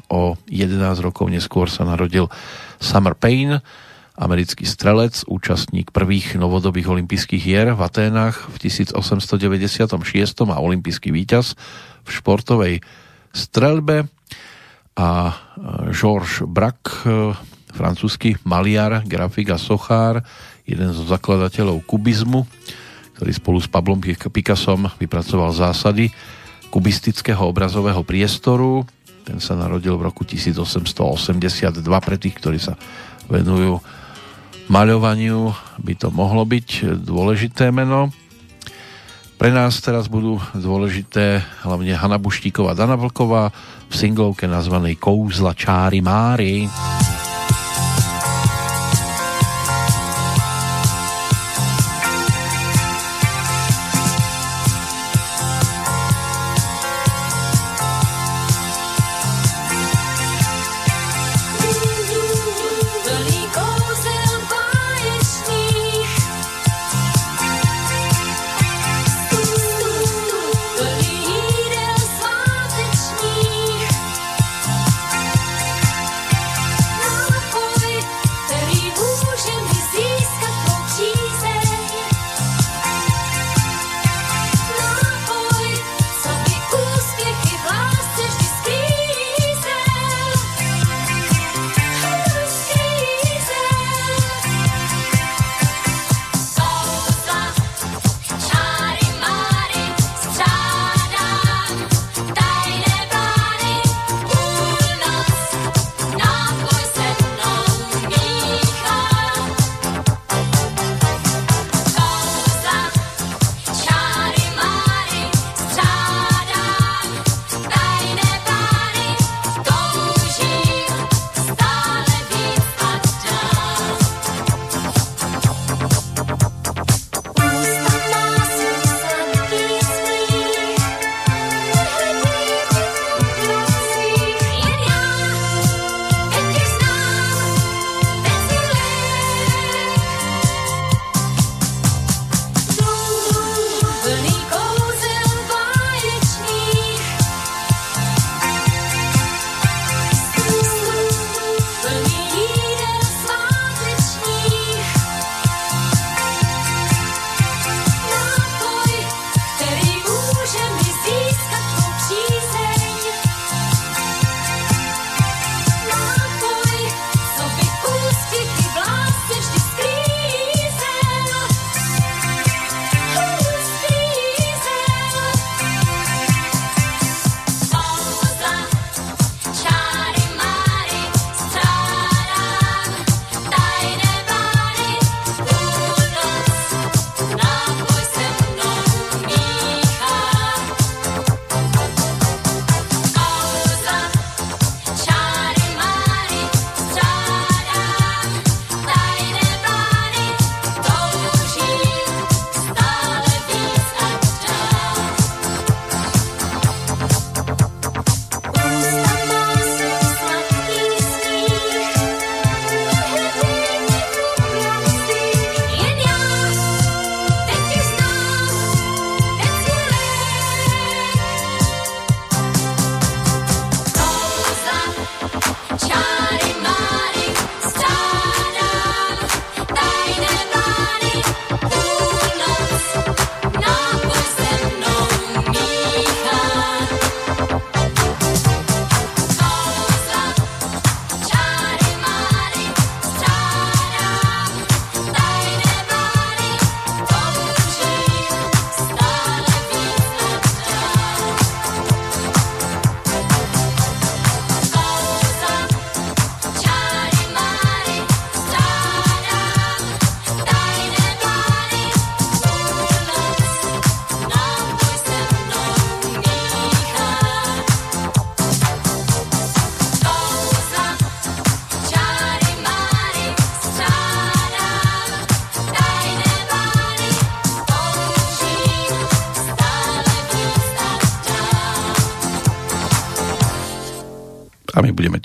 o 0.10 0.34
11 0.50 1.06
rokov 1.06 1.30
neskôr 1.30 1.70
sa 1.70 1.86
narodil 1.86 2.26
Summer 2.82 3.14
Payne, 3.14 3.62
americký 4.18 4.66
strelec, 4.66 5.22
účastník 5.30 5.94
prvých 5.94 6.40
novodobých 6.40 6.90
olympijských 6.90 7.44
hier 7.46 7.68
v 7.78 7.82
Aténach 7.86 8.50
v 8.50 8.58
1896 8.66 9.86
a 10.50 10.58
olympijský 10.58 11.14
víťaz 11.14 11.54
v 12.02 12.10
športovej 12.10 12.76
strelbe 13.36 14.10
a 14.96 15.36
Georges 15.92 16.48
Braque, 16.48 17.36
francúzsky 17.76 18.40
maliar, 18.48 19.04
grafik 19.04 19.52
a 19.52 19.60
sochár, 19.60 20.24
jeden 20.64 20.96
zo 20.96 21.04
zakladateľov 21.04 21.84
kubizmu, 21.84 22.48
ktorý 23.20 23.32
spolu 23.36 23.60
s 23.60 23.68
Pablom 23.68 24.00
Picassom 24.04 24.88
vypracoval 24.98 25.52
zásady 25.52 26.10
kubistického 26.72 27.44
obrazového 27.44 28.04
priestoru. 28.08 28.88
Ten 29.28 29.40
sa 29.44 29.56
narodil 29.60 29.96
v 30.00 30.08
roku 30.08 30.24
1882 30.24 31.84
pre 31.84 32.18
tých, 32.20 32.36
ktorí 32.40 32.60
sa 32.60 32.80
venujú 33.28 33.80
maľovaniu, 34.72 35.54
by 35.80 35.94
to 35.94 36.10
mohlo 36.10 36.44
byť 36.48 37.00
dôležité 37.04 37.70
meno. 37.70 38.10
Pre 39.36 39.52
nás 39.52 39.84
teraz 39.84 40.08
budú 40.08 40.40
dôležité 40.56 41.44
hlavne 41.68 41.92
Hanna 41.92 42.16
Buštíková, 42.16 42.72
Dana 42.72 42.96
Vlková 42.96 43.52
v 43.86 43.94
singlovke 43.94 44.48
nazvanej 44.48 44.96
Kouzla 44.96 45.52
čáry 45.52 46.00
Mári. 46.00 46.72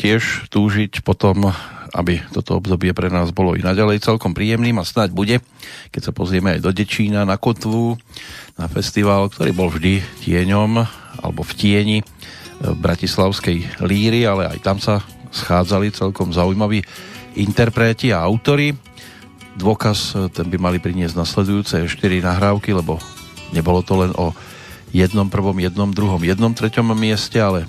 Tiež 0.00 0.48
túžiť 0.48 1.04
potom, 1.04 1.52
aby 1.92 2.24
toto 2.32 2.56
obdobie 2.56 2.96
pre 2.96 3.12
nás 3.12 3.28
bolo 3.36 3.52
i 3.52 3.60
naďalej 3.60 4.00
celkom 4.00 4.32
príjemným 4.32 4.80
a 4.80 4.88
snáď 4.88 5.12
bude, 5.12 5.36
keď 5.92 6.08
sa 6.08 6.12
pozrieme 6.16 6.56
aj 6.56 6.64
do 6.64 6.72
Dečína, 6.72 7.28
na 7.28 7.36
Kotvu, 7.36 8.00
na 8.56 8.64
festival, 8.72 9.28
ktorý 9.28 9.52
bol 9.52 9.68
vždy 9.68 10.00
tieňom 10.24 10.80
alebo 11.20 11.44
v 11.44 11.52
tieni 11.52 11.98
v 12.60 12.76
Bratislavskej 12.80 13.84
líry, 13.84 14.24
ale 14.24 14.48
aj 14.48 14.58
tam 14.64 14.80
sa 14.80 15.04
schádzali 15.36 15.92
celkom 15.92 16.32
zaujímaví 16.32 16.80
interpreti 17.36 18.16
a 18.16 18.24
autory. 18.24 18.72
Dôkaz 19.60 20.16
ten 20.32 20.48
by 20.48 20.56
mali 20.56 20.78
priniesť 20.80 21.16
nasledujúce 21.16 21.76
4 21.76 22.24
nahrávky, 22.24 22.72
lebo 22.72 22.96
nebolo 23.52 23.84
to 23.84 24.00
len 24.00 24.12
o 24.16 24.32
jednom 24.96 25.28
prvom, 25.28 25.56
jednom 25.60 25.92
druhom, 25.92 26.24
jednom 26.24 26.56
treťom 26.56 26.96
mieste, 26.96 27.36
ale 27.36 27.68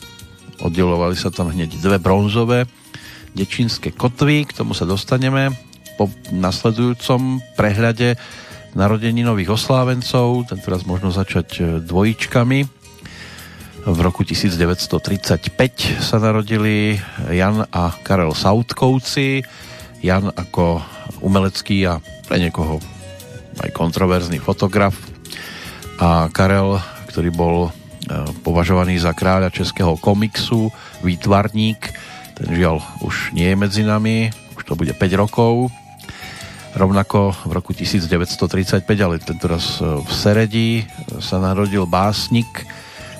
oddelovali 0.62 1.18
sa 1.18 1.34
tam 1.34 1.50
hneď 1.50 1.78
dve 1.82 1.98
bronzové 1.98 2.70
dečínske 3.32 3.96
kotvy, 3.96 4.44
k 4.48 4.56
tomu 4.56 4.76
sa 4.76 4.84
dostaneme 4.84 5.56
po 5.96 6.12
nasledujúcom 6.32 7.40
prehľade 7.56 8.20
narodení 8.76 9.24
nových 9.24 9.56
oslávencov, 9.60 10.48
tentoraz 10.48 10.88
možno 10.88 11.12
začať 11.12 11.48
e, 11.60 11.62
dvojičkami. 11.84 12.60
V 13.82 14.00
roku 14.00 14.22
1935 14.22 16.06
sa 16.06 16.22
narodili 16.22 17.02
Jan 17.34 17.66
a 17.74 17.90
Karel 18.06 18.38
Sautkovci. 18.38 19.42
Jan 20.06 20.30
ako 20.30 20.82
umelecký 21.26 21.90
a 21.90 21.98
pre 22.30 22.38
niekoho 22.38 22.78
aj 23.60 23.70
kontroverzný 23.74 24.38
fotograf 24.38 24.94
a 25.98 26.30
Karel, 26.34 26.78
ktorý 27.10 27.30
bol 27.34 27.56
považovaný 28.42 28.98
za 28.98 29.14
kráľa 29.14 29.54
českého 29.54 29.94
komiksu, 30.00 30.74
výtvarník, 31.06 31.80
ten 32.42 32.58
žiaľ 32.58 32.82
už 33.06 33.38
nie 33.38 33.54
je 33.54 33.58
medzi 33.60 33.84
nami, 33.86 34.34
už 34.58 34.64
to 34.66 34.74
bude 34.74 34.94
5 34.98 35.22
rokov. 35.22 35.70
Rovnako 36.72 37.36
v 37.46 37.52
roku 37.52 37.76
1935, 37.76 38.88
ale 38.98 39.20
tentoraz 39.20 39.78
e, 39.78 40.02
v 40.02 40.10
Seredi 40.10 40.70
e, 40.80 40.84
sa 41.20 41.38
narodil 41.38 41.84
básnik, 41.84 42.48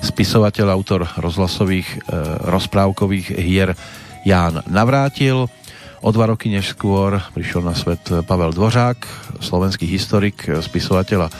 spisovateľ, 0.00 0.72
autor 0.72 1.04
rozhlasových 1.20 1.86
e, 1.86 1.96
rozprávkových 2.48 3.36
hier 3.36 3.76
Ján 4.24 4.64
Navrátil. 4.66 5.46
O 6.02 6.10
dva 6.10 6.32
roky 6.32 6.50
neskôr 6.50 7.20
prišiel 7.36 7.62
na 7.62 7.76
svet 7.76 8.02
Pavel 8.24 8.56
Dvořák, 8.56 8.98
slovenský 9.38 9.86
historik, 9.86 10.48
spisovateľ 10.48 11.28
a 11.28 11.32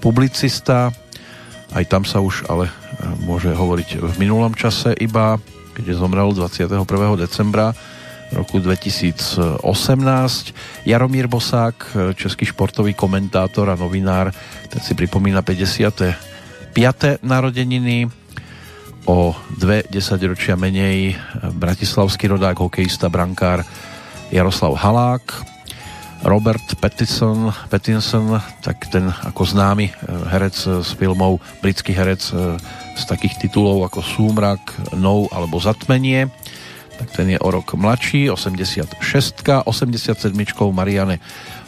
publicista. 0.00 0.94
Aj 1.74 1.84
tam 1.88 2.06
sa 2.06 2.22
už 2.22 2.46
ale 2.46 2.70
môže 3.26 3.50
hovoriť 3.50 3.98
v 4.02 4.14
minulom 4.22 4.54
čase 4.54 4.94
iba, 4.98 5.40
keď 5.74 5.98
zomrel 5.98 6.30
21. 6.32 6.86
decembra 7.18 7.74
roku 8.34 8.58
2018. 8.58 9.62
Jaromír 10.82 11.30
Bosák, 11.30 11.94
český 12.18 12.46
športový 12.46 12.94
komentátor 12.94 13.70
a 13.70 13.78
novinár, 13.78 14.34
ten 14.66 14.80
si 14.82 14.98
pripomína 14.98 15.46
55. 15.46 17.22
narodeniny. 17.22 18.10
O 19.06 19.30
dve 19.54 19.86
desaťročia 19.86 20.58
menej 20.58 21.14
bratislavský 21.54 22.26
rodák, 22.26 22.58
hokejista, 22.58 23.06
brankár 23.06 23.62
Jaroslav 24.34 24.74
Halák. 24.74 25.55
Robert 26.26 26.74
Pattinson, 26.82 27.54
Pattinson, 27.70 28.42
tak 28.58 28.90
ten 28.90 29.06
ako 29.08 29.46
známy 29.46 29.94
herec 30.26 30.58
z 30.58 30.90
filmov, 30.98 31.38
britský 31.62 31.94
herec 31.94 32.18
z 32.98 33.02
takých 33.06 33.46
titulov 33.46 33.86
ako 33.86 34.02
Súmrak, 34.02 34.60
Nou 34.98 35.30
alebo 35.30 35.62
Zatmenie 35.62 36.26
tak 36.96 37.12
ten 37.12 37.28
je 37.28 37.38
o 37.40 37.48
rok 37.52 37.76
mladší, 37.76 38.32
86 38.32 38.96
87 39.68 40.32
Mariane 40.72 41.20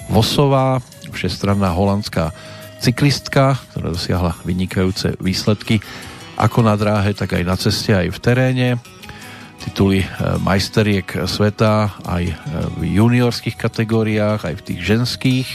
Vosová, 0.09 0.81
všestranná 1.13 1.69
holandská 1.77 2.33
cyklistka, 2.81 3.61
ktorá 3.73 3.93
dosiahla 3.93 4.33
vynikajúce 4.49 5.21
výsledky 5.21 5.85
ako 6.41 6.65
na 6.65 6.79
dráhe, 6.79 7.13
tak 7.13 7.37
aj 7.37 7.45
na 7.45 7.57
ceste, 7.61 7.93
aj 7.93 8.09
v 8.09 8.19
teréne. 8.23 8.69
Tituly 9.59 10.03
e, 10.03 10.09
majsteriek 10.39 11.27
sveta 11.27 11.99
aj 12.07 12.25
e, 12.31 12.35
v 12.79 12.81
juniorských 12.95 13.59
kategóriách, 13.59 14.47
aj 14.47 14.55
v 14.59 14.65
tých 14.65 14.81
ženských. 14.87 15.49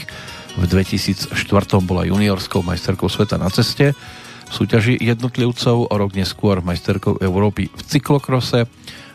V 0.54 0.62
2004 0.70 1.34
bola 1.82 2.06
juniorskou 2.06 2.62
majsterkou 2.62 3.10
sveta 3.10 3.40
na 3.40 3.50
ceste 3.50 3.96
v 4.44 4.52
súťaži 4.52 5.00
jednotlivcov, 5.00 5.88
o 5.90 5.94
rok 5.96 6.14
neskôr 6.14 6.60
majsterkou 6.60 7.18
Európy 7.18 7.72
v 7.72 7.82
cyklokrose 7.82 8.68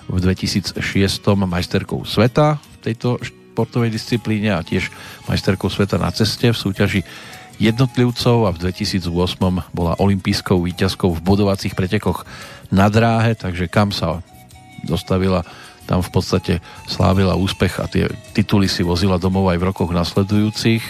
v 0.09 0.17
2006 0.17 0.81
majsterkou 1.45 2.01
sveta 2.01 2.57
v 2.57 2.75
tejto 2.81 3.21
športovej 3.21 3.93
disciplíne 3.93 4.57
a 4.57 4.65
tiež 4.65 4.89
majsterkou 5.29 5.69
sveta 5.69 6.01
na 6.01 6.09
ceste 6.09 6.49
v 6.49 6.57
súťaži 6.57 7.01
jednotlivcov 7.61 8.47
a 8.47 8.55
v 8.55 8.71
2008 8.71 9.05
bola 9.75 9.93
olympijskou 9.99 10.63
výťazkou 10.63 11.11
v 11.13 11.19
bodovacích 11.21 11.75
pretekoch 11.75 12.23
na 12.73 12.87
dráhe, 12.87 13.35
takže 13.35 13.67
kam 13.67 13.91
sa 13.91 14.23
dostavila, 14.85 15.43
tam 15.89 16.05
v 16.05 16.11
podstate 16.13 16.53
slávila 16.85 17.33
úspech 17.33 17.81
a 17.81 17.89
tie 17.89 18.05
tituly 18.37 18.69
si 18.69 18.85
vozila 18.85 19.17
domov 19.17 19.49
aj 19.49 19.57
v 19.57 19.67
rokoch 19.73 19.91
nasledujúcich. 19.91 20.83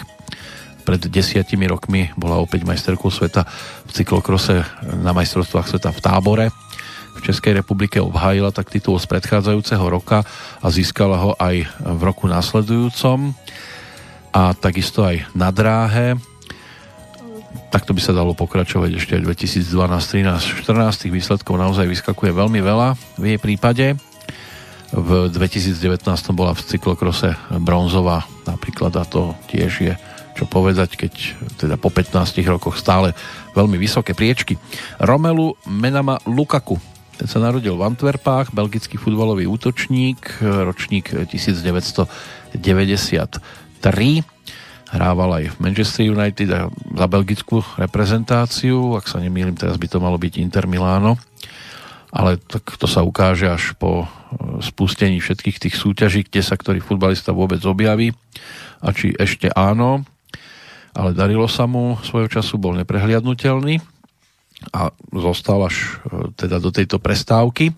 Pred 0.84 1.12
desiatimi 1.12 1.68
rokmi 1.68 2.12
bola 2.16 2.40
opäť 2.40 2.64
majsterkou 2.64 3.08
sveta 3.08 3.44
v 3.84 3.90
cyklokrose 3.94 4.64
na 5.00 5.12
majstrovstvách 5.16 5.66
sveta 5.68 5.90
v 5.92 6.00
tábore 6.00 6.46
v 7.20 7.28
Českej 7.28 7.60
republike 7.60 8.00
obhájila 8.00 8.48
tak 8.48 8.72
titul 8.72 8.96
z 8.96 9.04
predchádzajúceho 9.04 9.84
roka 9.92 10.24
a 10.64 10.66
získala 10.72 11.20
ho 11.20 11.36
aj 11.36 11.68
v 11.76 12.00
roku 12.00 12.24
následujúcom 12.24 13.36
a 14.32 14.56
takisto 14.56 15.04
aj 15.04 15.28
na 15.36 15.52
dráhe. 15.52 16.16
Takto 17.70 17.94
by 17.94 18.02
sa 18.02 18.10
dalo 18.10 18.34
pokračovať 18.34 18.90
ešte 18.98 19.12
aj 19.14 19.30
2012, 19.30 19.62
13, 19.62 20.62
14 20.66 21.02
tých 21.06 21.12
výsledkov 21.14 21.54
naozaj 21.54 21.86
vyskakuje 21.86 22.34
veľmi 22.34 22.58
veľa 22.58 22.98
v 23.14 23.24
jej 23.34 23.38
prípade. 23.38 23.86
V 24.90 25.30
2019 25.30 25.78
bola 26.34 26.50
v 26.50 26.66
cyklokrose 26.66 27.38
bronzová 27.62 28.26
napríklad 28.42 28.90
a 28.98 29.06
to 29.06 29.38
tiež 29.46 29.72
je 29.86 29.94
čo 30.34 30.46
povedať, 30.48 30.96
keď 30.96 31.12
teda 31.60 31.76
po 31.76 31.92
15 31.92 32.42
rokoch 32.48 32.74
stále 32.74 33.12
veľmi 33.54 33.76
vysoké 33.76 34.18
priečky. 34.18 34.56
Romelu 34.98 35.54
Menama 35.68 36.18
Lukaku 36.26 36.80
ten 37.20 37.28
sa 37.28 37.36
narodil 37.36 37.76
v 37.76 37.84
Antwerpách, 37.84 38.48
belgický 38.48 38.96
futbalový 38.96 39.44
útočník, 39.44 40.40
ročník 40.40 41.12
1993. 41.28 42.56
Hrával 44.90 45.30
aj 45.38 45.44
v 45.54 45.60
Manchester 45.62 46.02
United 46.10 46.48
a 46.50 46.66
za 46.70 47.06
belgickú 47.06 47.62
reprezentáciu, 47.78 48.98
ak 48.98 49.06
sa 49.06 49.22
nemýlim, 49.22 49.54
teraz 49.54 49.78
by 49.78 49.86
to 49.86 50.02
malo 50.02 50.18
byť 50.18 50.42
Inter 50.42 50.66
Milano, 50.66 51.14
ale 52.10 52.42
tak 52.42 52.74
to 52.74 52.90
sa 52.90 53.06
ukáže 53.06 53.46
až 53.46 53.78
po 53.78 54.02
e, 54.02 54.06
spustení 54.58 55.22
všetkých 55.22 55.62
tých 55.62 55.78
súťaží, 55.78 56.26
kde 56.26 56.42
sa 56.42 56.58
ktorý 56.58 56.82
futbalista 56.82 57.30
vôbec 57.30 57.62
objaví. 57.62 58.10
A 58.82 58.90
či 58.90 59.14
ešte 59.14 59.46
áno, 59.54 60.02
ale 60.90 61.14
darilo 61.14 61.46
sa 61.46 61.70
mu 61.70 61.94
svojho 62.02 62.26
času, 62.26 62.58
bol 62.58 62.74
neprehliadnutelný 62.74 63.78
a 64.74 64.90
zostal 65.14 65.70
až 65.70 66.02
e, 66.10 66.34
teda 66.34 66.58
do 66.58 66.74
tejto 66.74 66.98
prestávky. 66.98 67.70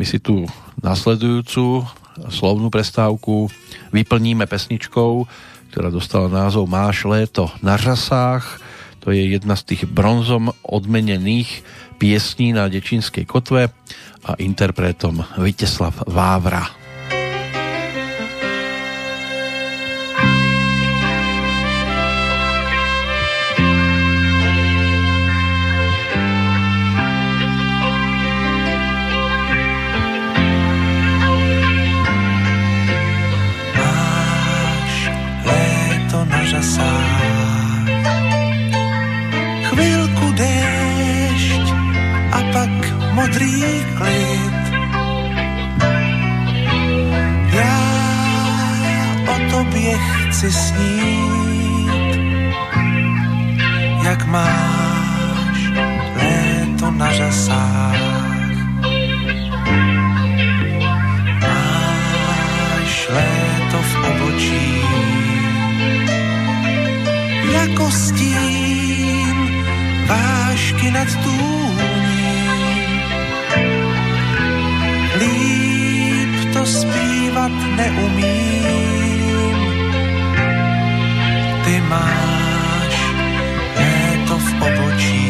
My 0.00 0.08
si 0.08 0.16
tu 0.16 0.48
nasledujúcu 0.80 1.84
slovnú 2.26 2.66
prestávku 2.72 3.46
vyplníme 3.94 4.48
pesničkou, 4.50 5.28
ktorá 5.78 5.94
dostala 5.94 6.26
názov 6.26 6.66
Máš 6.66 7.06
léto 7.06 7.54
na 7.62 7.78
žasách. 7.78 8.58
To 9.06 9.14
je 9.14 9.38
jedna 9.38 9.54
z 9.54 9.62
tých 9.62 9.86
bronzom 9.86 10.50
odmenených 10.66 11.62
piesní 12.02 12.50
na 12.50 12.66
Dečínskej 12.66 13.22
kotve 13.22 13.70
a 14.26 14.30
interpretom 14.42 15.22
Viteslav 15.38 15.94
Vávra. 16.10 16.66
řasách. 36.58 37.86
Chvilku 39.70 40.26
déšť 40.34 41.66
a 42.34 42.38
pak 42.52 42.74
modrý 43.14 43.62
klid. 43.94 44.58
Já 47.54 47.78
o 49.30 49.34
tobě 49.50 49.94
chci 49.98 50.50
snít, 50.52 52.18
jak 54.02 54.26
máš 54.26 55.58
léto 56.18 56.90
na 56.90 57.12
řasách. 57.12 58.18
Léto 63.08 63.78
v 63.82 63.94
obočí 64.04 64.77
jako 67.68 67.90
stín 67.90 69.36
vášky 70.06 70.90
nad 70.90 71.08
tůní. 71.22 72.58
Líp 75.18 76.52
to 76.52 76.66
zpívat 76.66 77.52
neumím, 77.76 79.56
ty 81.64 81.80
máš 81.80 82.94
léto 83.76 84.38
v 84.38 84.62
obočí. 84.62 85.27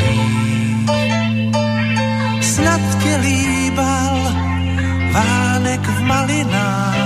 Tváří, 0.00 0.86
snad 2.40 2.80
tě 3.02 3.16
líbal 3.16 4.34
vánek 5.12 5.80
v 5.80 6.02
malinách. 6.02 6.96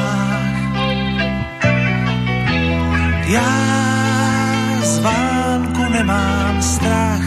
Já 3.27 3.55
z 4.83 4.99
vánku 4.99 5.83
nemám 5.93 6.63
strach, 6.63 7.23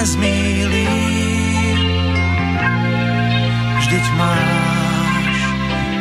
nezmílí, 0.00 0.88
vždyť 3.84 4.06
máš 4.16 5.36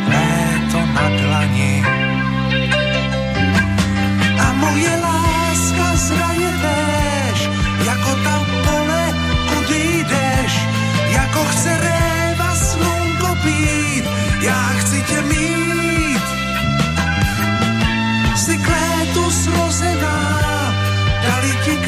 léto 0.08 0.80
na 0.96 1.06
dlani. 1.20 1.76
A 4.40 4.48
moje 4.56 4.94
láska 5.04 5.88
zraje 6.00 6.50
též, 6.64 7.40
jako 7.84 8.12
ta 8.24 8.36
pole, 8.64 9.04
kudy 9.52 9.84
jdeš, 10.08 10.54
jako 11.12 11.42
chce 11.52 11.72
réva 11.76 12.52
slunko 12.56 13.36
pít, 13.44 14.06
já 14.40 14.64
chci 14.80 15.04
tě 15.12 15.20
mít. 15.28 16.24
Jsi 18.36 18.56
kvétu 18.64 19.24
zrozená, 19.28 20.20
dali 21.28 21.52
ti 21.68 21.79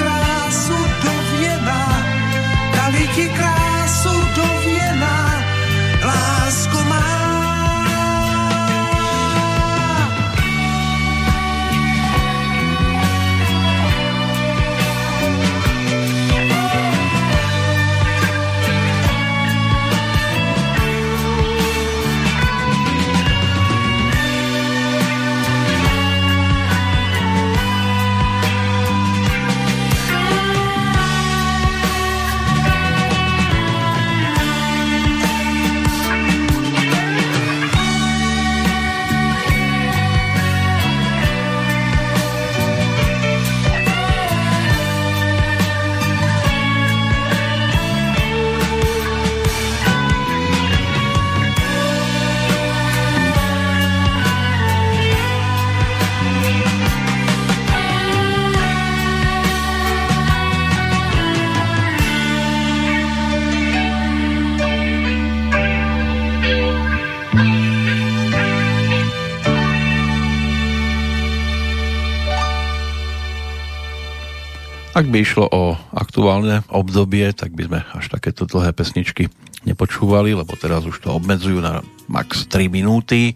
Ak 75.01 75.09
by 75.09 75.17
išlo 75.17 75.49
o 75.49 75.73
aktuálne 75.97 76.61
obdobie, 76.69 77.33
tak 77.33 77.57
by 77.57 77.65
sme 77.65 77.79
až 77.97 78.05
takéto 78.13 78.45
dlhé 78.45 78.69
pesničky 78.69 79.33
nepočúvali, 79.65 80.37
lebo 80.37 80.53
teraz 80.53 80.85
už 80.85 81.01
to 81.01 81.17
obmedzujú 81.17 81.57
na 81.57 81.81
max 82.05 82.45
3 82.45 82.69
minúty, 82.69 83.33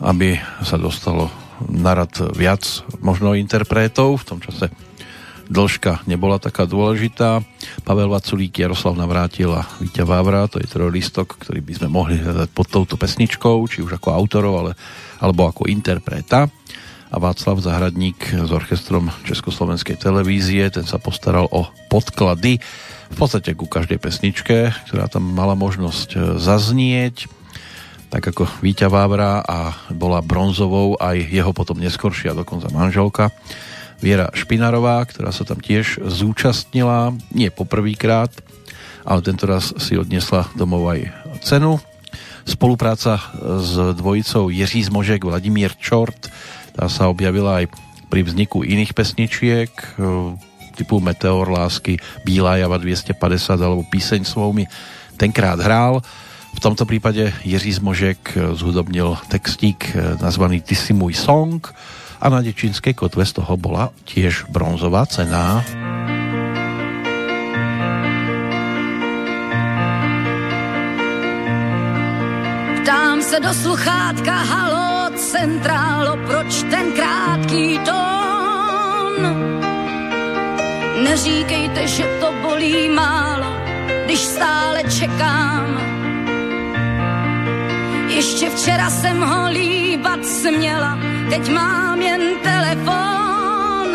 aby 0.00 0.40
sa 0.64 0.80
dostalo 0.80 1.28
na 1.68 1.92
rad 1.92 2.16
viac 2.32 2.64
možno 3.04 3.36
interpretov. 3.36 4.24
V 4.24 4.24
tom 4.24 4.38
čase 4.40 4.72
dĺžka 5.52 6.08
nebola 6.08 6.40
taká 6.40 6.64
dôležitá. 6.64 7.44
Pavel 7.84 8.08
Vaculík, 8.08 8.56
Jaroslav 8.56 8.96
Navrátil 8.96 9.52
a 9.52 9.68
Víťa 9.84 10.08
Vávra, 10.08 10.48
to 10.48 10.64
je 10.64 10.72
trojlistok, 10.72 11.44
ktorý 11.44 11.60
by 11.60 11.72
sme 11.76 11.88
mohli 11.92 12.16
hľadať 12.16 12.48
pod 12.56 12.72
touto 12.72 12.96
pesničkou, 12.96 13.68
či 13.68 13.84
už 13.84 14.00
ako 14.00 14.16
autorov, 14.16 14.64
ale, 14.64 14.72
alebo 15.20 15.44
ako 15.44 15.68
interpreta 15.68 16.48
a 17.14 17.22
Václav 17.22 17.62
Zahradník 17.62 18.34
s 18.34 18.50
orchestrom 18.50 19.06
Československej 19.22 20.02
televízie, 20.02 20.66
ten 20.66 20.82
sa 20.82 20.98
postaral 20.98 21.46
o 21.54 21.70
podklady 21.86 22.58
v 23.06 23.16
podstate 23.16 23.54
ku 23.54 23.70
každej 23.70 24.02
pesničke, 24.02 24.74
ktorá 24.90 25.06
tam 25.06 25.22
mala 25.22 25.54
možnosť 25.54 26.08
e, 26.10 26.18
zaznieť, 26.42 27.30
tak 28.10 28.34
ako 28.34 28.50
Víťa 28.58 28.90
Vávra 28.90 29.46
a 29.46 29.78
bola 29.94 30.26
bronzovou 30.26 30.98
aj 30.98 31.30
jeho 31.30 31.54
potom 31.54 31.78
neskoršia 31.78 32.34
dokonca 32.34 32.66
manželka 32.74 33.30
Viera 34.02 34.34
Špinarová, 34.34 34.98
ktorá 35.06 35.30
sa 35.30 35.46
tam 35.46 35.62
tiež 35.62 36.02
zúčastnila, 36.02 37.14
nie 37.30 37.54
poprvýkrát, 37.54 38.34
ale 39.06 39.22
tento 39.22 39.46
raz 39.46 39.70
si 39.78 39.94
odnesla 39.94 40.50
domov 40.58 40.90
aj 40.90 41.14
cenu. 41.46 41.78
Spolupráca 42.42 43.22
s 43.62 43.94
dvojicou 43.94 44.50
Jiří 44.50 44.90
Zmožek, 44.90 45.22
Vladimír 45.22 45.78
Čort, 45.78 46.28
tá 46.74 46.90
sa 46.90 47.06
objavila 47.06 47.62
aj 47.62 47.70
pri 48.10 48.26
vzniku 48.26 48.66
iných 48.66 48.92
pesničiek 48.92 49.70
e, 49.70 49.86
typu 50.74 50.98
Meteor 50.98 51.46
lásky, 51.46 52.02
Bílá 52.26 52.58
java 52.58 52.76
250 52.82 53.14
alebo 53.62 53.86
Píseň 53.86 54.26
svou 54.26 54.50
mi 54.50 54.66
tenkrát 55.14 55.58
hrál. 55.62 56.02
V 56.54 56.60
tomto 56.62 56.86
prípade 56.86 57.34
Jiří 57.42 57.78
Zmožek 57.78 58.34
zhudobnil 58.54 59.18
textík 59.30 59.94
e, 59.94 60.18
nazvaný 60.18 60.62
Ty 60.62 60.74
si 60.74 60.92
môj 60.94 61.14
song 61.14 61.62
a 62.18 62.26
na 62.30 62.42
Dečínskej 62.42 62.94
kotve 62.94 63.26
z 63.26 63.38
toho 63.38 63.54
bola 63.58 63.90
tiež 64.06 64.50
bronzová 64.50 65.06
cena. 65.06 65.62
Ptám 72.82 73.22
se 73.22 73.40
do 73.40 73.52
sluchátka, 73.54 74.32
halo, 74.32 74.93
centrálo, 75.16 76.16
proč 76.26 76.62
ten 76.70 76.92
krátký 76.92 77.78
tón? 77.78 79.16
Neříkejte, 81.04 81.86
že 81.86 82.04
to 82.20 82.32
bolí 82.42 82.88
málo, 82.88 83.56
když 84.04 84.20
stále 84.20 84.82
čekám. 84.98 85.80
Ještě 88.08 88.50
včera 88.50 88.90
jsem 88.90 89.20
ho 89.20 89.48
líbat 89.50 90.26
směla, 90.26 90.98
teď 91.30 91.52
mám 91.52 92.02
jen 92.02 92.20
telefon. 92.42 93.88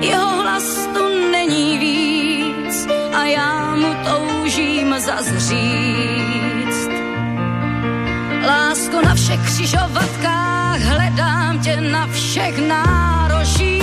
Jeho 0.00 0.42
hlas 0.42 0.86
tu 0.94 1.30
není 1.32 1.78
víc 1.78 2.88
a 3.12 3.24
já 3.24 3.74
mu 3.74 3.94
toužím 4.04 4.94
zazřít. 4.98 6.41
Lásko 8.46 9.00
na 9.02 9.14
všech 9.14 9.40
křižovatkách, 9.40 10.80
hledám 10.80 11.58
tě 11.58 11.80
na 11.80 12.06
všech 12.06 12.58
nárožích. 12.68 13.82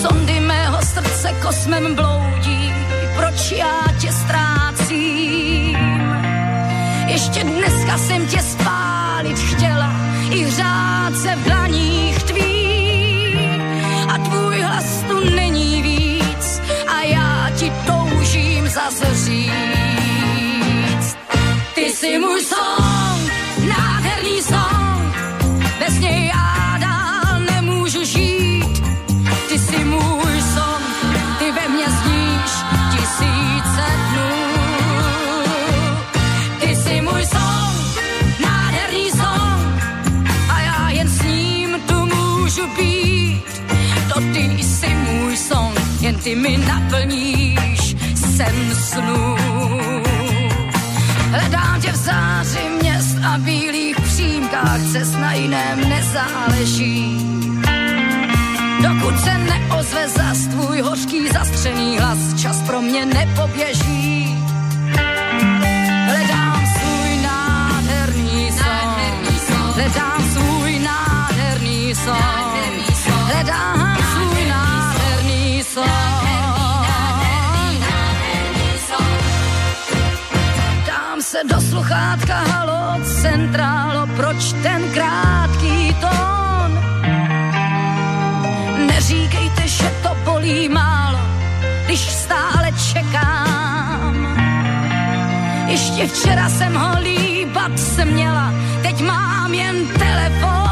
Sondy 0.00 0.40
mého 0.40 0.82
srdce 0.82 1.32
kosmem 1.42 1.94
bloudí, 1.94 2.72
proč 3.16 3.52
já 3.52 3.80
tě 4.00 4.12
ztrácím. 4.12 5.78
Ještě 7.06 7.44
dneska 7.44 7.98
jsem 7.98 8.26
tě 8.26 8.42
spálit 8.42 9.38
chtěla, 9.38 9.92
i 10.30 10.44
hřát 10.44 11.16
se 11.16 11.36
v 11.36 11.44
dlaních 11.44 12.03
Jsi 22.04 22.18
můj 22.18 22.44
song, 22.44 23.32
nádherný 23.68 24.42
song, 24.42 25.14
bez 25.78 25.98
něj 25.98 26.26
já 26.26 26.78
dál 26.78 27.40
nemůžu 27.40 28.04
žít. 28.04 28.82
Ty 29.48 29.58
jsi 29.58 29.84
můj 29.84 30.42
song, 30.54 30.84
ty 31.38 31.52
ve 31.52 31.68
mně 31.68 31.84
zníš 31.84 32.52
tisíce 32.92 33.86
dnů. 34.10 34.30
Ty 36.60 36.76
jsi 36.76 37.00
můj 37.00 37.26
song, 37.26 37.98
nádherný 38.40 39.10
song, 39.10 39.82
a 40.48 40.60
já 40.60 40.90
jen 40.90 41.08
s 41.08 41.22
ním 41.22 41.80
tu 41.88 42.06
můžu 42.06 42.66
být. 42.76 43.62
To 44.14 44.20
ty 44.20 44.62
jsi 44.62 44.88
můj 44.88 45.36
song, 45.36 45.80
jen 46.00 46.18
ty 46.18 46.34
mi 46.34 46.56
naplníš 46.56 47.96
sen 48.36 48.76
snů. 48.76 49.63
V 51.94 51.96
záři 51.96 52.68
měst 52.82 53.16
a 53.26 53.38
bílých 53.38 54.00
přímkách, 54.00 54.80
cest 54.92 55.12
na 55.12 55.32
jiném 55.32 55.88
nezáleží. 55.88 57.16
Dokud 58.82 59.20
se 59.20 59.38
neozve 59.38 60.08
zas 60.08 60.38
tvůj 60.46 60.80
hořký 60.80 61.28
zastřený 61.28 61.98
hlas, 61.98 62.18
čas 62.42 62.62
pro 62.62 62.82
mě 62.82 63.06
nepoběží. 63.06 64.38
Hledám 66.06 66.66
svůj 66.66 67.22
nádherný 67.22 68.50
song, 68.52 69.74
hledám 69.74 70.22
svůj 70.32 70.78
nádherný 70.78 71.94
song, 71.94 72.54
hledám 73.06 73.83
se 81.34 81.44
do 81.48 81.60
sluchátka, 81.60 82.34
halo, 82.34 83.04
centrálo, 83.04 84.06
proč 84.16 84.52
ten 84.62 84.82
krátký 84.94 85.96
tón? 86.00 86.70
Neříkejte, 88.86 89.68
že 89.68 89.90
to 90.02 90.16
bolí 90.24 90.68
málo, 90.68 91.18
když 91.86 92.00
stále 92.00 92.72
čekám. 92.92 94.14
Ještě 95.66 96.06
včera 96.06 96.48
jsem 96.48 96.74
ho 96.74 97.00
líbat 97.02 97.78
se 97.78 98.04
měla, 98.04 98.54
teď 98.82 99.00
mám 99.00 99.54
jen 99.54 99.86
telefon. 99.86 100.63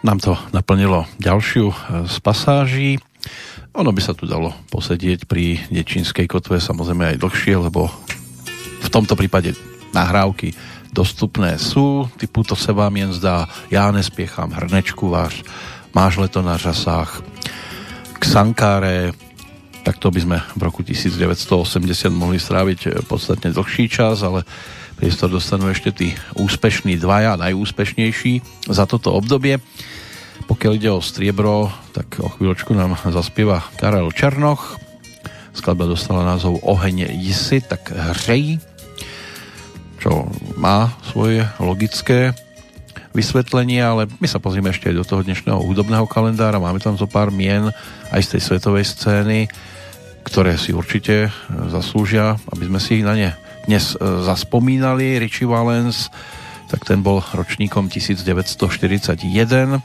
Nám 0.00 0.16
to 0.16 0.32
naplnilo 0.56 1.04
ďalšiu 1.20 1.66
e, 1.68 1.76
z 2.08 2.16
pasáží. 2.24 2.96
Ono 3.76 3.92
by 3.92 4.00
sa 4.00 4.16
tu 4.16 4.24
dalo 4.24 4.56
posedieť 4.72 5.28
pri 5.28 5.60
Dečínskej 5.68 6.24
kotve 6.24 6.56
samozrejme 6.56 7.12
aj 7.12 7.20
dlhšie, 7.20 7.54
lebo 7.60 7.92
v 8.80 8.88
tomto 8.88 9.12
prípade 9.12 9.52
nahrávky 9.92 10.56
dostupné 10.88 11.60
sú. 11.60 12.08
Typu 12.16 12.48
to 12.48 12.56
se 12.56 12.72
vám 12.72 12.96
jen 12.96 13.12
zdá, 13.12 13.44
já 13.68 13.92
nespiecham 13.92 14.50
hrnečku 14.50 15.12
váš, 15.12 15.44
máš 15.92 16.16
leto 16.16 16.40
na 16.40 16.56
žasách, 16.56 17.20
k 18.16 18.22
Sankáre, 18.24 19.12
tak 19.84 19.96
to 20.00 20.08
by 20.08 20.20
sme 20.20 20.36
v 20.56 20.62
roku 20.64 20.80
1980 20.80 22.08
mohli 22.08 22.40
stráviť 22.40 22.80
e, 22.86 22.90
podstatne 23.04 23.52
dlhší 23.52 23.88
čas, 23.92 24.24
ale 24.24 24.48
priestor 25.00 25.32
dostanú 25.32 25.72
ešte 25.72 25.96
tí 25.96 26.08
úspešní 26.36 27.00
dvaja, 27.00 27.40
najúspešnejší 27.40 28.68
za 28.68 28.84
toto 28.84 29.16
obdobie. 29.16 29.56
Pokiaľ 30.44 30.72
ide 30.76 30.92
o 30.92 31.00
striebro, 31.00 31.72
tak 31.96 32.20
o 32.20 32.28
chvíľočku 32.28 32.76
nám 32.76 33.00
zaspieva 33.08 33.64
Karel 33.80 34.12
Černoch. 34.12 34.76
Skladba 35.56 35.88
dostala 35.88 36.28
názov 36.28 36.60
Oheň 36.60 37.16
jisy, 37.16 37.64
tak 37.64 37.88
hřej, 37.88 38.60
čo 40.04 40.28
má 40.60 40.92
svoje 41.08 41.48
logické 41.56 42.36
vysvetlenie, 43.16 43.80
ale 43.80 44.04
my 44.20 44.28
sa 44.28 44.36
pozrieme 44.36 44.68
ešte 44.68 44.92
aj 44.92 45.00
do 45.00 45.08
toho 45.08 45.24
dnešného 45.24 45.64
hudobného 45.64 46.04
kalendára. 46.04 46.60
Máme 46.60 46.76
tam 46.76 47.00
zo 47.00 47.08
pár 47.08 47.32
mien 47.32 47.72
aj 48.12 48.20
z 48.20 48.30
tej 48.36 48.40
svetovej 48.52 48.84
scény, 48.84 49.48
ktoré 50.28 50.60
si 50.60 50.76
určite 50.76 51.32
zaslúžia, 51.72 52.36
aby 52.52 52.68
sme 52.68 52.78
si 52.84 53.00
ich 53.00 53.06
na 53.08 53.16
ne 53.16 53.32
dnes 53.66 53.92
e, 53.92 54.00
zaspomínali. 54.00 55.20
Richie 55.20 55.48
Valens, 55.48 56.08
tak 56.70 56.86
ten 56.86 57.02
bol 57.02 57.20
ročníkom 57.20 57.90
1941 57.90 59.80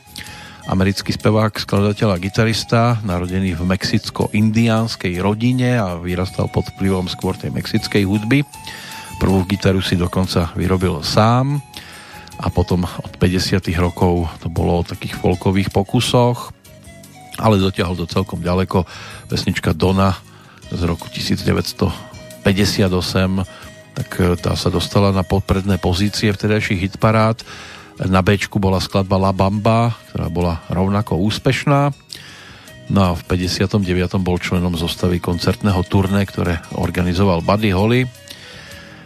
americký 0.66 1.14
spevák, 1.14 1.54
skladateľ 1.62 2.18
a 2.18 2.22
gitarista, 2.22 2.98
narodený 3.06 3.54
v 3.54 3.70
mexicko-indiánskej 3.70 5.22
rodine 5.22 5.78
a 5.78 5.94
vyrastal 6.02 6.50
pod 6.50 6.66
vplyvom 6.74 7.06
skôr 7.06 7.38
tej 7.38 7.54
mexickej 7.54 8.02
hudby. 8.06 8.42
Prvú 9.22 9.46
gitaru 9.46 9.80
si 9.86 9.96
dokonca 9.96 10.52
vyrobil 10.58 11.06
sám 11.06 11.62
a 12.42 12.50
potom 12.50 12.84
od 12.84 13.14
50 13.22 13.62
rokov 13.78 14.28
to 14.42 14.50
bolo 14.50 14.82
o 14.82 14.88
takých 14.88 15.16
folkových 15.22 15.70
pokusoch, 15.70 16.52
ale 17.38 17.62
dotiahol 17.62 17.96
to 17.96 18.10
celkom 18.10 18.42
ďaleko. 18.42 18.84
Pesnička 19.30 19.72
Dona 19.78 20.18
z 20.74 20.82
roku 20.84 21.08
1958 21.14 22.44
tak 23.96 24.40
tá 24.44 24.54
sa 24.60 24.68
dostala 24.68 25.16
na 25.16 25.24
podpredné 25.24 25.80
pozície 25.80 26.28
vtedajších 26.30 26.92
hitparád 26.92 27.48
na 28.04 28.20
B 28.20 28.36
bola 28.60 28.84
skladba 28.84 29.16
La 29.16 29.32
Bamba, 29.32 29.96
ktorá 30.12 30.28
bola 30.28 30.54
rovnako 30.68 31.16
úspešná. 31.16 31.96
No 32.92 33.00
a 33.02 33.10
v 33.16 33.22
59. 33.24 33.80
bol 34.20 34.36
členom 34.38 34.76
zostavy 34.76 35.24
koncertného 35.24 35.80
turné, 35.88 36.28
ktoré 36.28 36.60
organizoval 36.76 37.40
Buddy 37.42 37.72
Holly, 37.72 38.02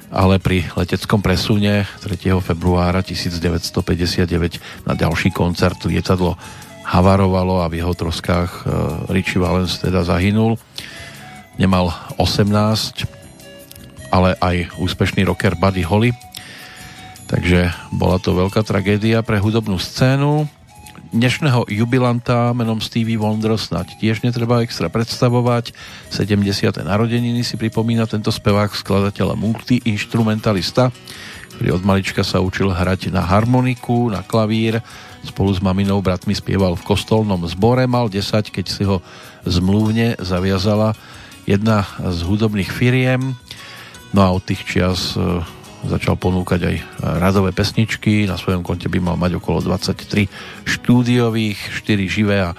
ale 0.09 0.41
pri 0.41 0.65
leteckom 0.73 1.21
presune 1.21 1.85
3. 2.01 2.33
februára 2.41 3.05
1959 3.05 4.89
na 4.89 4.97
ďalší 4.97 5.29
koncert 5.29 5.85
lietadlo 5.85 6.33
havarovalo 6.89 7.61
a 7.61 7.69
v 7.69 7.85
jeho 7.85 7.93
troskách 7.93 8.49
e, 8.49 8.61
Richie 9.13 9.37
Valens 9.37 9.77
teda 9.77 10.01
zahynul. 10.01 10.57
Nemal 11.61 11.93
18, 12.17 13.05
ale 14.09 14.35
aj 14.41 14.75
úspešný 14.77 15.25
rocker 15.25 15.53
Buddy 15.57 15.85
Holly, 15.85 16.11
Takže 17.29 17.69
bola 17.93 18.17
to 18.17 18.33
veľká 18.33 18.65
tragédia 18.65 19.21
pre 19.21 19.37
hudobnú 19.37 19.77
scénu. 19.77 20.49
Dnešného 21.13 21.69
jubilanta 21.69 22.57
menom 22.57 22.81
Stevie 22.81 23.21
Wonder 23.21 23.53
snáď 23.53 23.93
tiež 24.01 24.25
netreba 24.25 24.65
extra 24.65 24.89
predstavovať. 24.89 25.77
70. 26.09 26.41
narodeniny 26.81 27.45
si 27.45 27.53
pripomína 27.53 28.09
tento 28.09 28.33
spevák, 28.33 28.73
skladateľ 28.73 29.37
a 29.37 29.41
multiinstrumentalista, 29.45 30.89
ktorý 31.53 31.77
od 31.77 31.85
malička 31.85 32.25
sa 32.25 32.41
učil 32.41 32.73
hrať 32.73 33.13
na 33.13 33.21
harmoniku, 33.21 34.09
na 34.09 34.25
klavír. 34.25 34.81
Spolu 35.21 35.53
s 35.53 35.61
maminou 35.61 36.01
bratmi 36.01 36.33
spieval 36.33 36.73
v 36.73 36.81
kostolnom 36.81 37.45
zbore, 37.45 37.85
mal 37.85 38.09
10, 38.09 38.25
keď 38.49 38.65
si 38.65 38.89
ho 38.89 39.05
zmluvne 39.45 40.17
zaviazala 40.17 40.97
jedna 41.45 41.85
z 42.01 42.25
hudobných 42.25 42.73
firiem. 42.73 43.37
No 44.13 44.19
a 44.25 44.33
od 44.33 44.41
tých 44.41 44.65
čias 44.65 45.13
e, 45.13 45.45
začal 45.85 46.17
ponúkať 46.17 46.61
aj 46.65 46.75
radové 47.21 47.53
pesničky. 47.53 48.25
Na 48.25 48.35
svojom 48.35 48.65
konte 48.65 48.89
by 48.89 48.99
mal 48.99 49.15
mať 49.15 49.37
okolo 49.37 49.61
23 49.63 50.27
štúdiových, 50.65 51.59
4 51.77 52.09
živé 52.09 52.37
a 52.43 52.57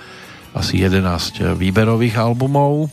asi 0.55 0.83
11 0.83 1.59
výberových 1.59 2.17
albumov. 2.19 2.91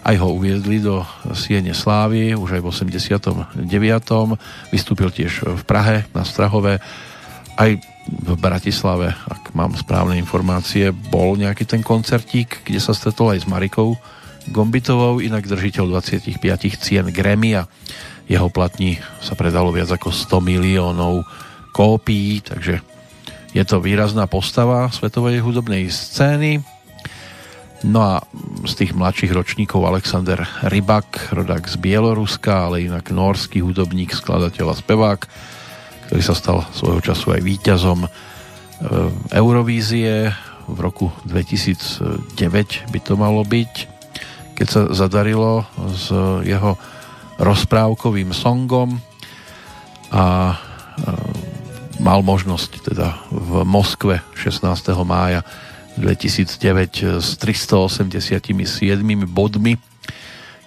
Aj 0.00 0.16
ho 0.16 0.32
uviedli 0.32 0.80
do 0.80 1.04
Siene 1.36 1.76
Slávy 1.76 2.32
už 2.32 2.56
aj 2.56 2.62
v 2.64 2.68
89. 2.72 3.68
Vystúpil 4.72 5.12
tiež 5.12 5.44
v 5.60 5.62
Prahe 5.68 6.08
na 6.16 6.24
Strahove. 6.24 6.80
Aj 7.60 7.70
v 8.08 8.30
Bratislave, 8.40 9.12
ak 9.28 9.52
mám 9.52 9.76
správne 9.76 10.16
informácie, 10.16 10.88
bol 10.88 11.36
nejaký 11.36 11.68
ten 11.68 11.84
koncertík, 11.84 12.64
kde 12.64 12.80
sa 12.80 12.96
stretol 12.96 13.36
aj 13.36 13.44
s 13.44 13.50
Marikou 13.50 14.00
Gombitovou, 14.48 15.20
inak 15.20 15.44
držiteľ 15.44 16.00
25 16.00 16.40
cien 16.80 17.06
Grammy 17.12 17.60
a 17.60 17.68
jeho 18.30 18.48
platní 18.48 18.96
sa 19.20 19.36
predalo 19.36 19.74
viac 19.74 19.92
ako 19.92 20.14
100 20.14 20.40
miliónov 20.40 21.28
kópií, 21.74 22.40
takže 22.40 22.80
je 23.50 23.62
to 23.66 23.82
výrazná 23.82 24.30
postava 24.30 24.86
svetovej 24.94 25.42
hudobnej 25.42 25.90
scény. 25.90 26.62
No 27.80 27.98
a 28.04 28.14
z 28.68 28.72
tých 28.76 28.92
mladších 28.92 29.32
ročníkov 29.32 29.82
Alexander 29.82 30.44
Rybak, 30.68 31.32
rodák 31.32 31.64
z 31.64 31.80
Bieloruska, 31.80 32.68
ale 32.68 32.86
inak 32.86 33.08
norský 33.10 33.64
hudobník, 33.64 34.12
skladateľ 34.12 34.66
a 34.70 34.76
spevák, 34.76 35.20
ktorý 36.06 36.22
sa 36.22 36.36
stal 36.36 36.62
svojho 36.76 37.00
času 37.00 37.34
aj 37.34 37.40
víťazom 37.40 38.04
e, 38.04 38.08
Eurovízie. 39.32 40.30
V 40.70 40.78
roku 40.78 41.10
2009 41.26 42.38
by 42.94 42.98
to 43.02 43.18
malo 43.18 43.42
byť, 43.42 43.99
keď 44.60 44.68
sa 44.68 44.82
zadarilo 44.92 45.64
s 45.96 46.12
jeho 46.44 46.76
rozprávkovým 47.40 48.36
songom 48.36 49.00
a 50.12 50.52
e, 50.52 50.56
mal 52.04 52.20
možnosť 52.20 52.92
teda 52.92 53.24
v 53.32 53.64
Moskve 53.64 54.20
16. 54.36 54.60
mája 55.08 55.40
2009 55.96 57.24
s 57.24 57.40
387 57.40 58.44
bodmi, 59.24 59.80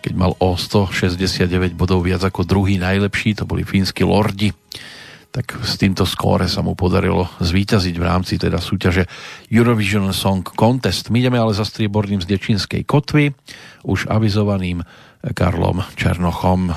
keď 0.02 0.14
mal 0.18 0.34
o 0.42 0.58
169 0.58 1.78
bodov 1.78 2.10
viac 2.10 2.26
ako 2.26 2.50
druhý 2.50 2.82
najlepší, 2.82 3.38
to 3.38 3.46
boli 3.46 3.62
fínsky 3.62 4.02
lordi, 4.02 4.58
tak 5.34 5.58
s 5.66 5.82
týmto 5.82 6.06
skóre 6.06 6.46
sa 6.46 6.62
mu 6.62 6.78
podarilo 6.78 7.26
zvíťaziť 7.42 7.96
v 7.98 8.06
rámci 8.06 8.38
teda 8.38 8.62
súťaže 8.62 9.10
Eurovision 9.50 10.14
Song 10.14 10.46
Contest. 10.46 11.10
My 11.10 11.26
ideme 11.26 11.42
ale 11.42 11.58
za 11.58 11.66
strieborným 11.66 12.22
z 12.22 12.30
Dečínskej 12.30 12.86
kotvy, 12.86 13.34
už 13.82 14.14
avizovaným 14.14 14.86
Karlom 15.34 15.82
Černochom. 15.98 16.70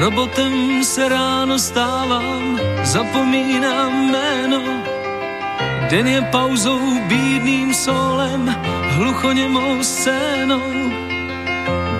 Robotem 0.00 0.80
se 0.80 1.04
ráno 1.04 1.60
stávám, 1.60 2.56
zapomínám 2.80 3.92
jméno. 3.92 4.99
Den 5.88 6.06
je 6.06 6.22
pauzou, 6.22 7.00
bídným 7.08 7.74
solem, 7.74 8.56
hluchoněmou 8.88 9.82
scénou. 9.82 10.90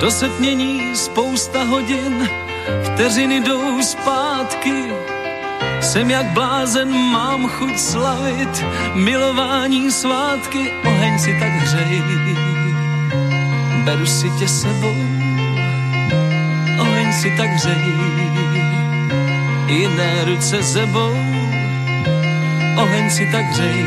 Do 0.01 0.11
setmění 0.11 0.97
spousta 0.97 1.65
hodin, 1.65 2.29
vteřiny 2.85 3.41
jdou 3.41 3.83
zpátky. 3.83 4.85
Jsem 5.81 6.11
jak 6.11 6.27
blázen, 6.27 6.93
mám 6.93 7.49
chuť 7.49 7.79
slavit, 7.79 8.65
milování 8.95 9.91
svátky, 9.91 10.73
oheň 10.85 11.19
si 11.19 11.37
tak 11.41 11.53
hřej. 11.53 12.03
Beru 13.85 14.07
si 14.07 14.31
tě 14.31 14.49
sebou, 14.49 14.97
oheň 16.81 17.13
si 17.13 17.31
tak 17.37 17.51
hřej. 17.51 17.95
Jiné 19.67 20.25
ruce 20.25 20.63
sebou, 20.63 21.15
oheň 22.83 23.11
si 23.11 23.27
tak 23.33 23.45
hřej. 23.45 23.85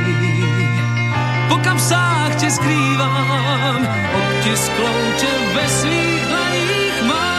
Po 1.49 1.55
kapsách 1.57 2.35
tě 2.35 2.51
skrývám, 2.51 3.87
obtisklou 4.17 4.99
tě 5.19 5.27
ve 5.55 5.69
svých 5.69 6.25
dlaních 6.27 7.03
mám. 7.07 7.33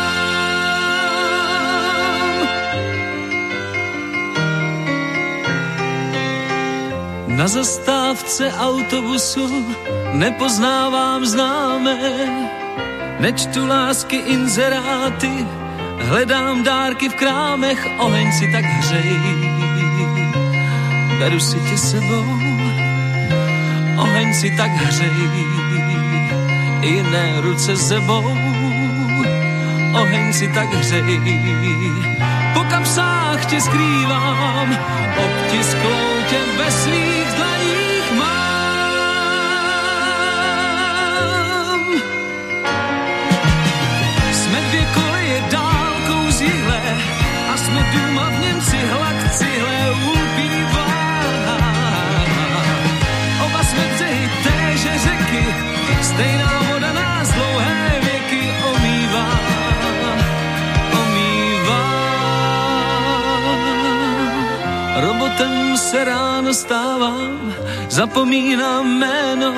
Na 7.26 7.48
zastávce 7.48 8.52
autobusu 8.52 9.66
nepoznávám 10.12 11.26
známé, 11.26 11.98
Nečtu 13.20 13.66
lásky 13.66 14.16
inzeráty, 14.16 15.46
hledám 15.98 16.62
dárky 16.62 17.08
v 17.08 17.14
krámech, 17.14 17.86
oheň 17.98 18.32
si 18.32 18.52
tak 18.52 18.64
hřej. 18.64 19.63
Beru 21.24 21.40
si 21.40 21.56
tě 21.60 21.76
sebou, 21.76 22.24
oheň 23.96 24.34
si 24.34 24.50
tak 24.56 24.70
hřej. 24.70 25.30
Jiné 26.80 27.40
ruce 27.40 27.76
sebou, 27.76 28.36
oheň 30.00 30.32
si 30.32 30.48
tak 30.48 30.74
hřej. 30.74 31.20
Po 32.54 32.64
kapsách 32.64 33.44
tě 33.46 33.60
skrývám, 33.60 34.78
obtisklou 35.16 36.22
tě 36.28 36.38
ve 36.58 36.70
svých 36.70 37.28
dlaních 37.36 38.12
mám. 38.18 39.04
Jsme 44.32 44.60
dvě 44.60 44.86
koleje 44.94 45.42
dálkou 45.50 46.30
z 46.30 46.42
a 47.52 47.56
jsme 47.56 47.80
duma 47.92 48.28
v 48.28 48.40
Němci 48.40 48.76
hlad 48.76 49.32
cihle 49.32 49.90
ulpívá. 49.90 50.53
Stejná 56.04 56.62
voda 56.72 56.92
nás 56.92 57.28
dlouhé 57.32 58.00
věky 58.02 58.42
omývá. 58.70 59.28
Omývá. 61.02 61.84
Robotem 65.00 65.76
se 65.76 66.04
ráno 66.04 66.54
stávám, 66.54 67.54
zapomínám 67.88 68.86
jméno, 68.86 69.54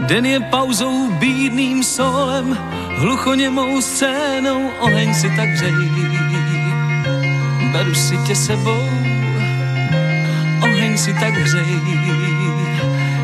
Den 0.00 0.26
je 0.26 0.40
pauzou 0.40 1.10
bídným 1.10 1.84
solem, 1.84 2.58
hluchoněmou 2.96 3.80
scénou, 3.80 4.70
oheň 4.80 5.14
si 5.14 5.30
tak 5.36 5.48
hřej. 5.48 5.90
Beru 7.72 7.94
si 7.94 8.16
tě 8.16 8.34
sebou, 8.34 8.88
oheň 10.62 10.98
si 10.98 11.14
tak 11.14 11.34
hřej. 11.34 11.80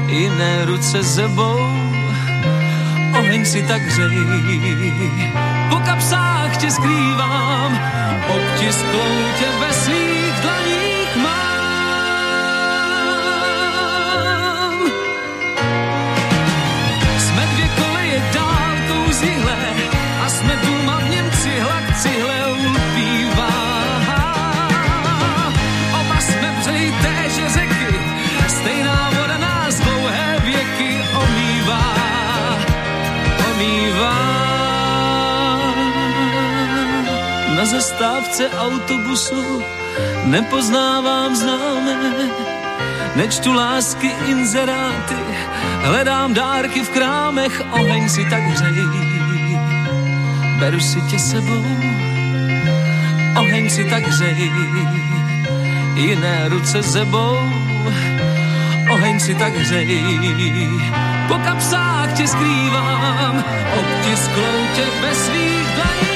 Jiné 0.06 0.64
ruce 0.64 1.04
sebou, 1.04 1.69
oheň 3.40 3.46
si 3.46 3.62
tak 3.62 3.82
hřej. 3.82 4.18
Po 5.70 5.76
kapsách 5.76 6.56
tě 6.56 6.70
skrývám, 6.70 7.80
obtisklou 8.28 9.32
tě 9.38 9.46
ve 9.60 9.72
svých 9.72 10.40
dlaních 10.42 11.16
mám. 11.16 11.60
Jsme 17.18 17.46
dvě 17.46 17.68
koleje 17.80 18.22
dálkou 18.34 19.12
z 19.12 19.22
jihle 19.22 19.56
a 20.24 20.28
jsme 20.28 20.56
duma 20.56 20.98
v 20.98 21.10
Němci 21.10 21.60
hlad 21.60 21.84
cihle 22.02 22.46
ulpívá. 22.46 22.89
Zastávce 38.00 38.50
autobusu 38.58 39.62
nepoznávám 40.24 41.36
známé, 41.36 41.96
Nečtu 43.16 43.52
lásky 43.52 44.14
inzeráty, 44.26 45.16
hledám 45.82 46.34
dárky 46.34 46.80
v 46.80 46.88
krámech, 46.88 47.62
oheň 47.72 48.08
si 48.08 48.24
tak 48.24 48.42
hřej. 48.42 48.88
Beru 50.58 50.80
si 50.80 51.00
tě 51.00 51.18
sebou, 51.18 51.64
oheň 53.36 53.70
si 53.70 53.84
tak 53.84 54.02
hřej. 54.02 54.52
Jiné 55.94 56.48
ruce 56.48 56.82
sebou, 56.82 57.36
oheň 58.90 59.20
si 59.20 59.34
tak 59.34 59.52
hřej. 59.54 60.04
Po 61.28 61.34
kapsách 61.34 62.12
tě 62.16 62.28
skrývám, 62.28 63.44
obtisklou 63.78 64.58
tě 64.76 64.84
ve 65.02 65.14
svých 65.14 65.74
dlaních 65.74 66.09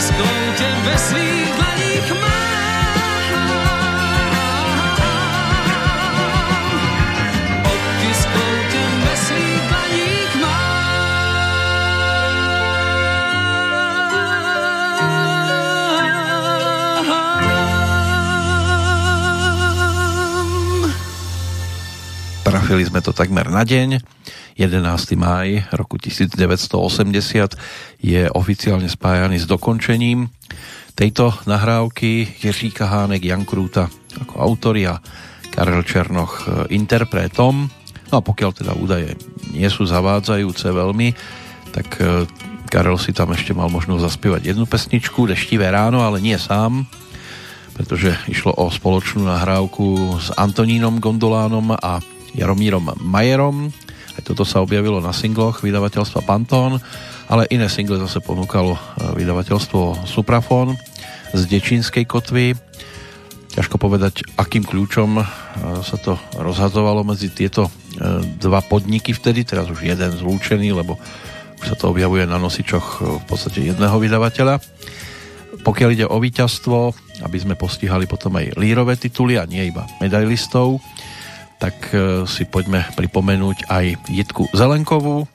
Obtisklou 0.00 0.52
tě 0.58 0.68
ve 0.84 0.98
svých 0.98 1.48
dlaních 1.56 2.12
mám. 2.12 2.30
Trafili 22.40 22.88
sme 22.88 23.04
to 23.04 23.12
takmer 23.12 23.52
na 23.52 23.68
deň. 23.68 24.00
11. 24.60 25.16
máj 25.16 25.64
roku 25.72 25.96
1980 25.96 27.56
je 28.00 28.26
oficiálne 28.32 28.88
spájaný 28.88 29.40
s 29.40 29.46
dokončením 29.46 30.28
tejto 30.96 31.32
nahrávky 31.48 32.40
Jiří 32.40 32.72
Kahánek, 32.76 33.24
Jan 33.24 33.44
Krúta 33.48 33.88
ako 34.20 34.34
autori 34.36 34.84
a 34.88 34.98
Karel 35.52 35.86
Černoch 35.86 36.44
e, 36.44 36.74
interpretom. 36.74 37.68
No 38.10 38.14
a 38.18 38.22
pokiaľ 38.24 38.50
teda 38.52 38.72
údaje 38.74 39.14
nie 39.54 39.68
sú 39.70 39.86
zavádzajúce 39.86 40.68
veľmi, 40.68 41.14
tak 41.70 41.88
e, 42.02 42.26
Karel 42.70 42.98
si 42.98 43.10
tam 43.10 43.34
ešte 43.34 43.54
mal 43.54 43.70
možnosť 43.70 44.02
zaspievať 44.02 44.42
jednu 44.54 44.66
pesničku, 44.66 45.26
Deštivé 45.26 45.70
ráno, 45.70 46.06
ale 46.06 46.22
nie 46.22 46.38
sám, 46.38 46.86
pretože 47.74 48.14
išlo 48.30 48.54
o 48.54 48.70
spoločnú 48.70 49.26
nahrávku 49.26 50.18
s 50.22 50.30
Antonínom 50.36 51.02
Gondolánom 51.02 51.74
a 51.74 51.98
Jaromírom 52.36 52.94
Majerom. 53.02 53.74
Aj 54.14 54.22
toto 54.22 54.46
sa 54.46 54.62
objavilo 54.62 55.02
na 55.02 55.10
singloch 55.10 55.66
vydavateľstva 55.66 56.22
Pantón, 56.22 56.78
ale 57.30 57.46
iné 57.54 57.70
single 57.70 58.02
zase 58.02 58.18
ponúkalo 58.18 58.74
e, 58.74 58.80
vydavateľstvo 59.22 60.02
Suprafon 60.02 60.74
z 61.30 61.42
Dečínskej 61.46 62.02
kotvy. 62.02 62.58
Ťažko 63.54 63.78
povedať, 63.78 64.26
akým 64.34 64.66
kľúčom 64.66 65.22
e, 65.22 65.24
sa 65.86 65.96
to 66.02 66.18
rozhadzovalo 66.34 67.06
medzi 67.06 67.30
tieto 67.30 67.70
e, 67.70 67.72
dva 68.42 68.58
podniky 68.66 69.14
vtedy, 69.14 69.46
teraz 69.46 69.70
už 69.70 69.86
jeden 69.86 70.10
zlúčený, 70.10 70.74
lebo 70.74 70.98
už 71.62 71.66
sa 71.70 71.78
to 71.78 71.94
objavuje 71.94 72.26
na 72.26 72.42
nosičoch 72.42 72.98
v 73.22 73.24
podstate 73.30 73.62
jedného 73.62 73.94
vydavateľa. 73.94 74.58
Pokiaľ 75.62 75.88
ide 75.94 76.06
o 76.10 76.18
víťazstvo, 76.18 76.78
aby 77.22 77.38
sme 77.38 77.54
postihali 77.54 78.10
potom 78.10 78.34
aj 78.42 78.58
lírové 78.58 78.98
tituly 78.98 79.38
a 79.38 79.46
nie 79.46 79.68
iba 79.68 79.84
medailistov, 80.00 80.80
tak 81.60 81.92
si 82.24 82.48
poďme 82.48 82.88
pripomenúť 82.96 83.68
aj 83.68 84.08
Jitku 84.08 84.48
Zelenkovú, 84.56 85.28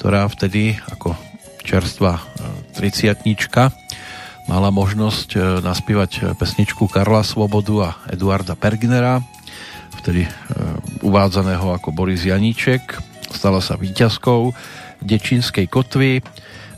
ktorá 0.00 0.24
vtedy 0.32 0.80
ako 0.88 1.12
čerstvá 1.60 2.24
30 2.72 3.20
mala 4.48 4.72
možnosť 4.72 5.28
e, 5.36 5.38
naspívať 5.60 6.34
pesničku 6.40 6.88
Karla 6.88 7.20
Svobodu 7.20 7.76
a 7.84 7.90
Eduarda 8.08 8.56
Pergnera, 8.56 9.20
vtedy 10.00 10.24
e, 10.24 10.30
uvádzaného 11.04 11.76
ako 11.76 11.92
Boris 11.92 12.24
Janíček. 12.24 12.96
Stala 13.30 13.60
sa 13.60 13.76
víťazkou 13.76 14.56
Dečínskej 15.04 15.68
kotvy 15.68 16.24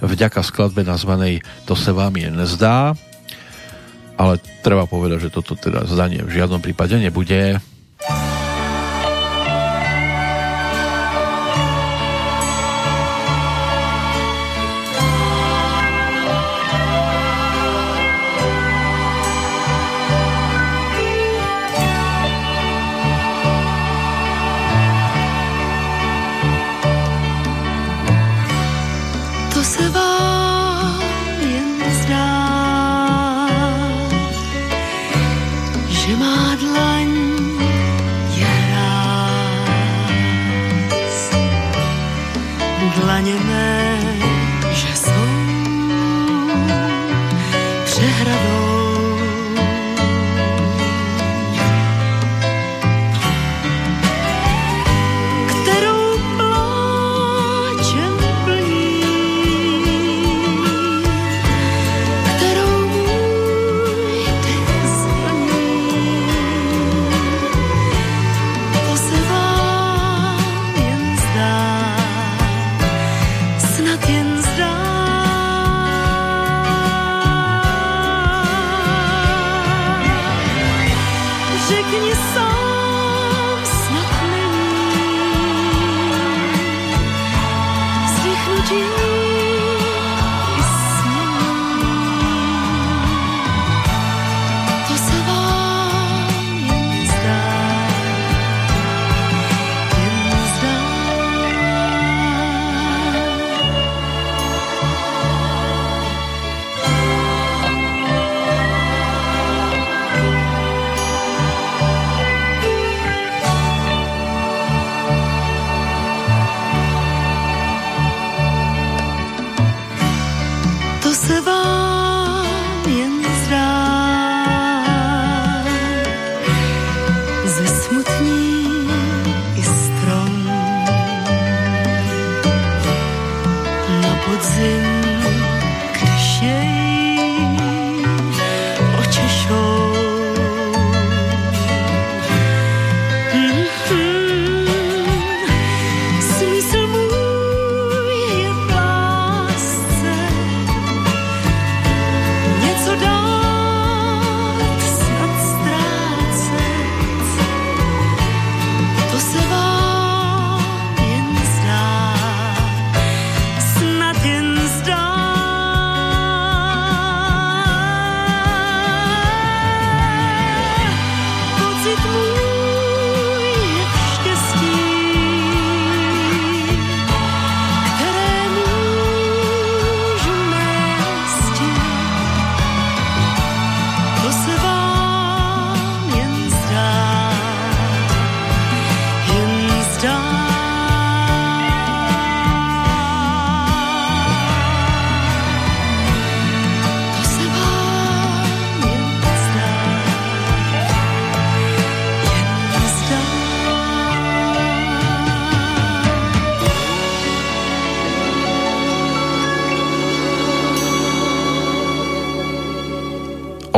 vďaka 0.03 0.43
skladbe 0.43 0.83
nazvanej 0.83 1.47
To 1.71 1.79
se 1.79 1.95
vám 1.95 2.19
je 2.19 2.29
nezdá, 2.29 2.93
ale 4.19 4.43
treba 4.67 4.91
povedať, 4.91 5.31
že 5.31 5.35
toto 5.35 5.55
teda 5.55 5.87
zdanie 5.87 6.27
v 6.27 6.43
žiadnom 6.43 6.59
prípade 6.59 6.99
nebude. 6.99 7.63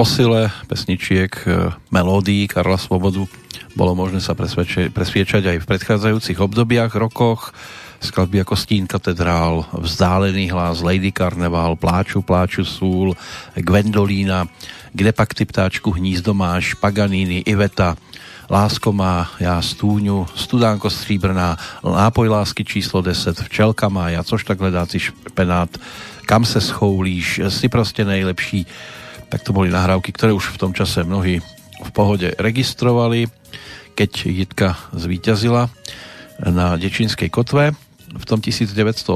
Sile 0.02 0.50
pesničiek, 0.66 1.30
e, 1.46 1.70
melódií 1.94 2.50
Karla 2.50 2.74
Svobodu 2.74 3.30
bolo 3.78 3.94
možné 3.94 4.18
sa 4.18 4.34
presviečať 4.34 5.42
aj 5.50 5.58
v 5.62 5.68
predchádzajúcich 5.70 6.38
obdobiach, 6.38 6.94
rokoch. 6.98 7.54
Skladby 8.02 8.42
ako 8.42 8.54
Stín 8.58 8.90
katedrál, 8.90 9.66
Vzdálený 9.70 10.50
hlas, 10.50 10.82
Lady 10.82 11.14
Carnival, 11.14 11.74
Pláču, 11.74 12.22
pláču 12.22 12.62
súl, 12.62 13.14
Gwendolína, 13.54 14.46
Kde 14.94 15.10
pak 15.10 15.34
ty 15.34 15.42
ptáčku 15.42 15.90
hnízdo 15.90 16.34
máš, 16.34 16.74
Paganini, 16.78 17.42
Iveta, 17.42 17.98
Lásko 18.50 18.92
má, 18.92 19.30
já 19.40 19.62
stúňu, 19.62 20.26
Studánko 20.34 20.90
stříbrná, 20.90 21.56
Nápoj 21.82 22.28
lásky 22.28 22.64
číslo 22.64 23.02
10, 23.02 23.40
Včelka 23.40 23.88
má, 23.88 24.10
ja 24.10 24.22
což 24.22 24.44
tak 24.44 24.60
hledáci 24.60 25.00
špenát, 25.00 25.70
Kam 26.26 26.44
se 26.44 26.60
schoulíš, 26.60 27.40
si 27.48 27.68
prostě 27.68 28.04
nejlepší. 28.04 28.66
Tak 29.34 29.42
to 29.42 29.50
boli 29.50 29.66
nahrávky, 29.66 30.14
ktoré 30.14 30.30
už 30.30 30.54
v 30.54 30.62
tom 30.62 30.70
čase 30.70 31.02
mnohí 31.02 31.42
v 31.82 31.90
pohode 31.90 32.30
registrovali, 32.38 33.26
keď 33.98 34.30
Jitka 34.30 34.78
zvíťazila 34.94 35.74
na 36.38 36.78
Dečínskej 36.78 37.34
kotve 37.34 37.74
v 38.14 38.24
tom 38.30 38.38
1980. 38.38 39.10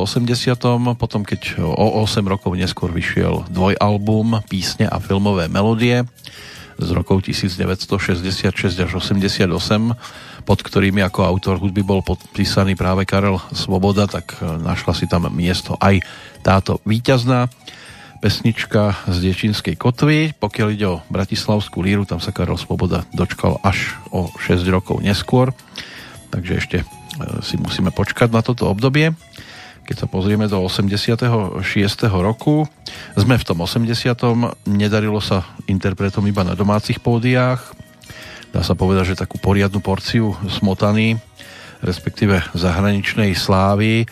Potom, 0.98 1.22
keď 1.22 1.62
o 1.62 2.02
8 2.02 2.26
rokov 2.26 2.50
neskôr 2.58 2.90
vyšiel 2.90 3.46
dvojalbum 3.46 4.42
Písne 4.50 4.90
a 4.90 4.98
filmové 4.98 5.46
melodie 5.46 6.02
z 6.82 6.88
rokov 6.90 7.22
1966 7.22 8.74
až 8.74 8.90
88, 8.90 9.46
pod 10.42 10.58
ktorými 10.58 10.98
ako 11.06 11.30
autor 11.30 11.62
hudby 11.62 11.86
bol 11.86 12.02
podpísaný 12.02 12.74
práve 12.74 13.06
Karel 13.06 13.38
Svoboda, 13.54 14.10
tak 14.10 14.34
našla 14.42 14.98
si 14.98 15.06
tam 15.06 15.30
miesto 15.30 15.78
aj 15.78 16.02
táto 16.42 16.82
víťazná 16.82 17.46
pesnička 18.18 18.98
z 19.06 19.16
Diečínskej 19.30 19.78
kotvy. 19.78 20.34
Pokiaľ 20.34 20.68
ide 20.74 20.86
o 20.90 21.02
Bratislavskú 21.06 21.80
líru, 21.82 22.02
tam 22.02 22.18
sa 22.18 22.34
Karel 22.34 22.58
Svoboda 22.58 23.06
dočkal 23.14 23.62
až 23.62 23.94
o 24.10 24.30
6 24.34 24.66
rokov 24.68 24.98
neskôr. 25.00 25.54
Takže 26.34 26.52
ešte 26.58 26.78
e, 26.82 26.84
si 27.46 27.54
musíme 27.56 27.94
počkať 27.94 28.28
na 28.34 28.42
toto 28.42 28.66
obdobie. 28.66 29.14
Keď 29.88 30.04
sa 30.04 30.06
pozrieme 30.10 30.50
do 30.50 30.60
86. 30.60 31.64
roku, 32.12 32.68
sme 33.16 33.40
v 33.40 33.44
tom 33.46 33.64
80. 33.64 33.88
Nedarilo 34.68 35.22
sa 35.22 35.48
interpretom 35.64 36.26
iba 36.28 36.44
na 36.44 36.52
domácich 36.52 37.00
pódiách. 37.00 37.62
Dá 38.52 38.60
sa 38.60 38.76
povedať, 38.76 39.14
že 39.14 39.22
takú 39.24 39.40
poriadnu 39.40 39.80
porciu 39.80 40.36
smotany, 40.44 41.16
respektíve 41.80 42.42
zahraničnej 42.52 43.32
slávy, 43.38 44.04
e, 44.04 44.06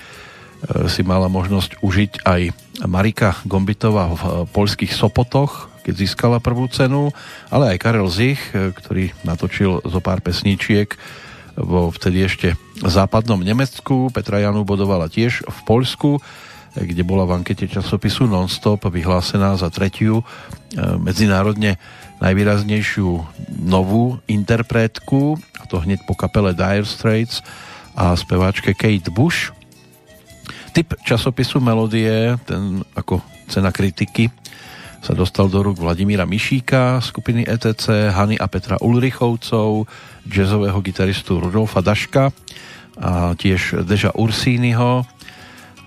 si 0.86 1.02
mala 1.02 1.26
možnosť 1.26 1.82
užiť 1.82 2.12
aj 2.24 2.65
Marika 2.84 3.40
Gombitová 3.48 4.12
v 4.12 4.22
polských 4.52 4.92
Sopotoch, 4.92 5.72
keď 5.86 5.94
získala 5.96 6.44
prvú 6.44 6.68
cenu, 6.68 7.14
ale 7.48 7.72
aj 7.72 7.80
Karel 7.80 8.10
Zich, 8.12 8.42
e, 8.52 8.74
ktorý 8.74 9.16
natočil 9.24 9.80
zo 9.80 10.00
pár 10.04 10.20
pesničiek 10.20 10.92
vo 11.56 11.88
vtedy 11.88 12.28
ešte 12.28 12.48
západnom 12.84 13.40
Nemecku. 13.40 14.12
Petra 14.12 14.44
Janu 14.44 14.68
bodovala 14.68 15.08
tiež 15.08 15.48
v 15.48 15.58
Poľsku, 15.64 16.20
kde 16.76 17.00
bola 17.00 17.24
v 17.24 17.40
ankete 17.40 17.64
časopisu 17.64 18.28
Nonstop 18.28 18.84
vyhlásená 18.92 19.56
za 19.56 19.72
tretiu 19.72 20.20
medzinárodne 20.76 21.80
najvýraznejšiu 22.20 23.08
novú 23.64 24.20
interpretku, 24.28 25.40
a 25.56 25.64
to 25.64 25.80
hneď 25.80 26.04
po 26.04 26.12
kapele 26.12 26.52
Dire 26.52 26.84
Straits 26.84 27.40
a 27.96 28.12
speváčke 28.12 28.76
Kate 28.76 29.08
Bush. 29.08 29.56
Typ 30.76 30.92
časopisu 31.00 31.56
Melodie, 31.56 32.36
ten 32.44 32.84
ako 32.92 33.24
cena 33.48 33.72
kritiky, 33.72 34.28
sa 35.00 35.16
dostal 35.16 35.48
do 35.48 35.64
rúk 35.64 35.80
Vladimíra 35.80 36.28
Mišíka, 36.28 37.00
skupiny 37.00 37.48
ETC, 37.48 38.12
Hany 38.12 38.36
a 38.36 38.44
Petra 38.44 38.76
Ulrichovcov, 38.84 39.88
jazzového 40.28 40.76
gitaristu 40.84 41.40
Rudolfa 41.40 41.80
Daška 41.80 42.28
a 43.00 43.32
tiež 43.32 43.88
Deža 43.88 44.12
Ursínyho. 44.20 45.08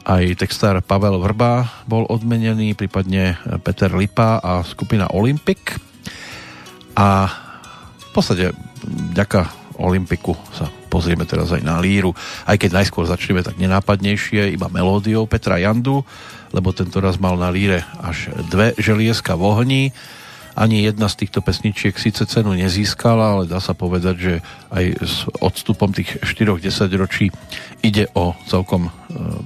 Aj 0.10 0.26
textár 0.34 0.82
Pavel 0.82 1.22
Vrba 1.22 1.70
bol 1.86 2.10
odmenený, 2.10 2.74
prípadne 2.74 3.38
Peter 3.62 3.94
Lipa 3.94 4.42
a 4.42 4.66
skupina 4.66 5.06
Olympic. 5.14 5.78
A 6.98 7.30
v 7.94 8.08
podstate 8.10 8.58
vďaka 9.14 9.54
Olympiku 9.78 10.34
sa 10.50 10.79
pozrieme 10.90 11.24
teraz 11.30 11.54
aj 11.54 11.62
na 11.62 11.78
líru, 11.78 12.12
aj 12.50 12.58
keď 12.58 12.82
najskôr 12.82 13.06
začneme 13.06 13.46
tak 13.46 13.62
nenápadnejšie, 13.62 14.50
iba 14.58 14.68
melódiou 14.74 15.30
Petra 15.30 15.62
Jandu, 15.62 16.02
lebo 16.50 16.74
tento 16.74 16.98
raz 16.98 17.22
mal 17.22 17.38
na 17.38 17.54
líre 17.54 17.86
až 18.02 18.34
dve 18.50 18.74
želieska 18.82 19.38
v 19.38 19.44
ohni 19.46 19.84
ani 20.60 20.84
jedna 20.84 21.08
z 21.08 21.24
týchto 21.24 21.40
pesničiek 21.40 21.96
síce 21.96 22.28
cenu 22.28 22.52
nezískala, 22.52 23.40
ale 23.40 23.44
dá 23.48 23.64
sa 23.64 23.72
povedať, 23.72 24.16
že 24.20 24.34
aj 24.76 24.86
s 25.00 25.16
odstupom 25.40 25.96
tých 25.96 26.20
4-10 26.20 27.00
ročí 27.00 27.32
ide 27.80 28.12
o 28.12 28.36
celkom 28.44 28.92
e, 28.92 28.92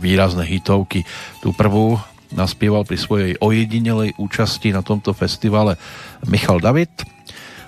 výrazné 0.01 0.41
hitovky. 0.49 1.05
Tú 1.45 1.53
prvú 1.53 2.01
naspieval 2.33 2.81
pri 2.81 2.97
svojej 2.97 3.31
ojedinelej 3.37 4.17
účasti 4.17 4.73
na 4.73 4.81
tomto 4.81 5.13
festivale 5.13 5.77
Michal 6.25 6.57
David 6.57 6.89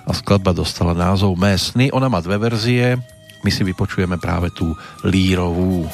a 0.02 0.10
skladba 0.10 0.50
dostala 0.50 0.90
názov 0.90 1.38
Mé 1.38 1.54
sny. 1.54 1.94
Ona 1.94 2.10
má 2.10 2.18
dve 2.18 2.42
verzie, 2.42 2.98
my 3.46 3.54
si 3.54 3.62
vypočujeme 3.62 4.18
práve 4.18 4.50
tú 4.50 4.74
lírovú. 5.06 5.86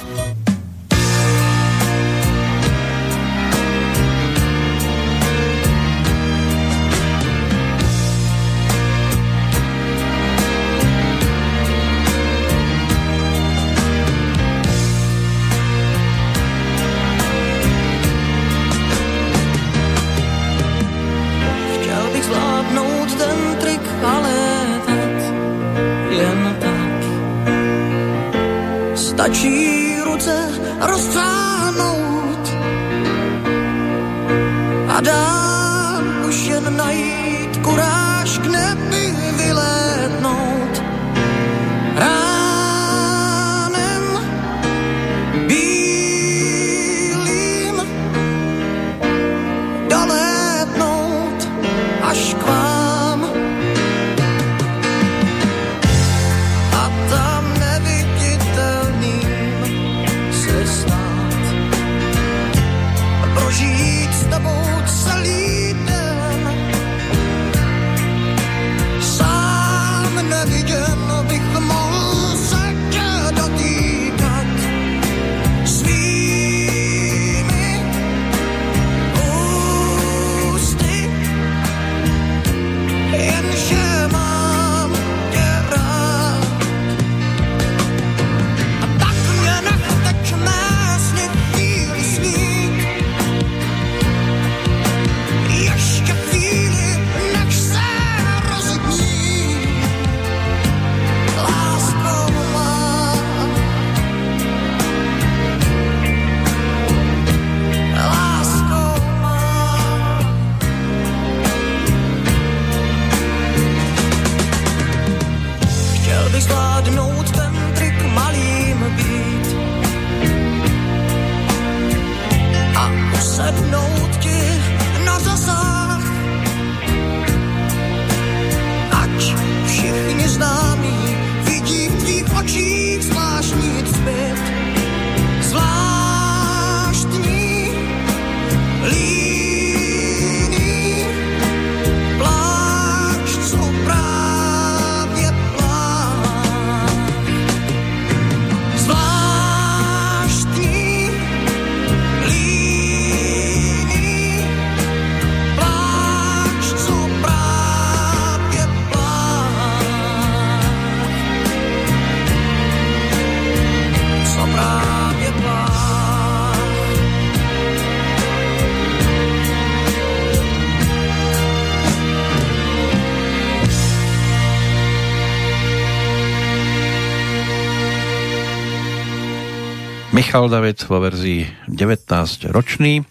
Michal 180.33 180.49
David 180.49 180.81
vo 180.89 180.97
verzii 180.97 181.45
19 181.69 182.09
ročný. 182.57 183.05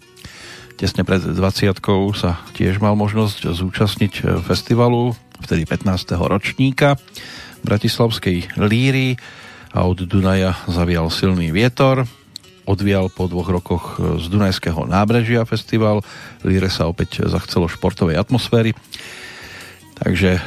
Tesne 0.73 1.05
pred 1.05 1.21
20 1.21 1.37
sa 2.17 2.41
tiež 2.57 2.81
mal 2.81 2.97
možnosť 2.97 3.45
zúčastniť 3.45 4.41
festivalu, 4.41 5.13
vtedy 5.37 5.69
15. 5.69 6.17
ročníka 6.17 6.97
Bratislavskej 7.61 8.57
líry 8.57 9.21
a 9.69 9.85
od 9.85 10.01
Dunaja 10.01 10.57
zavial 10.65 11.13
silný 11.13 11.53
vietor. 11.53 12.09
Odvial 12.65 13.13
po 13.13 13.29
dvoch 13.29 13.53
rokoch 13.53 14.01
z 14.17 14.25
Dunajského 14.25 14.89
nábrežia 14.89 15.45
festival. 15.45 16.01
Líre 16.41 16.73
sa 16.73 16.89
opäť 16.89 17.21
zachcelo 17.29 17.69
športovej 17.69 18.17
atmosféry. 18.17 18.73
Takže 20.01 20.31
e, 20.33 20.41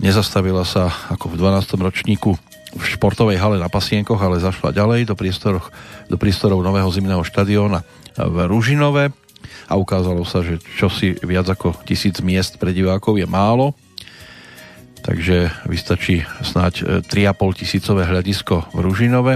nezastavila 0.00 0.64
sa 0.64 0.88
ako 1.12 1.36
v 1.36 1.44
12. 1.44 1.76
ročníku 1.76 2.40
v 2.76 2.84
športovej 2.84 3.40
hale 3.40 3.56
na 3.56 3.72
Pasienkoch, 3.72 4.20
ale 4.20 4.40
zašla 4.40 4.72
ďalej 4.72 5.08
do 5.08 5.14
priestorov, 5.16 5.72
do 6.06 6.16
priestorov 6.18 6.62
nového 6.62 6.88
zimného 6.90 7.22
štadióna 7.26 7.82
v 8.16 8.36
Ružinove 8.46 9.12
a 9.66 9.74
ukázalo 9.74 10.22
sa, 10.22 10.42
že 10.42 10.62
čosi 10.78 11.18
viac 11.22 11.50
ako 11.50 11.74
tisíc 11.82 12.22
miest 12.22 12.58
pre 12.62 12.70
divákov 12.70 13.18
je 13.18 13.26
málo, 13.26 13.74
takže 15.02 15.50
vystačí 15.66 16.22
snáď 16.42 17.06
3,5 17.06 17.10
e, 17.10 17.54
tisícové 17.62 18.02
hľadisko 18.06 18.70
v 18.74 18.78
Ružinove. 18.82 19.34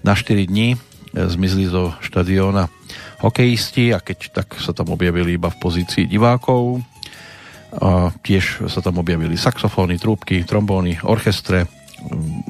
Na 0.00 0.16
4 0.16 0.48
dní 0.48 0.76
e, 0.76 0.78
zmizli 1.12 1.68
zo 1.68 1.92
štadióna 2.00 2.72
hokejisti 3.20 3.92
a 3.92 4.00
keď 4.00 4.18
tak 4.32 4.56
sa 4.56 4.72
tam 4.72 4.92
objavili 4.92 5.36
iba 5.36 5.52
v 5.52 5.60
pozícii 5.60 6.08
divákov. 6.08 6.80
A 7.70 8.10
tiež 8.26 8.66
sa 8.66 8.82
tam 8.82 8.98
objavili 8.98 9.38
saxofóny, 9.38 9.94
trúbky, 10.00 10.42
trombóny, 10.42 10.98
orchestre, 11.06 11.70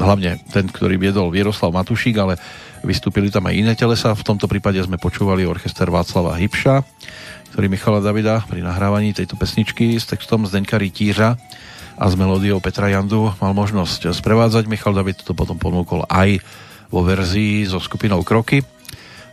hlavne 0.01 0.41
ten, 0.49 0.71
ktorý 0.71 0.97
viedol 0.97 1.29
Vieroslav 1.29 1.75
Matušík, 1.75 2.17
ale 2.17 2.41
vystúpili 2.83 3.29
tam 3.29 3.49
aj 3.49 3.55
iné 3.57 3.73
telesa. 3.77 4.17
V 4.17 4.27
tomto 4.27 4.49
prípade 4.49 4.81
sme 4.81 5.01
počúvali 5.01 5.45
orchester 5.45 5.89
Václava 5.89 6.37
Hybša, 6.37 6.85
ktorý 7.53 7.67
Michala 7.69 8.01
Davida 8.01 8.45
pri 8.49 8.65
nahrávaní 8.65 9.13
tejto 9.13 9.37
pesničky 9.37 9.97
s 9.97 10.09
textom 10.09 10.49
Zdeňka 10.49 10.81
Rytířa 10.81 11.37
a 12.01 12.05
s 12.09 12.15
melódiou 12.17 12.59
Petra 12.65 12.89
Jandu 12.89 13.33
mal 13.39 13.53
možnosť 13.53 14.17
sprevádzať. 14.17 14.65
Michal 14.71 14.97
David 14.97 15.21
to 15.21 15.37
potom 15.37 15.61
ponúkol 15.61 16.09
aj 16.09 16.41
vo 16.89 17.05
verzii 17.05 17.69
so 17.69 17.77
skupinou 17.77 18.25
Kroky. 18.25 18.65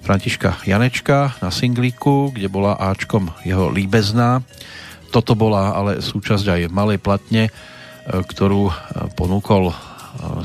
Františka 0.03 0.63
Janečka 0.63 1.39
na 1.43 1.51
singlíku, 1.51 2.31
kde 2.31 2.47
bola 2.51 2.75
Ačkom 2.75 3.31
jeho 3.43 3.71
líbezná. 3.71 4.43
Toto 5.11 5.35
bola 5.35 5.75
ale 5.75 6.03
súčasť 6.03 6.45
aj 6.47 6.61
malej 6.71 6.99
platne, 6.99 7.47
e, 7.47 7.51
ktorú 8.07 8.67
e, 8.67 8.73
ponúkol 9.15 9.71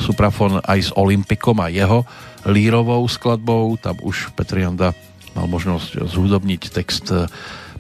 Suprafon 0.00 0.60
aj 0.60 0.78
s 0.78 0.90
Olympikom 0.94 1.56
a 1.60 1.72
jeho 1.72 2.04
lírovou 2.46 3.06
skladbou. 3.06 3.76
Tam 3.78 3.98
už 4.02 4.34
Petr 4.34 4.62
Janda 4.62 4.94
mal 5.32 5.46
možnosť 5.48 6.06
zhudobniť 6.06 6.62
text 6.72 7.10
e, 7.12 7.26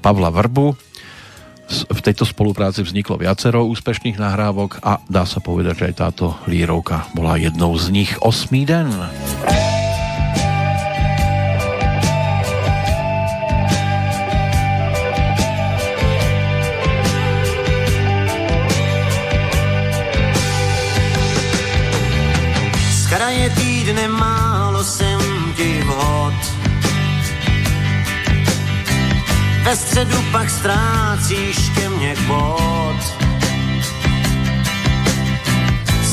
Pavla 0.00 0.30
Vrbu. 0.30 0.74
V 1.72 2.00
tejto 2.04 2.28
spolupráci 2.28 2.84
vzniklo 2.84 3.16
viacero 3.16 3.64
úspešných 3.64 4.20
nahrávok 4.20 4.84
a 4.84 5.00
dá 5.08 5.24
sa 5.24 5.40
povedať, 5.40 5.74
že 5.78 5.88
aj 5.88 5.94
táto 5.96 6.36
lírovka 6.44 7.08
bola 7.16 7.40
jednou 7.40 7.72
z 7.80 7.88
nich. 7.88 8.12
Osmý 8.20 8.68
den. 8.68 8.92
kraje 23.12 23.54
týdne 23.60 24.08
málo 24.08 24.51
Ve 29.72 29.76
středu 29.76 30.24
pak 30.32 30.50
ztrácíš 30.50 31.56
ke 31.74 31.88
mně 31.88 32.14
bod. 32.26 32.96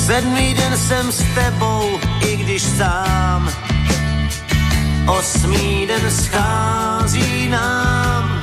Sedmý 0.06 0.54
den 0.54 0.78
jsem 0.78 1.12
s 1.12 1.24
tebou, 1.36 2.00
i 2.28 2.36
když 2.38 2.62
sám. 2.64 3.50
Osmý 5.08 5.88
den 5.88 6.12
schází 6.12 7.50
nám. 7.50 8.42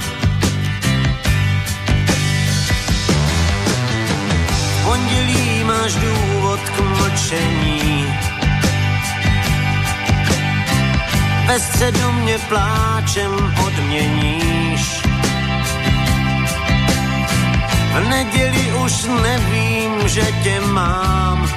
pondělí 4.84 5.64
máš 5.64 5.94
důvod 5.94 6.60
k 6.60 6.80
mlčení 6.80 8.06
ve 11.47 11.60
středu 11.60 12.12
mě 12.12 12.38
pláčem 12.38 13.55
odměníš. 13.66 14.95
V 17.97 18.09
neděli 18.09 18.73
už 18.85 19.05
nevím, 19.23 20.09
že 20.09 20.27
tě 20.43 20.60
mám, 20.60 21.48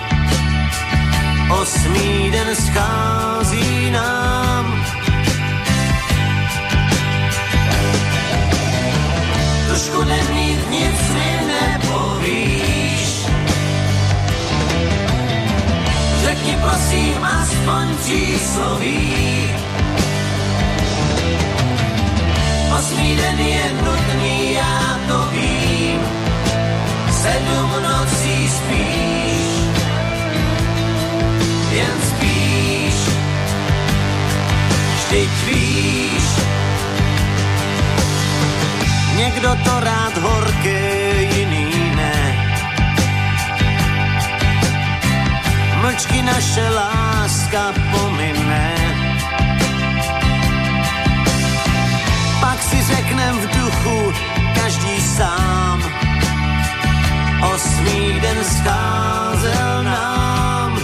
osmý 1.61 2.31
den 2.31 2.55
schází 2.55 3.91
nám. 3.91 4.85
Trošku 9.67 10.03
nemít 10.03 10.69
nic 10.69 11.09
mi 11.13 11.39
nepovíš, 11.47 13.25
řekni 16.21 16.57
prosím 16.61 17.23
aspoň 17.23 17.97
čísloví. 18.05 19.49
Osmý 22.79 23.15
den 23.15 23.39
je 23.39 23.73
nutný, 23.83 24.53
já 24.53 24.99
to 25.07 25.27
vím. 25.31 26.28
Sedm 27.19 27.71
nocí 27.83 28.49
spíš, 28.49 29.75
jen 31.71 31.97
spíš. 32.09 32.97
Vždyť 34.95 35.29
víš, 35.45 36.23
někdo 39.15 39.49
to 39.63 39.79
rád 39.79 40.17
horké, 40.17 41.21
jiný 41.35 41.91
ne. 41.95 42.19
Mlčky 45.81 46.21
naše 46.21 46.69
láska 46.69 47.73
pomine 47.91 48.75
pak 52.41 52.63
si 52.63 52.83
řeknem 52.83 53.39
v 53.39 53.47
duchu 53.47 54.13
každý 54.55 55.01
sám. 55.01 56.08
Osmý 57.41 58.19
den 58.21 58.37
scházel 58.43 59.83
nám. 59.83 60.79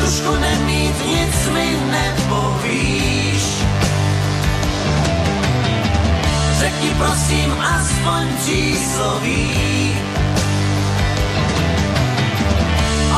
Tušku 0.00 0.36
nemít, 0.36 1.06
nic 1.06 1.48
mi 1.54 1.76
nepovíš. 1.90 3.44
Řekni 6.58 6.90
prosím 6.98 7.56
aspoň 7.60 8.26
čísloví. 8.44 9.96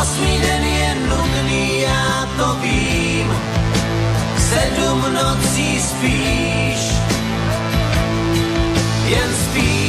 Osmý 0.03 0.39
den 0.41 0.65
je 0.65 0.95
nudný, 0.95 1.81
já 1.81 2.29
to 2.37 2.55
vím 2.55 3.59
sedm 4.49 5.15
nocí 5.15 5.81
spíš, 5.81 6.81
jen 9.11 9.35
spíš, 9.35 9.88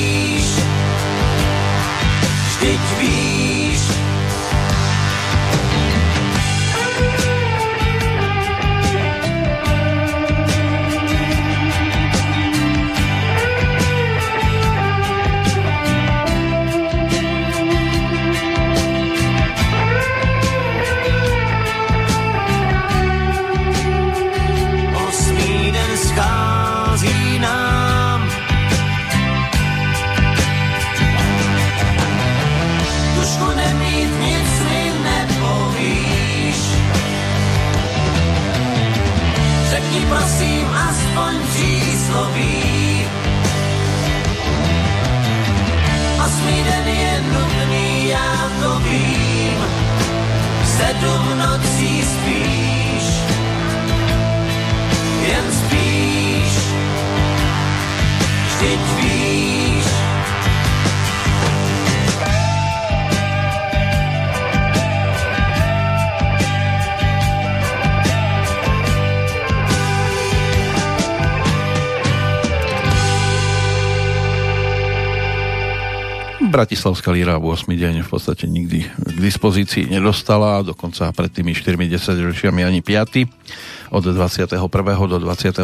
Bratislavská 76.59 77.15
líra 77.15 77.39
v 77.39 77.55
8. 77.55 77.71
deň 77.71 78.03
v 78.03 78.09
podstate 78.11 78.43
nikdy 78.43 78.83
k 78.83 79.19
dispozícii 79.23 79.87
nedostala, 79.87 80.59
dokonca 80.59 81.07
pred 81.15 81.31
tými 81.31 81.55
4 81.55 81.79
10 81.79 82.27
ročiami 82.35 82.67
ani 82.67 82.83
5. 82.83 83.95
Od 83.95 84.03
21. 84.03 84.59
do 85.07 85.17
24. 85.23 85.55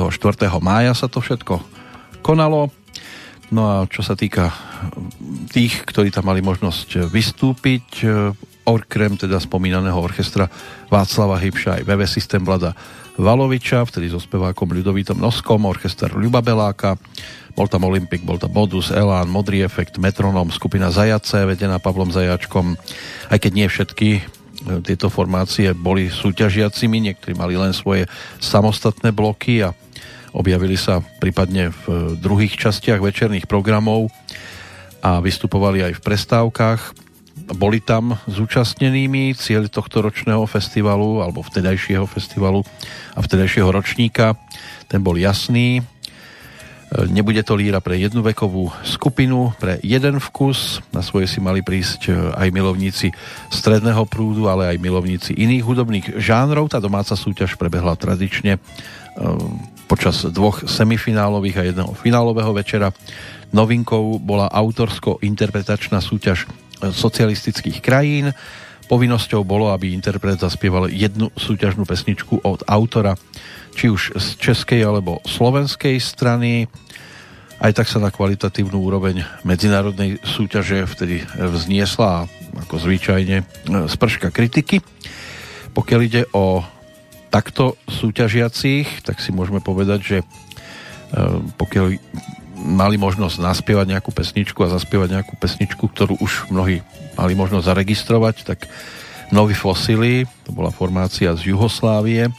mája 0.63 0.95
sa 0.95 1.11
to 1.11 1.19
všetko 1.19 1.59
konalo. 2.23 2.71
No 3.51 3.61
a 3.67 3.75
čo 3.91 4.07
sa 4.07 4.15
týka 4.15 4.55
tých, 5.51 5.83
ktorí 5.83 6.15
tam 6.15 6.31
mali 6.31 6.39
možnosť 6.39 7.11
vystúpiť, 7.11 8.07
okrem 8.65 9.13
teda 9.15 9.37
spomínaného 9.37 9.95
orchestra 9.95 10.49
Václava 10.89 11.37
Hybša 11.37 11.81
aj 11.81 11.83
VV 11.85 12.01
Systém 12.09 12.41
Vlada 12.41 12.73
Valoviča, 13.15 13.87
vtedy 13.87 14.11
so 14.11 14.19
spevákom 14.19 14.75
Ľudovítom 14.75 15.15
Noskom, 15.15 15.63
orchester 15.63 16.11
Ľuba 16.11 16.43
Beláka, 16.43 16.99
bol 17.55 17.71
tam 17.71 17.87
Olympik, 17.87 18.27
bol 18.27 18.35
tam 18.35 18.51
Modus, 18.51 18.91
Elán, 18.91 19.31
Modrý 19.31 19.63
efekt, 19.63 19.95
Metronom, 19.95 20.51
skupina 20.51 20.91
Zajace, 20.91 21.47
vedená 21.47 21.79
Pavlom 21.79 22.11
Zajačkom. 22.11 22.75
Aj 23.31 23.39
keď 23.39 23.51
nie 23.55 23.67
všetky 23.71 24.09
e, 24.19 24.21
tieto 24.83 25.07
formácie 25.07 25.71
boli 25.71 26.11
súťažiacimi, 26.11 26.99
niektorí 26.99 27.31
mali 27.31 27.55
len 27.55 27.71
svoje 27.71 28.11
samostatné 28.43 29.15
bloky 29.15 29.63
a 29.63 29.71
objavili 30.35 30.75
sa 30.75 30.99
prípadne 30.99 31.71
v 31.71 31.83
e, 31.87 31.93
druhých 32.19 32.59
častiach 32.59 32.99
večerných 32.99 33.47
programov 33.47 34.11
a 34.99 35.23
vystupovali 35.23 35.87
aj 35.87 35.93
v 35.95 36.03
prestávkach. 36.03 37.04
Boli 37.53 37.77
tam 37.83 38.17
zúčastnenými 38.25 39.37
cieľ 39.37 39.69
tohto 39.69 40.01
ročného 40.01 40.41
festivalu 40.49 41.21
alebo 41.21 41.45
vtedajšieho 41.45 42.09
festivalu 42.09 42.65
a 43.13 43.19
vtedajšieho 43.21 43.69
ročníka. 43.69 44.33
Ten 44.89 45.05
bol 45.05 45.19
jasný, 45.19 45.85
Nebude 47.09 47.43
to 47.43 47.57
líra 47.57 47.81
pre 47.81 47.97
jednu 47.99 48.21
vekovú 48.23 48.71
skupinu, 48.85 49.51
pre 49.57 49.81
jeden 49.81 50.21
vkus. 50.21 50.79
Na 50.93 51.01
svoje 51.01 51.27
si 51.27 51.43
mali 51.43 51.65
prísť 51.65 52.01
e, 52.07 52.11
aj 52.13 52.53
milovníci 52.53 53.09
stredného 53.51 54.05
prúdu, 54.07 54.47
ale 54.47 54.69
aj 54.69 54.77
milovníci 54.79 55.33
iných 55.35 55.65
hudobných 55.65 56.05
žánrov. 56.21 56.71
Tá 56.71 56.79
domáca 56.79 57.17
súťaž 57.17 57.57
prebehla 57.57 57.97
tradične 57.97 58.55
e, 58.55 58.59
počas 59.89 60.29
dvoch 60.29 60.63
semifinálových 60.69 61.57
a 61.57 61.67
jedného 61.67 61.91
finálového 61.97 62.53
večera. 62.53 62.93
Novinkou 63.49 64.21
bola 64.21 64.47
autorsko-interpretačná 64.53 65.99
súťaž 65.99 66.45
e, 66.45 66.64
socialistických 66.81 67.79
krajín. 67.79 68.33
Povinnosťou 68.85 69.41
bolo, 69.41 69.73
aby 69.73 69.95
interpret 69.95 70.37
zaspieval 70.37 70.91
jednu 70.91 71.33
súťažnú 71.33 71.89
pesničku 71.89 72.45
od 72.45 72.61
autora, 72.69 73.17
či 73.73 73.89
už 73.89 74.15
z 74.15 74.27
českej 74.37 74.85
alebo 74.85 75.19
slovenskej 75.25 75.97
strany 75.97 76.69
aj 77.55 77.71
tak 77.71 77.87
sa 77.87 78.03
na 78.03 78.11
kvalitatívnu 78.11 78.75
úroveň 78.75 79.23
medzinárodnej 79.47 80.19
súťaže 80.27 80.83
vtedy 80.91 81.23
vzniesla 81.39 82.27
ako 82.67 82.75
zvyčajne 82.75 83.47
sprška 83.87 84.27
kritiky. 84.29 84.83
Pokiaľ 85.71 85.99
ide 86.03 86.23
o 86.35 86.63
takto 87.31 87.79
súťažiacich, 87.87 89.03
tak 89.03 89.19
si 89.23 89.31
môžeme 89.31 89.59
povedať, 89.63 89.99
že 90.03 90.17
e, 90.19 90.25
pokiaľ 91.55 91.85
mali 92.65 92.97
možnosť 92.97 93.37
naspievať 93.37 93.93
nejakú 93.93 94.09
pesničku 94.09 94.57
a 94.65 94.73
zaspievať 94.73 95.21
nejakú 95.21 95.37
pesničku, 95.37 95.85
ktorú 95.85 96.17
už 96.17 96.49
mnohí 96.49 96.81
mali 97.13 97.33
možnosť 97.37 97.69
zaregistrovať, 97.69 98.35
tak 98.43 98.65
Noví 99.33 99.57
fosily, 99.57 100.29
to 100.45 100.53
bola 100.53 100.69
formácia 100.69 101.33
z 101.33 101.49
Juhoslávie, 101.49 102.29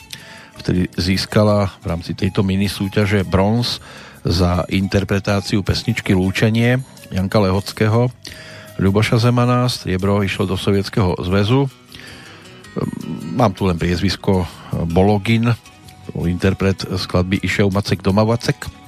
vtedy 0.63 0.87
získala 0.95 1.71
v 1.83 1.87
rámci 1.91 2.15
tejto 2.15 2.47
mini 2.47 2.71
súťaže 2.71 3.27
bronz 3.27 3.83
za 4.23 4.63
interpretáciu 4.71 5.67
pesničky 5.67 6.15
Lúčenie 6.15 6.79
Janka 7.11 7.43
Lehockého, 7.43 8.11
Ľuboša 8.79 9.19
Zemana, 9.19 9.67
striebro 9.67 10.23
išlo 10.23 10.47
do 10.47 10.55
Sovietskeho 10.55 11.17
zväzu. 11.27 11.67
Mám 13.35 13.57
tu 13.57 13.65
len 13.65 13.81
priezvisko 13.81 14.45
Bologin, 14.93 15.49
bol 16.13 16.29
interpret 16.29 16.85
skladby 16.85 17.41
Išev 17.43 17.73
Macek 17.73 18.05
doma 18.05 18.23
Vacek 18.23 18.86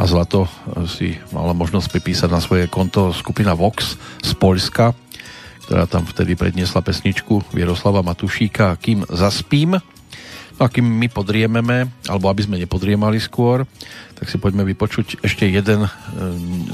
a 0.00 0.08
zlato 0.08 0.48
si 0.88 1.20
mala 1.28 1.52
možnosť 1.52 1.92
pripísať 1.92 2.32
na 2.32 2.40
svoje 2.40 2.72
konto 2.72 3.12
skupina 3.12 3.52
Vox 3.52 4.00
z 4.24 4.32
Polska, 4.32 4.96
ktorá 5.68 5.84
tam 5.84 6.08
vtedy 6.08 6.40
predniesla 6.40 6.80
pesničku 6.80 7.52
Vieroslava 7.52 8.00
Matušíka 8.00 8.80
Kým 8.80 9.04
zaspím. 9.12 9.76
No 10.56 10.60
a 10.64 10.72
kým 10.72 10.84
my 10.84 11.08
podriememe, 11.08 11.88
alebo 12.08 12.28
aby 12.28 12.44
sme 12.44 12.60
nepodriemali 12.60 13.16
skôr, 13.20 13.64
tak 14.16 14.28
si 14.28 14.36
poďme 14.36 14.64
vypočuť 14.68 15.24
ešte 15.24 15.48
jeden 15.48 15.88
e, 15.88 15.90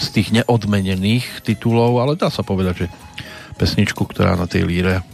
z 0.02 0.06
tých 0.10 0.34
neodmenených 0.34 1.46
titulov, 1.46 2.02
ale 2.02 2.18
dá 2.18 2.26
sa 2.26 2.42
povedať, 2.42 2.86
že 2.86 2.92
pesničku, 3.54 4.10
ktorá 4.10 4.34
na 4.34 4.50
tej 4.50 4.66
líre 4.66 5.06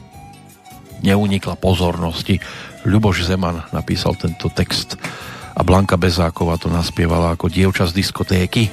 neunikla 1.05 1.61
pozornosti. 1.61 2.41
Ľuboš 2.89 3.29
Zeman 3.29 3.61
napísal 3.77 4.17
tento 4.17 4.49
text 4.49 4.97
a 5.53 5.61
Blanka 5.65 6.01
Bezáková 6.01 6.57
to 6.57 6.73
naspievala 6.73 7.37
ako 7.37 7.49
dievča 7.53 7.89
z 7.89 7.93
diskotéky. 7.97 8.73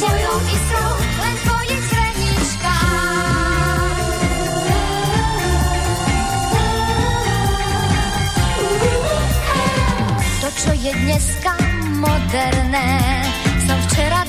To, 0.00 0.06
co 10.56 10.72
dneska 10.94 11.56
moderné, 11.90 13.00
są 13.66 13.88
wczoraj 13.88 14.25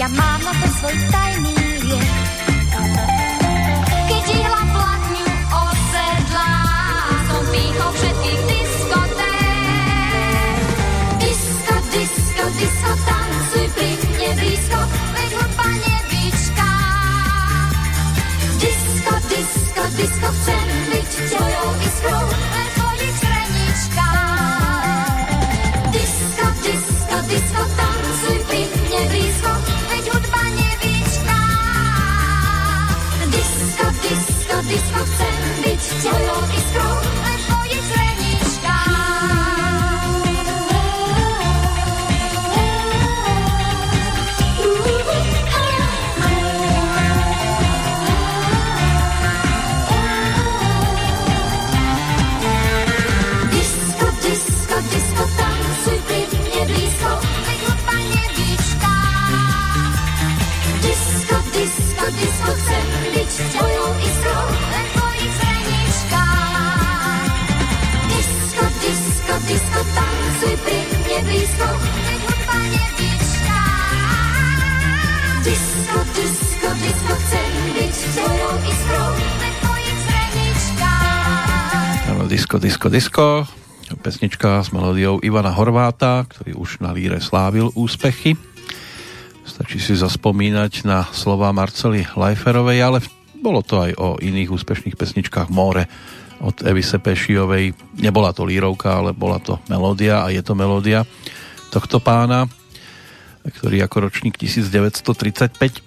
ja 0.00 0.08
mám 0.16 0.40
na 0.40 0.52
to 0.56 0.68
svoj 0.80 0.96
tajný 1.12 1.52
liek. 1.84 2.08
Keď 4.08 4.24
ihla 4.32 4.62
platňu 4.72 5.28
osedlá, 5.52 6.52
som 7.28 7.42
pýchou 7.52 7.90
všetkých 8.00 8.40
diskoték. 8.48 9.44
Disko, 11.20 11.74
disko, 11.92 12.44
disko, 12.56 12.90
tancuj 13.04 13.66
pri 13.76 13.90
mne 14.08 14.30
blízko, 14.40 14.80
veď 14.88 15.30
hlupa 15.36 15.68
nebička. 15.68 16.70
Disko, 18.56 19.12
disko, 19.28 19.82
disko, 20.00 20.28
chcem 20.32 20.59
blízko, 71.30 71.66
nech 71.78 72.22
hudba 72.26 72.58
nevyčká. 72.74 73.62
Disko, 75.46 75.98
disko, 76.18 76.68
disko, 76.82 77.12
chcem 77.14 77.50
byť 77.78 77.94
tvojou 78.18 78.54
iskrou, 78.66 79.08
ve 79.14 79.50
tvojich 79.62 79.98
zreničkách. 80.02 82.02
Áno, 82.10 82.22
Disko, 82.26 82.58
disko, 82.58 82.90
disko. 82.90 83.26
Pesnička 83.90 84.62
s 84.62 84.70
melódiou 84.70 85.18
Ivana 85.18 85.50
Horváta, 85.50 86.22
ktorý 86.30 86.54
už 86.54 86.78
na 86.78 86.94
líre 86.94 87.18
slávil 87.18 87.74
úspechy. 87.74 88.38
Stačí 89.42 89.82
si 89.82 89.98
zaspomínať 89.98 90.86
na 90.86 91.10
slova 91.10 91.50
Marcely 91.50 92.06
Lajferovej, 92.14 92.78
ale 92.80 92.98
bolo 93.38 93.66
to 93.66 93.82
aj 93.82 93.92
o 93.98 94.08
iných 94.22 94.54
úspešných 94.54 94.94
pesničkách 94.94 95.50
More 95.50 95.90
od 96.40 96.56
Evy 96.64 96.80
Sepešijovej. 96.80 97.76
Nebola 98.00 98.32
to 98.32 98.48
lírovka, 98.48 99.00
ale 99.00 99.12
bola 99.12 99.38
to 99.40 99.60
melódia 99.68 100.24
a 100.24 100.32
je 100.32 100.40
to 100.40 100.56
melódia 100.56 101.04
tohto 101.70 102.02
pána, 102.02 102.50
ktorý 103.46 103.86
ako 103.86 104.10
ročník 104.10 104.34
1935 104.34 105.86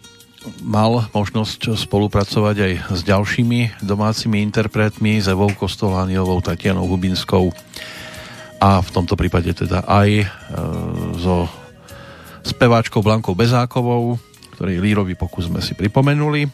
mal 0.64 1.08
možnosť 1.16 1.76
spolupracovať 1.80 2.56
aj 2.60 2.74
s 2.92 3.00
ďalšími 3.08 3.84
domácimi 3.84 4.44
interpretmi, 4.44 5.20
s 5.20 5.32
Evou 5.32 5.52
Kostolániovou, 5.52 6.44
Tatianou 6.44 6.88
Hubinskou 6.88 7.52
a 8.60 8.80
v 8.80 8.90
tomto 8.92 9.16
prípade 9.16 9.52
teda 9.56 9.88
aj 9.88 10.10
e, 10.24 10.26
so 11.20 11.48
speváčkou 12.44 13.00
Blankou 13.00 13.36
Bezákovou, 13.36 14.20
ktorej 14.56 14.84
lírový 14.84 15.16
pokus 15.16 15.48
sme 15.48 15.64
si 15.64 15.76
pripomenuli, 15.76 16.48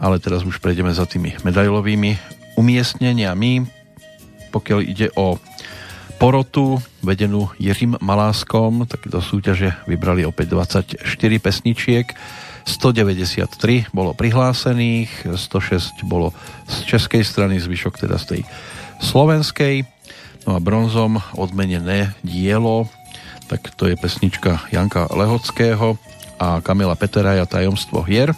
ale 0.00 0.16
teraz 0.16 0.44
už 0.44 0.56
prejdeme 0.60 0.92
za 0.92 1.04
tými 1.04 1.36
medailovými 1.44 2.41
umiestneniami. 2.56 3.66
Pokiaľ 4.52 4.80
ide 4.84 5.08
o 5.16 5.40
porotu 6.20 6.78
vedenú 7.02 7.50
Jiřím 7.58 7.98
Maláskom, 7.98 8.86
tak 8.86 9.08
do 9.10 9.18
súťaže 9.18 9.74
vybrali 9.90 10.22
opäť 10.22 10.54
24 10.54 11.02
pesničiek 11.42 12.06
193 12.62 13.90
bolo 13.90 14.14
prihlásených, 14.14 15.34
106 15.34 16.06
bolo 16.06 16.30
z 16.70 16.86
českej 16.86 17.26
strany, 17.26 17.58
zvyšok 17.58 18.06
teda 18.06 18.16
z 18.18 18.38
tej 18.38 18.40
slovenskej. 19.02 19.82
No 20.46 20.58
a 20.58 20.62
bronzom 20.62 21.22
odmenené 21.38 22.14
dielo, 22.22 22.86
tak 23.46 23.74
to 23.74 23.90
je 23.90 23.98
pesnička 23.98 24.62
Janka 24.70 25.10
Lehockého 25.10 25.98
a 26.38 26.62
Kamila 26.62 26.98
Peteraja 26.98 27.46
Tajomstvo 27.46 28.02
hier. 28.06 28.34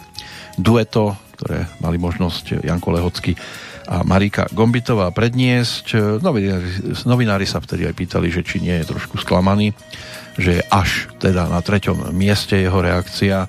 Dueto, 0.57 1.17
ktoré 1.37 1.69
mali 1.81 1.97
možnosť 1.97 2.65
Janko 2.65 2.97
Lehocký 2.97 3.37
a 3.85 4.01
Marika 4.01 4.49
Gombitová 4.51 5.09
predniesť. 5.13 6.19
Novinári, 6.21 6.97
novinári 7.05 7.45
sa 7.45 7.61
vtedy 7.61 7.85
aj 7.85 7.95
pýtali, 7.95 8.27
že 8.33 8.41
či 8.41 8.61
nie 8.61 8.75
je 8.81 8.89
trošku 8.89 9.21
sklamaný, 9.21 9.73
že 10.35 10.59
je 10.59 10.63
až 10.73 11.09
teda 11.21 11.47
na 11.47 11.61
treťom 11.61 12.11
mieste 12.11 12.57
jeho 12.57 12.81
reakcia 12.81 13.47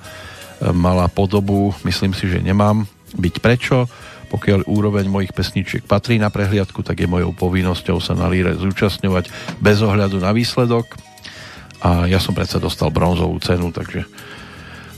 mala 0.72 1.08
podobu, 1.12 1.76
myslím 1.84 2.16
si, 2.16 2.28
že 2.28 2.40
nemám 2.40 2.88
byť 3.16 3.34
prečo. 3.44 3.88
Pokiaľ 4.26 4.66
úroveň 4.66 5.06
mojich 5.06 5.30
pesničiek 5.30 5.86
patrí 5.86 6.18
na 6.18 6.34
prehliadku, 6.34 6.82
tak 6.82 6.98
je 6.98 7.06
mojou 7.06 7.30
povinnosťou 7.30 8.02
sa 8.02 8.18
na 8.18 8.26
líre 8.26 8.58
zúčastňovať 8.58 9.30
bez 9.62 9.78
ohľadu 9.78 10.18
na 10.18 10.34
výsledok. 10.34 10.98
A 11.84 12.10
ja 12.10 12.18
som 12.18 12.34
predsa 12.34 12.58
dostal 12.58 12.90
bronzovú 12.90 13.38
cenu, 13.38 13.70
takže 13.70 14.02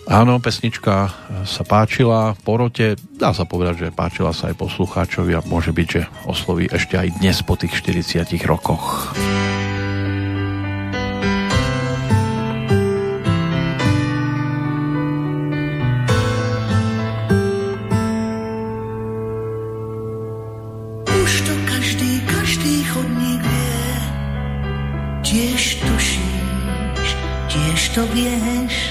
áno, 0.08 0.40
pesnička 0.40 1.12
sa 1.44 1.62
páčila 1.68 2.32
porote, 2.40 2.96
dá 3.20 3.36
sa 3.36 3.44
povedať, 3.44 3.88
že 3.88 3.94
páčila 3.94 4.32
sa 4.32 4.48
aj 4.48 4.56
poslucháčovi 4.56 5.36
a 5.36 5.44
môže 5.44 5.70
byť, 5.76 5.88
že 5.88 6.02
osloví 6.24 6.66
ešte 6.66 6.96
aj 6.96 7.20
dnes 7.20 7.44
po 7.44 7.54
tých 7.54 7.76
40 7.76 8.24
rokoch. 8.48 9.12
Tiež 25.28 25.84
tušíš, 25.84 27.08
tiež 27.52 27.80
to 27.92 28.02
vieš. 28.16 28.87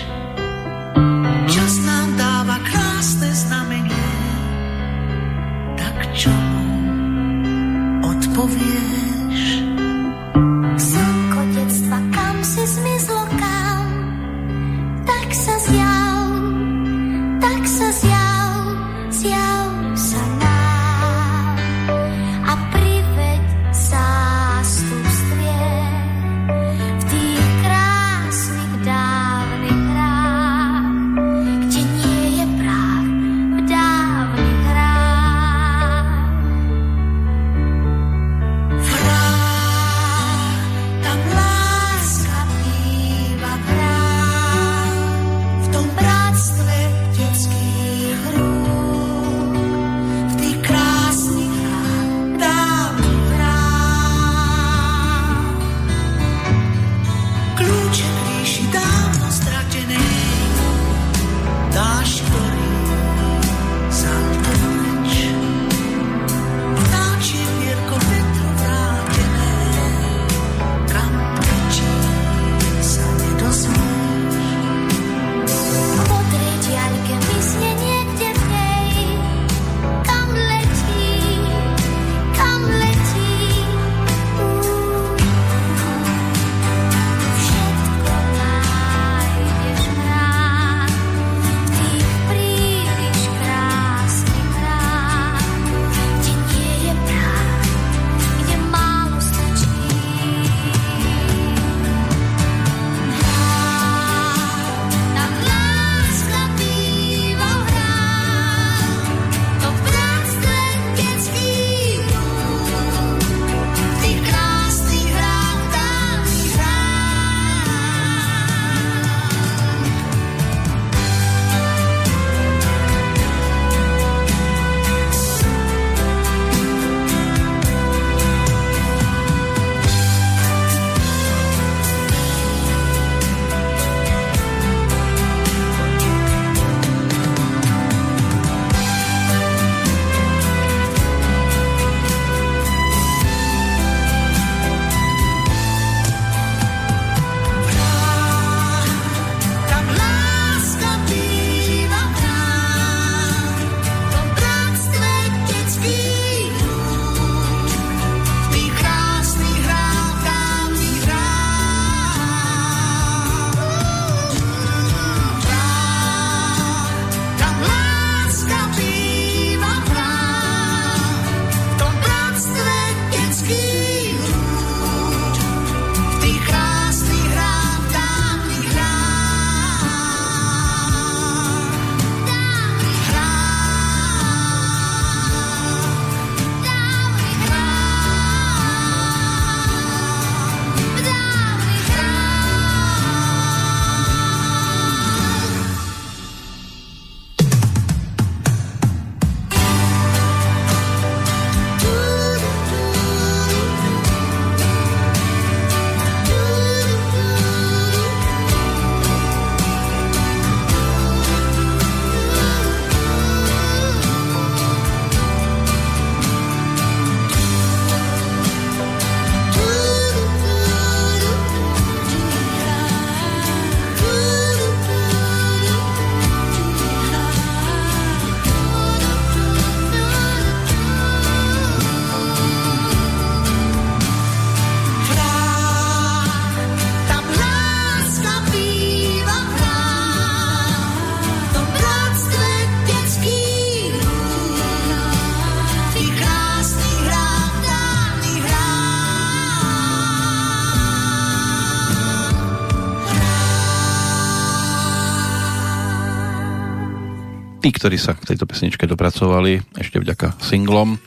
Tí, 257.61 257.69
ktorí 257.73 257.97
sa 257.97 258.13
k 258.13 258.33
tejto 258.33 258.45
pesničke 258.45 258.85
dopracovali 258.85 259.61
ešte 259.77 259.97
vďaka 259.97 260.37
singlom, 260.41 261.01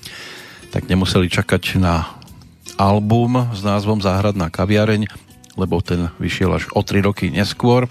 tak 0.70 0.86
nemuseli 0.86 1.31
čakať 1.31 1.78
na 1.82 2.06
album 2.78 3.51
s 3.55 3.60
názvom 3.62 3.98
Záhradná 4.02 4.48
kaviareň, 4.48 5.10
lebo 5.59 5.82
ten 5.82 6.09
vyšiel 6.22 6.51
až 6.55 6.64
o 6.72 6.81
3 6.82 7.06
roky 7.06 7.27
neskôr. 7.28 7.90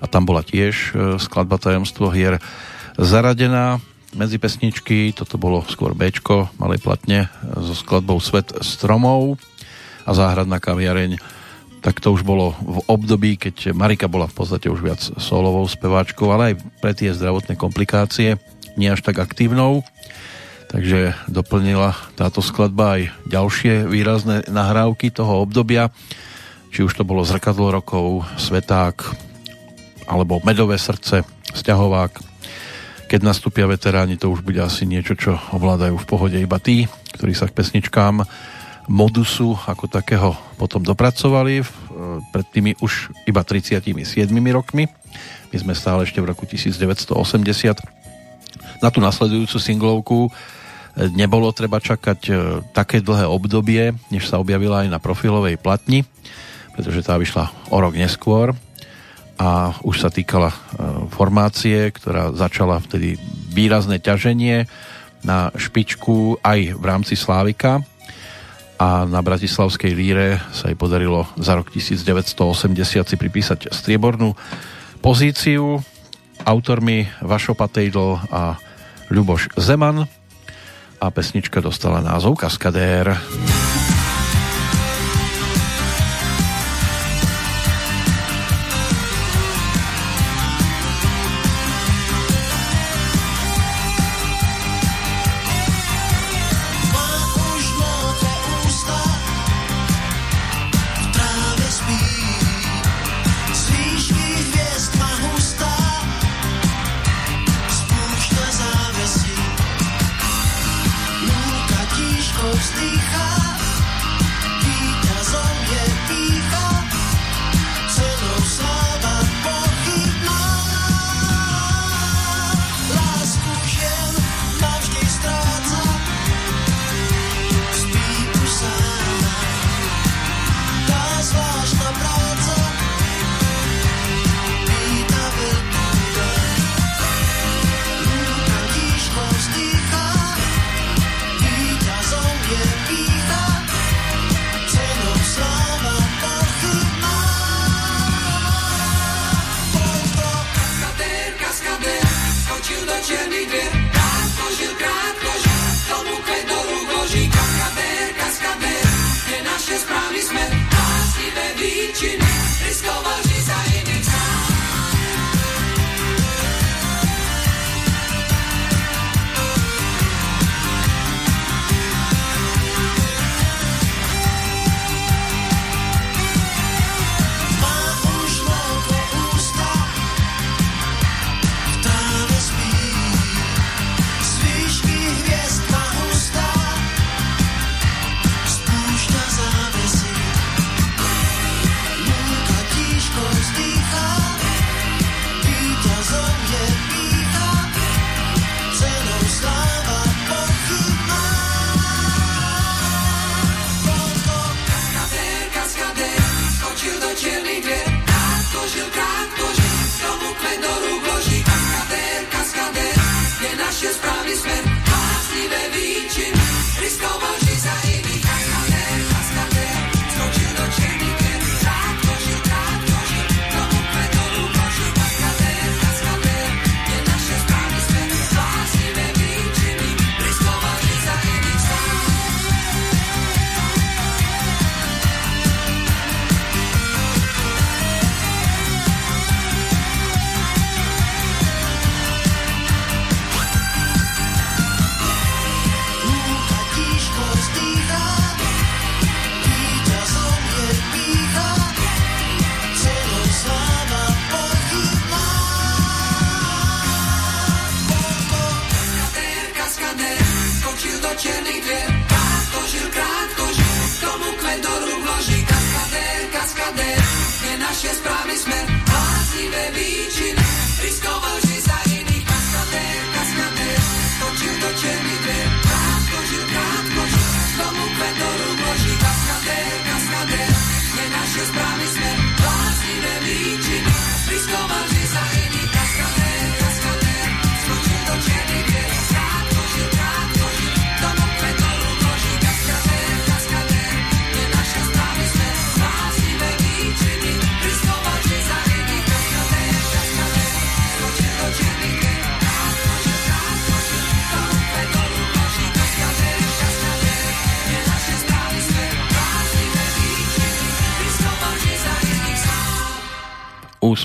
A 0.00 0.08
tam 0.08 0.24
bola 0.24 0.40
tiež 0.40 0.74
e, 0.74 0.90
skladba 1.20 1.60
Tajomstvo 1.60 2.08
hier 2.08 2.40
zaradená 2.96 3.80
medzi 4.16 4.40
pesničky, 4.40 5.12
toto 5.14 5.38
bolo 5.38 5.62
skôr 5.68 5.94
B, 5.94 6.10
malej 6.58 6.80
platne 6.82 7.30
so 7.62 7.76
skladbou 7.76 8.18
Svet 8.18 8.50
stromov 8.64 9.38
a 10.02 10.10
Záhradná 10.16 10.58
kaviareň 10.58 11.39
tak 11.80 12.00
to 12.00 12.12
už 12.12 12.22
bolo 12.22 12.52
v 12.60 12.78
období, 12.92 13.40
keď 13.40 13.72
Marika 13.72 14.04
bola 14.04 14.28
v 14.28 14.36
podstate 14.36 14.68
už 14.68 14.80
viac 14.84 15.00
solovou 15.00 15.64
speváčkou, 15.64 16.28
ale 16.28 16.52
aj 16.52 16.54
pre 16.84 16.92
tie 16.92 17.12
zdravotné 17.16 17.56
komplikácie 17.56 18.36
nie 18.76 18.88
až 18.92 19.00
tak 19.00 19.16
aktívnou. 19.16 19.82
Takže 20.70 21.18
doplnila 21.26 21.98
táto 22.14 22.38
skladba 22.44 23.00
aj 23.00 23.02
ďalšie 23.26 23.90
výrazné 23.90 24.46
nahrávky 24.46 25.10
toho 25.10 25.42
obdobia, 25.42 25.90
či 26.70 26.86
už 26.86 26.94
to 26.94 27.02
bolo 27.02 27.26
Zrkadlo 27.26 27.74
rokov, 27.74 28.22
Sveták, 28.38 29.02
alebo 30.06 30.38
Medové 30.46 30.78
srdce, 30.78 31.26
Sťahovák. 31.50 32.22
Keď 33.10 33.20
nastúpia 33.26 33.66
veteráni, 33.66 34.14
to 34.14 34.30
už 34.30 34.46
bude 34.46 34.62
asi 34.62 34.86
niečo, 34.86 35.18
čo 35.18 35.34
ovládajú 35.50 35.98
v 35.98 36.06
pohode 36.06 36.38
iba 36.38 36.62
tí, 36.62 36.86
ktorí 37.18 37.34
sa 37.34 37.50
k 37.50 37.56
pesničkám 37.58 38.22
modusu 38.90 39.54
ako 39.70 39.86
takého 39.86 40.34
potom 40.58 40.82
dopracovali 40.82 41.62
v, 41.62 41.70
pred 42.34 42.46
tými 42.50 42.74
už 42.82 43.14
iba 43.30 43.46
37 43.46 43.86
rokmi. 44.50 44.90
My 45.54 45.56
sme 45.56 45.78
stále 45.78 46.02
ešte 46.02 46.18
v 46.18 46.26
roku 46.34 46.42
1980. 46.42 47.14
Na 48.82 48.90
tú 48.90 48.98
nasledujúcu 48.98 49.56
singlovku 49.62 50.18
e, 50.26 50.30
nebolo 51.14 51.54
treba 51.54 51.78
čakať 51.78 52.20
e, 52.26 52.32
také 52.74 52.98
dlhé 52.98 53.30
obdobie, 53.30 53.94
než 54.10 54.26
sa 54.26 54.42
objavila 54.42 54.82
aj 54.82 54.88
na 54.90 54.98
profilovej 54.98 55.54
platni, 55.62 56.02
pretože 56.74 57.06
tá 57.06 57.14
vyšla 57.14 57.46
o 57.70 57.78
rok 57.78 57.94
neskôr 57.94 58.58
a 59.38 59.78
už 59.86 60.02
sa 60.02 60.10
týkala 60.10 60.50
e, 60.50 60.58
formácie, 61.14 61.94
ktorá 61.94 62.34
začala 62.34 62.82
vtedy 62.82 63.22
výrazné 63.54 64.02
ťaženie 64.02 64.66
na 65.22 65.54
špičku 65.54 66.42
aj 66.42 66.74
v 66.74 66.84
rámci 66.84 67.14
Slávika 67.14 67.86
a 68.80 69.04
na 69.04 69.20
Bratislavskej 69.20 69.92
líre 69.92 70.40
sa 70.56 70.72
jej 70.72 70.78
podarilo 70.78 71.28
za 71.36 71.52
rok 71.52 71.68
1980 71.68 73.04
si 73.04 73.16
pripísať 73.20 73.68
striebornú 73.68 74.32
pozíciu 75.04 75.84
autormi 76.48 77.04
Vašo 77.20 77.52
Patejdl 77.52 78.16
a 78.32 78.56
Ľuboš 79.12 79.52
Zeman 79.60 80.08
a 80.96 81.06
pesnička 81.12 81.60
dostala 81.60 82.00
názov 82.00 82.40
Kaskadér. 82.40 83.12
Kaskadér 83.12 83.79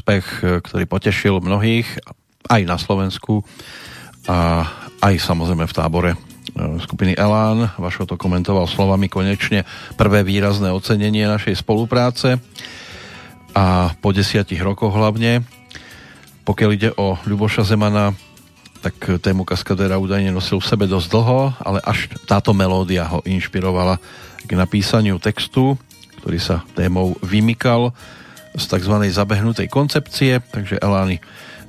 úspech, 0.05 0.45
e, 0.45 0.61
ktorý 0.61 0.85
potešil 0.85 1.41
mnohých, 1.41 1.97
aj 2.45 2.61
na 2.69 2.77
Slovensku 2.77 3.41
a 4.29 4.69
aj 5.01 5.17
samozrejme 5.17 5.65
v 5.65 5.73
tábore 5.73 6.11
e, 6.13 6.17
skupiny 6.77 7.17
Elán. 7.17 7.73
Vašo 7.81 8.05
to 8.05 8.13
komentoval 8.13 8.69
slovami 8.69 9.09
konečne 9.09 9.65
prvé 9.97 10.21
výrazné 10.21 10.69
ocenenie 10.69 11.25
našej 11.25 11.57
spolupráce 11.57 12.37
a 13.57 13.97
po 13.97 14.13
desiatich 14.13 14.61
rokoch 14.61 14.93
hlavne. 14.93 15.41
Pokiaľ 16.45 16.69
ide 16.77 16.93
o 17.01 17.17
Ľuboša 17.25 17.65
Zemana, 17.65 18.13
tak 18.85 19.17
tému 19.25 19.41
Kaskadera 19.41 19.97
údajne 19.97 20.29
nosil 20.29 20.61
v 20.61 20.69
sebe 20.69 20.85
dosť 20.85 21.07
dlho, 21.09 21.57
ale 21.65 21.81
až 21.81 22.13
táto 22.29 22.53
melódia 22.53 23.09
ho 23.09 23.25
inšpirovala 23.25 23.97
k 24.45 24.53
napísaniu 24.53 25.17
textu, 25.17 25.73
ktorý 26.21 26.37
sa 26.37 26.61
témou 26.77 27.17
vymykal 27.25 27.89
z 28.55 28.65
tzv. 28.65 28.95
zabehnutej 29.11 29.67
koncepcie, 29.67 30.39
takže 30.51 30.79
Elány 30.79 31.19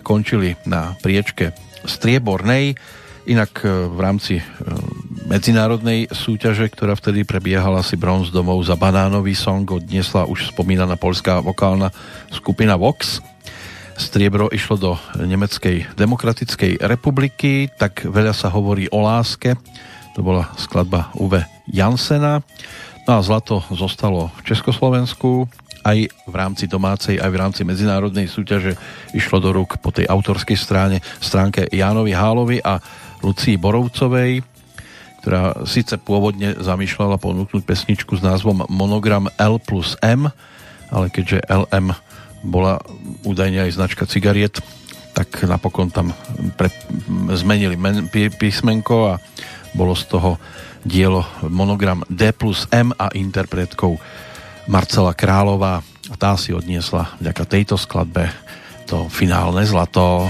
končili 0.06 0.54
na 0.64 0.94
priečke 1.02 1.50
Striebornej, 1.86 2.78
inak 3.26 3.52
e, 3.66 3.90
v 3.90 3.98
rámci 3.98 4.34
e, 4.38 4.44
medzinárodnej 5.26 6.06
súťaže, 6.14 6.70
ktorá 6.70 6.94
vtedy 6.94 7.26
prebiehala 7.26 7.82
si 7.82 7.98
bronz 7.98 8.30
domov 8.30 8.62
za 8.62 8.78
banánový 8.78 9.34
song, 9.34 9.66
odniesla 9.66 10.30
už 10.30 10.54
spomínaná 10.54 10.94
polská 10.94 11.42
vokálna 11.42 11.90
skupina 12.30 12.78
Vox, 12.78 13.18
striebro 13.98 14.46
išlo 14.54 14.76
do 14.78 14.92
Nemeckej 15.18 15.98
demokratickej 15.98 16.86
republiky, 16.86 17.66
tak 17.74 18.06
veľa 18.06 18.32
sa 18.36 18.52
hovorí 18.52 18.86
o 18.94 19.02
láske. 19.02 19.58
To 20.14 20.24
bola 20.24 20.48
skladba 20.56 21.12
Uwe 21.18 21.44
Jansena. 21.68 22.40
No 23.06 23.20
a 23.20 23.24
zlato 23.24 23.62
zostalo 23.70 24.32
v 24.40 24.52
Československu, 24.52 25.48
aj 25.86 26.10
v 26.26 26.34
rámci 26.34 26.66
domácej, 26.66 27.22
aj 27.22 27.30
v 27.30 27.38
rámci 27.38 27.62
medzinárodnej 27.62 28.26
súťaže 28.26 28.74
išlo 29.14 29.38
do 29.38 29.54
rúk 29.54 29.78
po 29.78 29.94
tej 29.94 30.10
autorskej 30.10 30.58
strane, 30.58 30.98
stránke 31.22 31.70
Jánovi 31.70 32.10
Hálovi 32.10 32.58
a 32.58 32.82
Lucii 33.22 33.54
Borovcovej, 33.54 34.42
ktorá 35.22 35.62
síce 35.62 35.94
pôvodne 36.02 36.58
zamýšľala 36.58 37.22
ponúknuť 37.22 37.62
pesničku 37.62 38.18
s 38.18 38.22
názvom 38.22 38.66
Monogram 38.66 39.30
L 39.38 39.62
plus 39.62 39.94
M, 40.02 40.26
ale 40.90 41.06
keďže 41.10 41.46
LM 41.46 41.94
bola 42.46 42.82
údajne 43.26 43.66
aj 43.66 43.74
značka 43.74 44.06
cigariet, 44.06 44.58
tak 45.14 45.32
napokon 45.48 45.88
tam 45.90 46.12
pre, 46.60 46.68
zmenili 47.34 47.74
men, 47.74 48.06
pí, 48.12 48.28
písmenko 48.28 49.16
a 49.16 49.22
bolo 49.72 49.96
z 49.96 50.04
toho 50.12 50.38
dielo 50.86 51.26
monogram 51.48 52.06
D 52.06 52.30
plus 52.30 52.70
M 52.70 52.94
a 52.94 53.10
interpretkou 53.10 53.98
Marcela 54.66 55.14
Králová 55.14 55.82
a 56.10 56.14
tá 56.18 56.34
si 56.34 56.50
odniesla 56.50 57.14
vďaka 57.22 57.42
tejto 57.46 57.74
skladbe 57.78 58.30
to 58.86 59.10
finálne 59.10 59.66
zlato. 59.66 60.26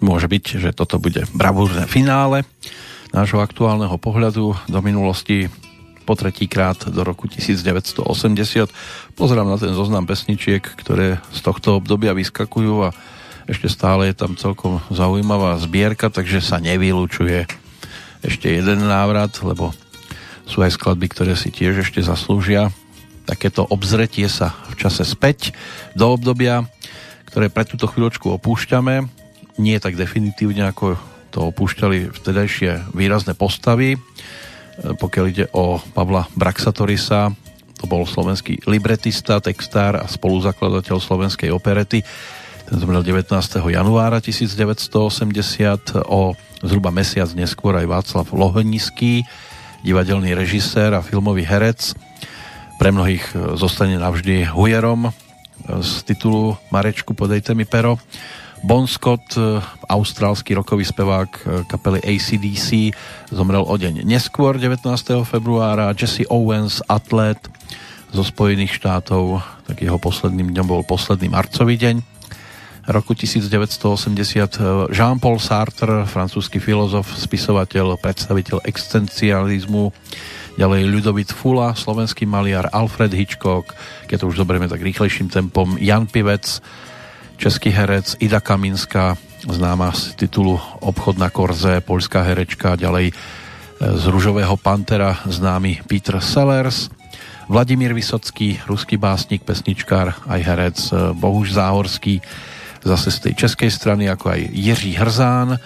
Môže 0.00 0.26
byť, 0.26 0.44
že 0.60 0.70
toto 0.72 0.96
bude 0.96 1.28
bravúrne 1.36 1.84
finále 1.84 2.48
nášho 3.12 3.38
aktuálneho 3.40 3.94
pohľadu 4.00 4.56
do 4.66 4.78
minulosti 4.80 5.52
po 6.08 6.16
tretíkrát 6.16 6.80
do 6.88 7.04
roku 7.04 7.28
1980. 7.28 8.04
Pozerám 9.14 9.46
na 9.46 9.60
ten 9.60 9.76
zoznam 9.76 10.08
pesničiek, 10.08 10.64
ktoré 10.64 11.20
z 11.30 11.40
tohto 11.44 11.78
obdobia 11.78 12.16
vyskakujú 12.16 12.88
a 12.88 12.96
ešte 13.46 13.68
stále 13.68 14.10
je 14.10 14.16
tam 14.16 14.34
celkom 14.34 14.80
zaujímavá 14.88 15.58
zbierka, 15.60 16.08
takže 16.08 16.40
sa 16.40 16.58
nevylučuje 16.58 17.46
ešte 18.24 18.48
jeden 18.48 18.88
návrat, 18.88 19.36
lebo 19.44 19.70
sú 20.48 20.64
aj 20.64 20.74
skladby, 20.74 21.06
ktoré 21.12 21.32
si 21.38 21.52
tiež 21.52 21.84
ešte 21.84 22.02
zaslúžia 22.02 22.74
takéto 23.30 23.62
obzretie 23.62 24.26
sa 24.26 24.58
v 24.66 24.74
čase 24.74 25.06
späť 25.06 25.54
do 25.94 26.10
obdobia, 26.10 26.66
ktoré 27.30 27.46
pre 27.46 27.62
túto 27.62 27.86
chvíľočku 27.86 28.26
opúšťame. 28.34 29.06
Nie 29.60 29.76
tak 29.76 30.00
definitívne, 30.00 30.64
ako 30.72 30.96
to 31.28 31.52
opúšťali 31.52 32.08
vtedajšie 32.16 32.96
výrazné 32.96 33.36
postavy. 33.36 33.94
E, 33.94 33.98
pokiaľ 34.96 35.24
ide 35.28 35.46
o 35.52 35.76
Pavla 35.92 36.24
Braxatorisa, 36.32 37.28
to 37.76 37.84
bol 37.84 38.08
slovenský 38.08 38.64
libretista, 38.64 39.40
textár 39.40 40.00
a 40.00 40.08
spoluzakladateľ 40.08 40.96
slovenskej 40.96 41.52
operety. 41.52 42.00
Ten 42.68 42.76
zomrel 42.80 43.04
19. 43.04 43.28
januára 43.68 44.20
1980. 44.20 46.08
O 46.08 46.32
zhruba 46.64 46.88
mesiac 46.92 47.28
neskôr 47.36 47.76
aj 47.76 47.88
Václav 47.88 48.26
Lohnický, 48.32 49.24
divadelný 49.80 50.36
režisér 50.36 50.96
a 50.96 51.04
filmový 51.04 51.44
herec. 51.44 51.92
Pre 52.80 52.88
mnohých 52.88 53.24
e, 53.32 53.60
zostane 53.60 54.00
navždy 54.00 54.56
hujerom 54.56 55.08
e, 55.08 55.10
z 55.84 56.04
titulu 56.08 56.56
Marečku 56.72 57.12
podejte 57.12 57.52
mi 57.52 57.68
pero. 57.68 58.00
Bon 58.60 58.84
Scott, 58.84 59.24
e, 59.40 59.60
austrálsky 59.88 60.52
rokový 60.52 60.84
spevák 60.84 61.64
kapely 61.66 62.04
ACDC, 62.04 62.92
zomrel 63.32 63.64
o 63.64 63.74
deň 63.74 64.04
neskôr, 64.04 64.60
19. 64.60 65.24
februára. 65.24 65.96
Jesse 65.96 66.28
Owens, 66.28 66.84
atlet 66.84 67.40
zo 68.12 68.20
Spojených 68.20 68.76
štátov, 68.76 69.40
tak 69.64 69.80
jeho 69.80 69.96
posledným 69.96 70.52
dňom 70.52 70.66
bol 70.66 70.82
posledný 70.84 71.32
marcový 71.32 71.80
deň 71.80 72.20
roku 72.90 73.14
1980 73.14 74.90
Jean-Paul 74.90 75.38
Sartre, 75.38 76.04
francúzsky 76.08 76.58
filozof, 76.58 77.06
spisovateľ, 77.06 78.00
predstaviteľ 78.00 78.66
existencializmu, 78.66 79.94
ďalej 80.58 80.80
Ľudovit 80.90 81.30
Fula, 81.30 81.72
slovenský 81.78 82.26
maliar 82.26 82.68
Alfred 82.74 83.14
Hitchcock, 83.14 83.72
keď 84.10 84.24
to 84.24 84.28
už 84.28 84.42
zoberieme 84.42 84.66
tak 84.66 84.82
rýchlejším 84.82 85.30
tempom, 85.30 85.78
Jan 85.78 86.10
Pivec, 86.10 86.58
český 87.40 87.72
herec, 87.72 88.20
Ida 88.20 88.44
Kaminská, 88.44 89.16
známa 89.48 89.96
z 89.96 90.12
titulu 90.12 90.60
Obchod 90.84 91.16
na 91.16 91.32
Korze, 91.32 91.80
poľská 91.80 92.20
herečka, 92.20 92.76
ďalej 92.76 93.08
e, 93.08 93.14
z 93.96 94.04
Ružového 94.12 94.60
Pantera 94.60 95.16
známy 95.24 95.80
Peter 95.88 96.20
Sellers, 96.20 96.92
Vladimír 97.48 97.96
Vysocký, 97.96 98.60
ruský 98.68 99.00
básnik, 99.00 99.40
pesničkár, 99.48 100.12
aj 100.28 100.40
herec 100.44 100.78
e, 100.92 101.16
Bohuž 101.16 101.56
Záhorský, 101.56 102.20
zase 102.84 103.08
z 103.08 103.18
tej 103.24 103.32
českej 103.48 103.70
strany, 103.72 104.12
ako 104.12 104.36
aj 104.36 104.40
Jiří 104.52 105.00
Hrzán, 105.00 105.56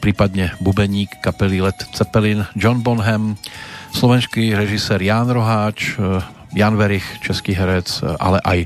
prípadne 0.00 0.56
bubeník 0.64 1.20
kapely 1.20 1.60
Led 1.60 1.76
Zeppelin 1.92 2.48
John 2.56 2.80
Bonham, 2.80 3.36
slovenský 3.92 4.56
režisér 4.56 5.04
Jan 5.04 5.28
Roháč, 5.28 6.00
eh, 6.00 6.24
Jan 6.56 6.80
Verich, 6.80 7.04
český 7.20 7.52
herec, 7.52 8.04
ale 8.20 8.40
aj 8.44 8.58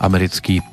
americký 0.00 0.64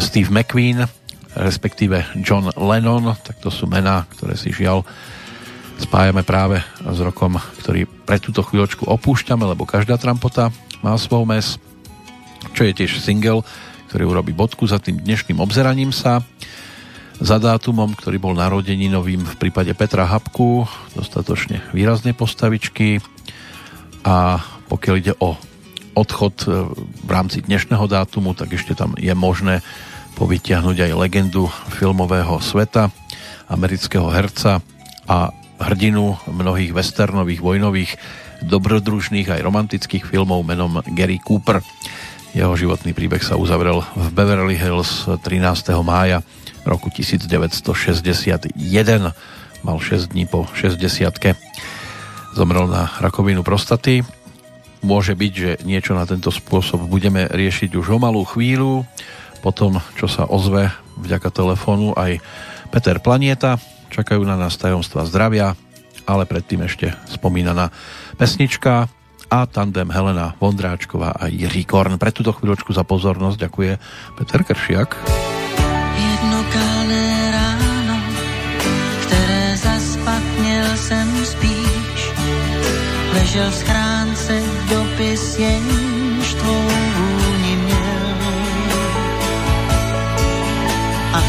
Steve 0.00 0.32
McQueen, 0.32 0.88
respektíve 1.36 2.00
John 2.24 2.48
Lennon, 2.56 3.12
tak 3.20 3.40
to 3.44 3.52
sú 3.52 3.68
mená, 3.68 4.08
ktoré 4.16 4.32
si 4.36 4.52
žiaľ 4.52 4.88
spájame 5.76 6.24
práve 6.24 6.64
s 6.80 6.98
rokom, 7.04 7.36
ktorý 7.60 7.84
pre 7.84 8.16
túto 8.16 8.40
chvíľočku 8.40 8.88
opúšťame, 8.88 9.44
lebo 9.44 9.68
každá 9.68 10.00
trampota 10.00 10.48
má 10.80 10.96
svoj 10.96 11.28
mes, 11.28 11.60
čo 12.56 12.64
je 12.64 12.72
tiež 12.72 12.96
single, 13.04 13.44
ktorý 13.92 14.08
urobí 14.08 14.32
bodku 14.32 14.64
za 14.64 14.80
tým 14.80 14.96
dnešným 14.96 15.36
obzeraním 15.36 15.92
sa. 15.92 16.24
Za 17.16 17.40
dátumom, 17.40 17.96
ktorý 17.96 18.20
bol 18.20 18.36
narodeninovým 18.36 19.24
v 19.24 19.38
prípade 19.40 19.72
Petra 19.72 20.04
Habku, 20.04 20.68
dostatočne 20.92 21.64
výrazné 21.72 22.12
postavičky. 22.12 23.00
A 24.04 24.40
pokiaľ 24.68 24.94
ide 25.00 25.14
o 25.20 25.36
odchod 25.96 26.44
e, 26.44 26.48
v 27.02 27.10
rámci 27.10 27.40
dnešného 27.40 27.88
dátumu, 27.88 28.36
tak 28.36 28.52
ešte 28.52 28.76
tam 28.76 28.92
je 29.00 29.10
možné 29.16 29.64
povytiahnuť 30.20 30.76
aj 30.86 30.92
legendu 30.92 31.48
filmového 31.72 32.36
sveta, 32.44 32.92
amerického 33.48 34.12
herca 34.12 34.60
a 35.08 35.32
hrdinu 35.56 36.20
mnohých 36.28 36.76
westernových, 36.76 37.40
vojnových, 37.40 37.92
dobrodružných 38.44 39.32
aj 39.32 39.40
romantických 39.40 40.04
filmov 40.04 40.44
menom 40.44 40.84
Gary 40.92 41.16
Cooper. 41.16 41.64
Jeho 42.36 42.52
životný 42.52 42.92
príbeh 42.92 43.24
sa 43.24 43.40
uzavrel 43.40 43.80
v 43.96 44.06
Beverly 44.12 44.60
Hills 44.60 45.08
13. 45.08 45.72
mája 45.80 46.20
roku 46.68 46.92
1961. 46.92 48.52
Mal 49.64 49.76
6 49.80 50.12
dní 50.12 50.28
po 50.28 50.44
60 50.52 50.76
Zomrel 52.36 52.68
na 52.68 52.92
rakovinu 53.00 53.40
prostaty. 53.40 54.04
Môže 54.84 55.16
byť, 55.16 55.32
že 55.32 55.50
niečo 55.64 55.96
na 55.96 56.04
tento 56.04 56.28
spôsob 56.28 56.84
budeme 56.86 57.26
riešiť 57.26 57.74
už 57.76 57.96
o 57.96 57.98
malú 57.98 58.22
chvíľu, 58.26 58.84
potom 59.40 59.80
čo 59.96 60.06
sa 60.06 60.28
ozve 60.28 60.70
vďaka 60.98 61.28
telefónu 61.30 61.92
aj 61.96 62.20
Peter 62.72 62.98
Planieta. 63.00 63.60
Čakajú 63.92 64.22
na 64.26 64.34
nás 64.34 64.58
tajomstva 64.58 65.06
zdravia, 65.06 65.54
ale 66.06 66.26
predtým 66.26 66.66
ešte 66.66 66.94
spomínaná 67.06 67.70
pesnička 68.18 68.90
a 69.26 69.38
tandem 69.46 69.90
Helena 69.90 70.38
Vondráčková 70.38 71.18
a 71.18 71.26
Jiří 71.26 71.66
Korn. 71.66 71.98
Pre 71.98 72.14
túto 72.14 72.30
chvíľočku 72.30 72.70
za 72.70 72.86
pozornosť 72.86 73.36
ďakuje 73.42 73.72
Peter 74.18 74.40
Kršiak. 74.46 74.90
Jedno 75.96 76.40
ráno, 77.32 77.98
které 79.02 79.56
zaspat 79.56 80.22
měl 80.38 80.76
jsem 80.76 81.08
spíš, 81.24 82.00
ležel 83.14 83.50
v 83.50 83.54
schránce 83.54 83.85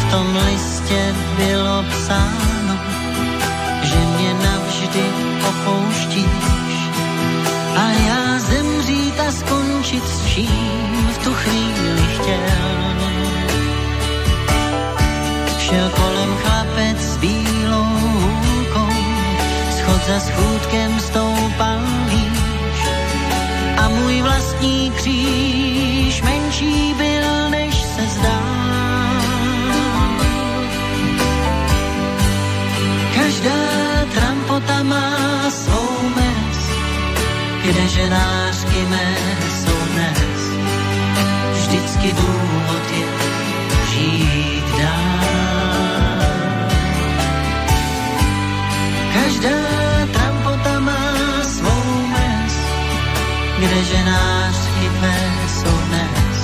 v 0.07 0.11
tom 0.11 0.35
listě 0.45 1.15
bylo 1.37 1.83
psáno, 1.89 2.75
že 3.83 3.95
mě 3.95 4.33
navždy 4.33 5.05
opouštíš 5.49 6.75
a 7.75 7.91
já 8.07 8.39
zemřít 8.39 9.19
a 9.19 9.31
skončit 9.31 10.07
s 10.07 10.21
vším 10.21 11.07
v 11.13 11.17
tu 11.23 11.33
chvíli 11.33 12.01
chtěl. 12.15 12.87
Šel 15.59 15.89
kolem 15.89 16.35
chlapec 16.37 16.97
s 16.97 17.17
bílou 17.17 17.83
hůlkou, 17.83 18.93
schod 19.77 20.01
za 20.07 20.19
schůdkem 20.19 20.99
stoupal 20.99 21.36
výš 21.36 21.36
nářky 38.09 38.85
mé 38.89 39.15
jsou 39.49 39.79
dnes. 39.93 40.41
Vždycky 41.53 42.13
důvod 42.13 42.91
je 42.91 43.07
žít 43.91 44.63
dál. 44.77 46.27
Každá 49.13 49.57
trampota 50.13 50.79
má 50.79 51.43
svou 51.43 52.07
mes, 52.07 52.53
kdeže 53.59 54.05
nářky 54.05 54.89
mé 55.01 55.33
jsou 55.47 55.77
dnes. 55.87 56.37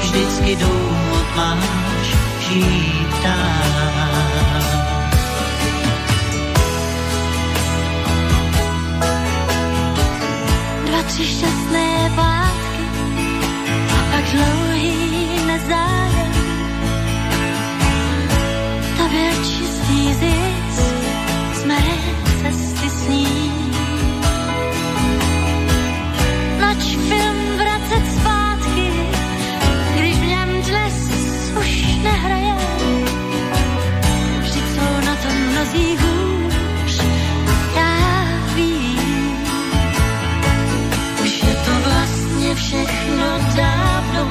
Vždycky 0.00 0.56
důvod 0.56 1.26
máš 1.36 2.06
žít 2.48 3.22
dál. 3.22 4.53
Dva, 11.14 11.22
tři 11.22 11.26
šťastné 11.26 12.12
pátky 12.16 12.84
a 13.88 14.12
pak 14.12 14.24
dlouhý 14.32 15.46
nezájem. 15.46 16.32
Tobě 18.96 19.30
čistý 19.30 20.14
zisk 20.14 20.80
z 21.54 21.64
mé 21.64 21.82
cesty 22.42 22.90
sní. 22.90 23.52
Nač 26.60 26.84
film 26.84 27.56
vracet 27.56 28.12
zpátky, 28.20 28.90
když 29.96 30.18
v 30.18 30.26
něm 30.26 30.48
dnes 30.62 31.10
už 31.58 31.84
nehraje. 32.02 32.54
všechno 42.74 43.26
dávno, 43.56 44.22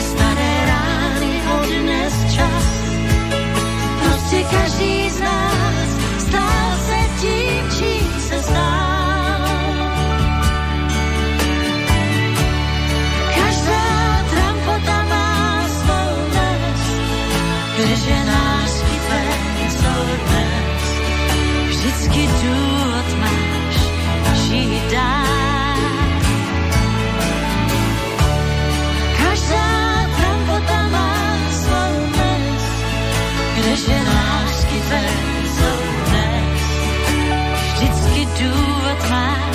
staré 0.00 0.54
rány 0.66 1.32
odnes 1.60 2.14
čas. 2.34 2.66
Prostě 4.02 4.42
každý 4.50 5.10
z 5.10 5.20
nás 5.20 5.88
stál 6.18 6.70
se 6.86 6.98
tím, 7.20 7.62
čím 7.78 8.20
se 8.20 8.42
stál. 8.42 9.40
Každá 13.36 13.84
trampota 14.30 15.02
má 15.02 15.64
svou 15.68 16.10
dnes, 16.30 16.82
kde 17.76 18.24
náš 18.24 18.70
kypek 18.70 19.70
jsou 19.70 20.04
dnes. 20.26 20.82
Vždycky 21.68 22.28
důvod 22.42 23.08
máš, 23.20 23.76
žít 24.48 24.82
dál. 24.92 25.21
než 33.72 33.88
je 33.88 34.04
náš 34.04 34.64
kyfer. 34.64 35.10
Vždycky 37.74 38.26
důvod 38.26 39.10
máš 39.10 39.51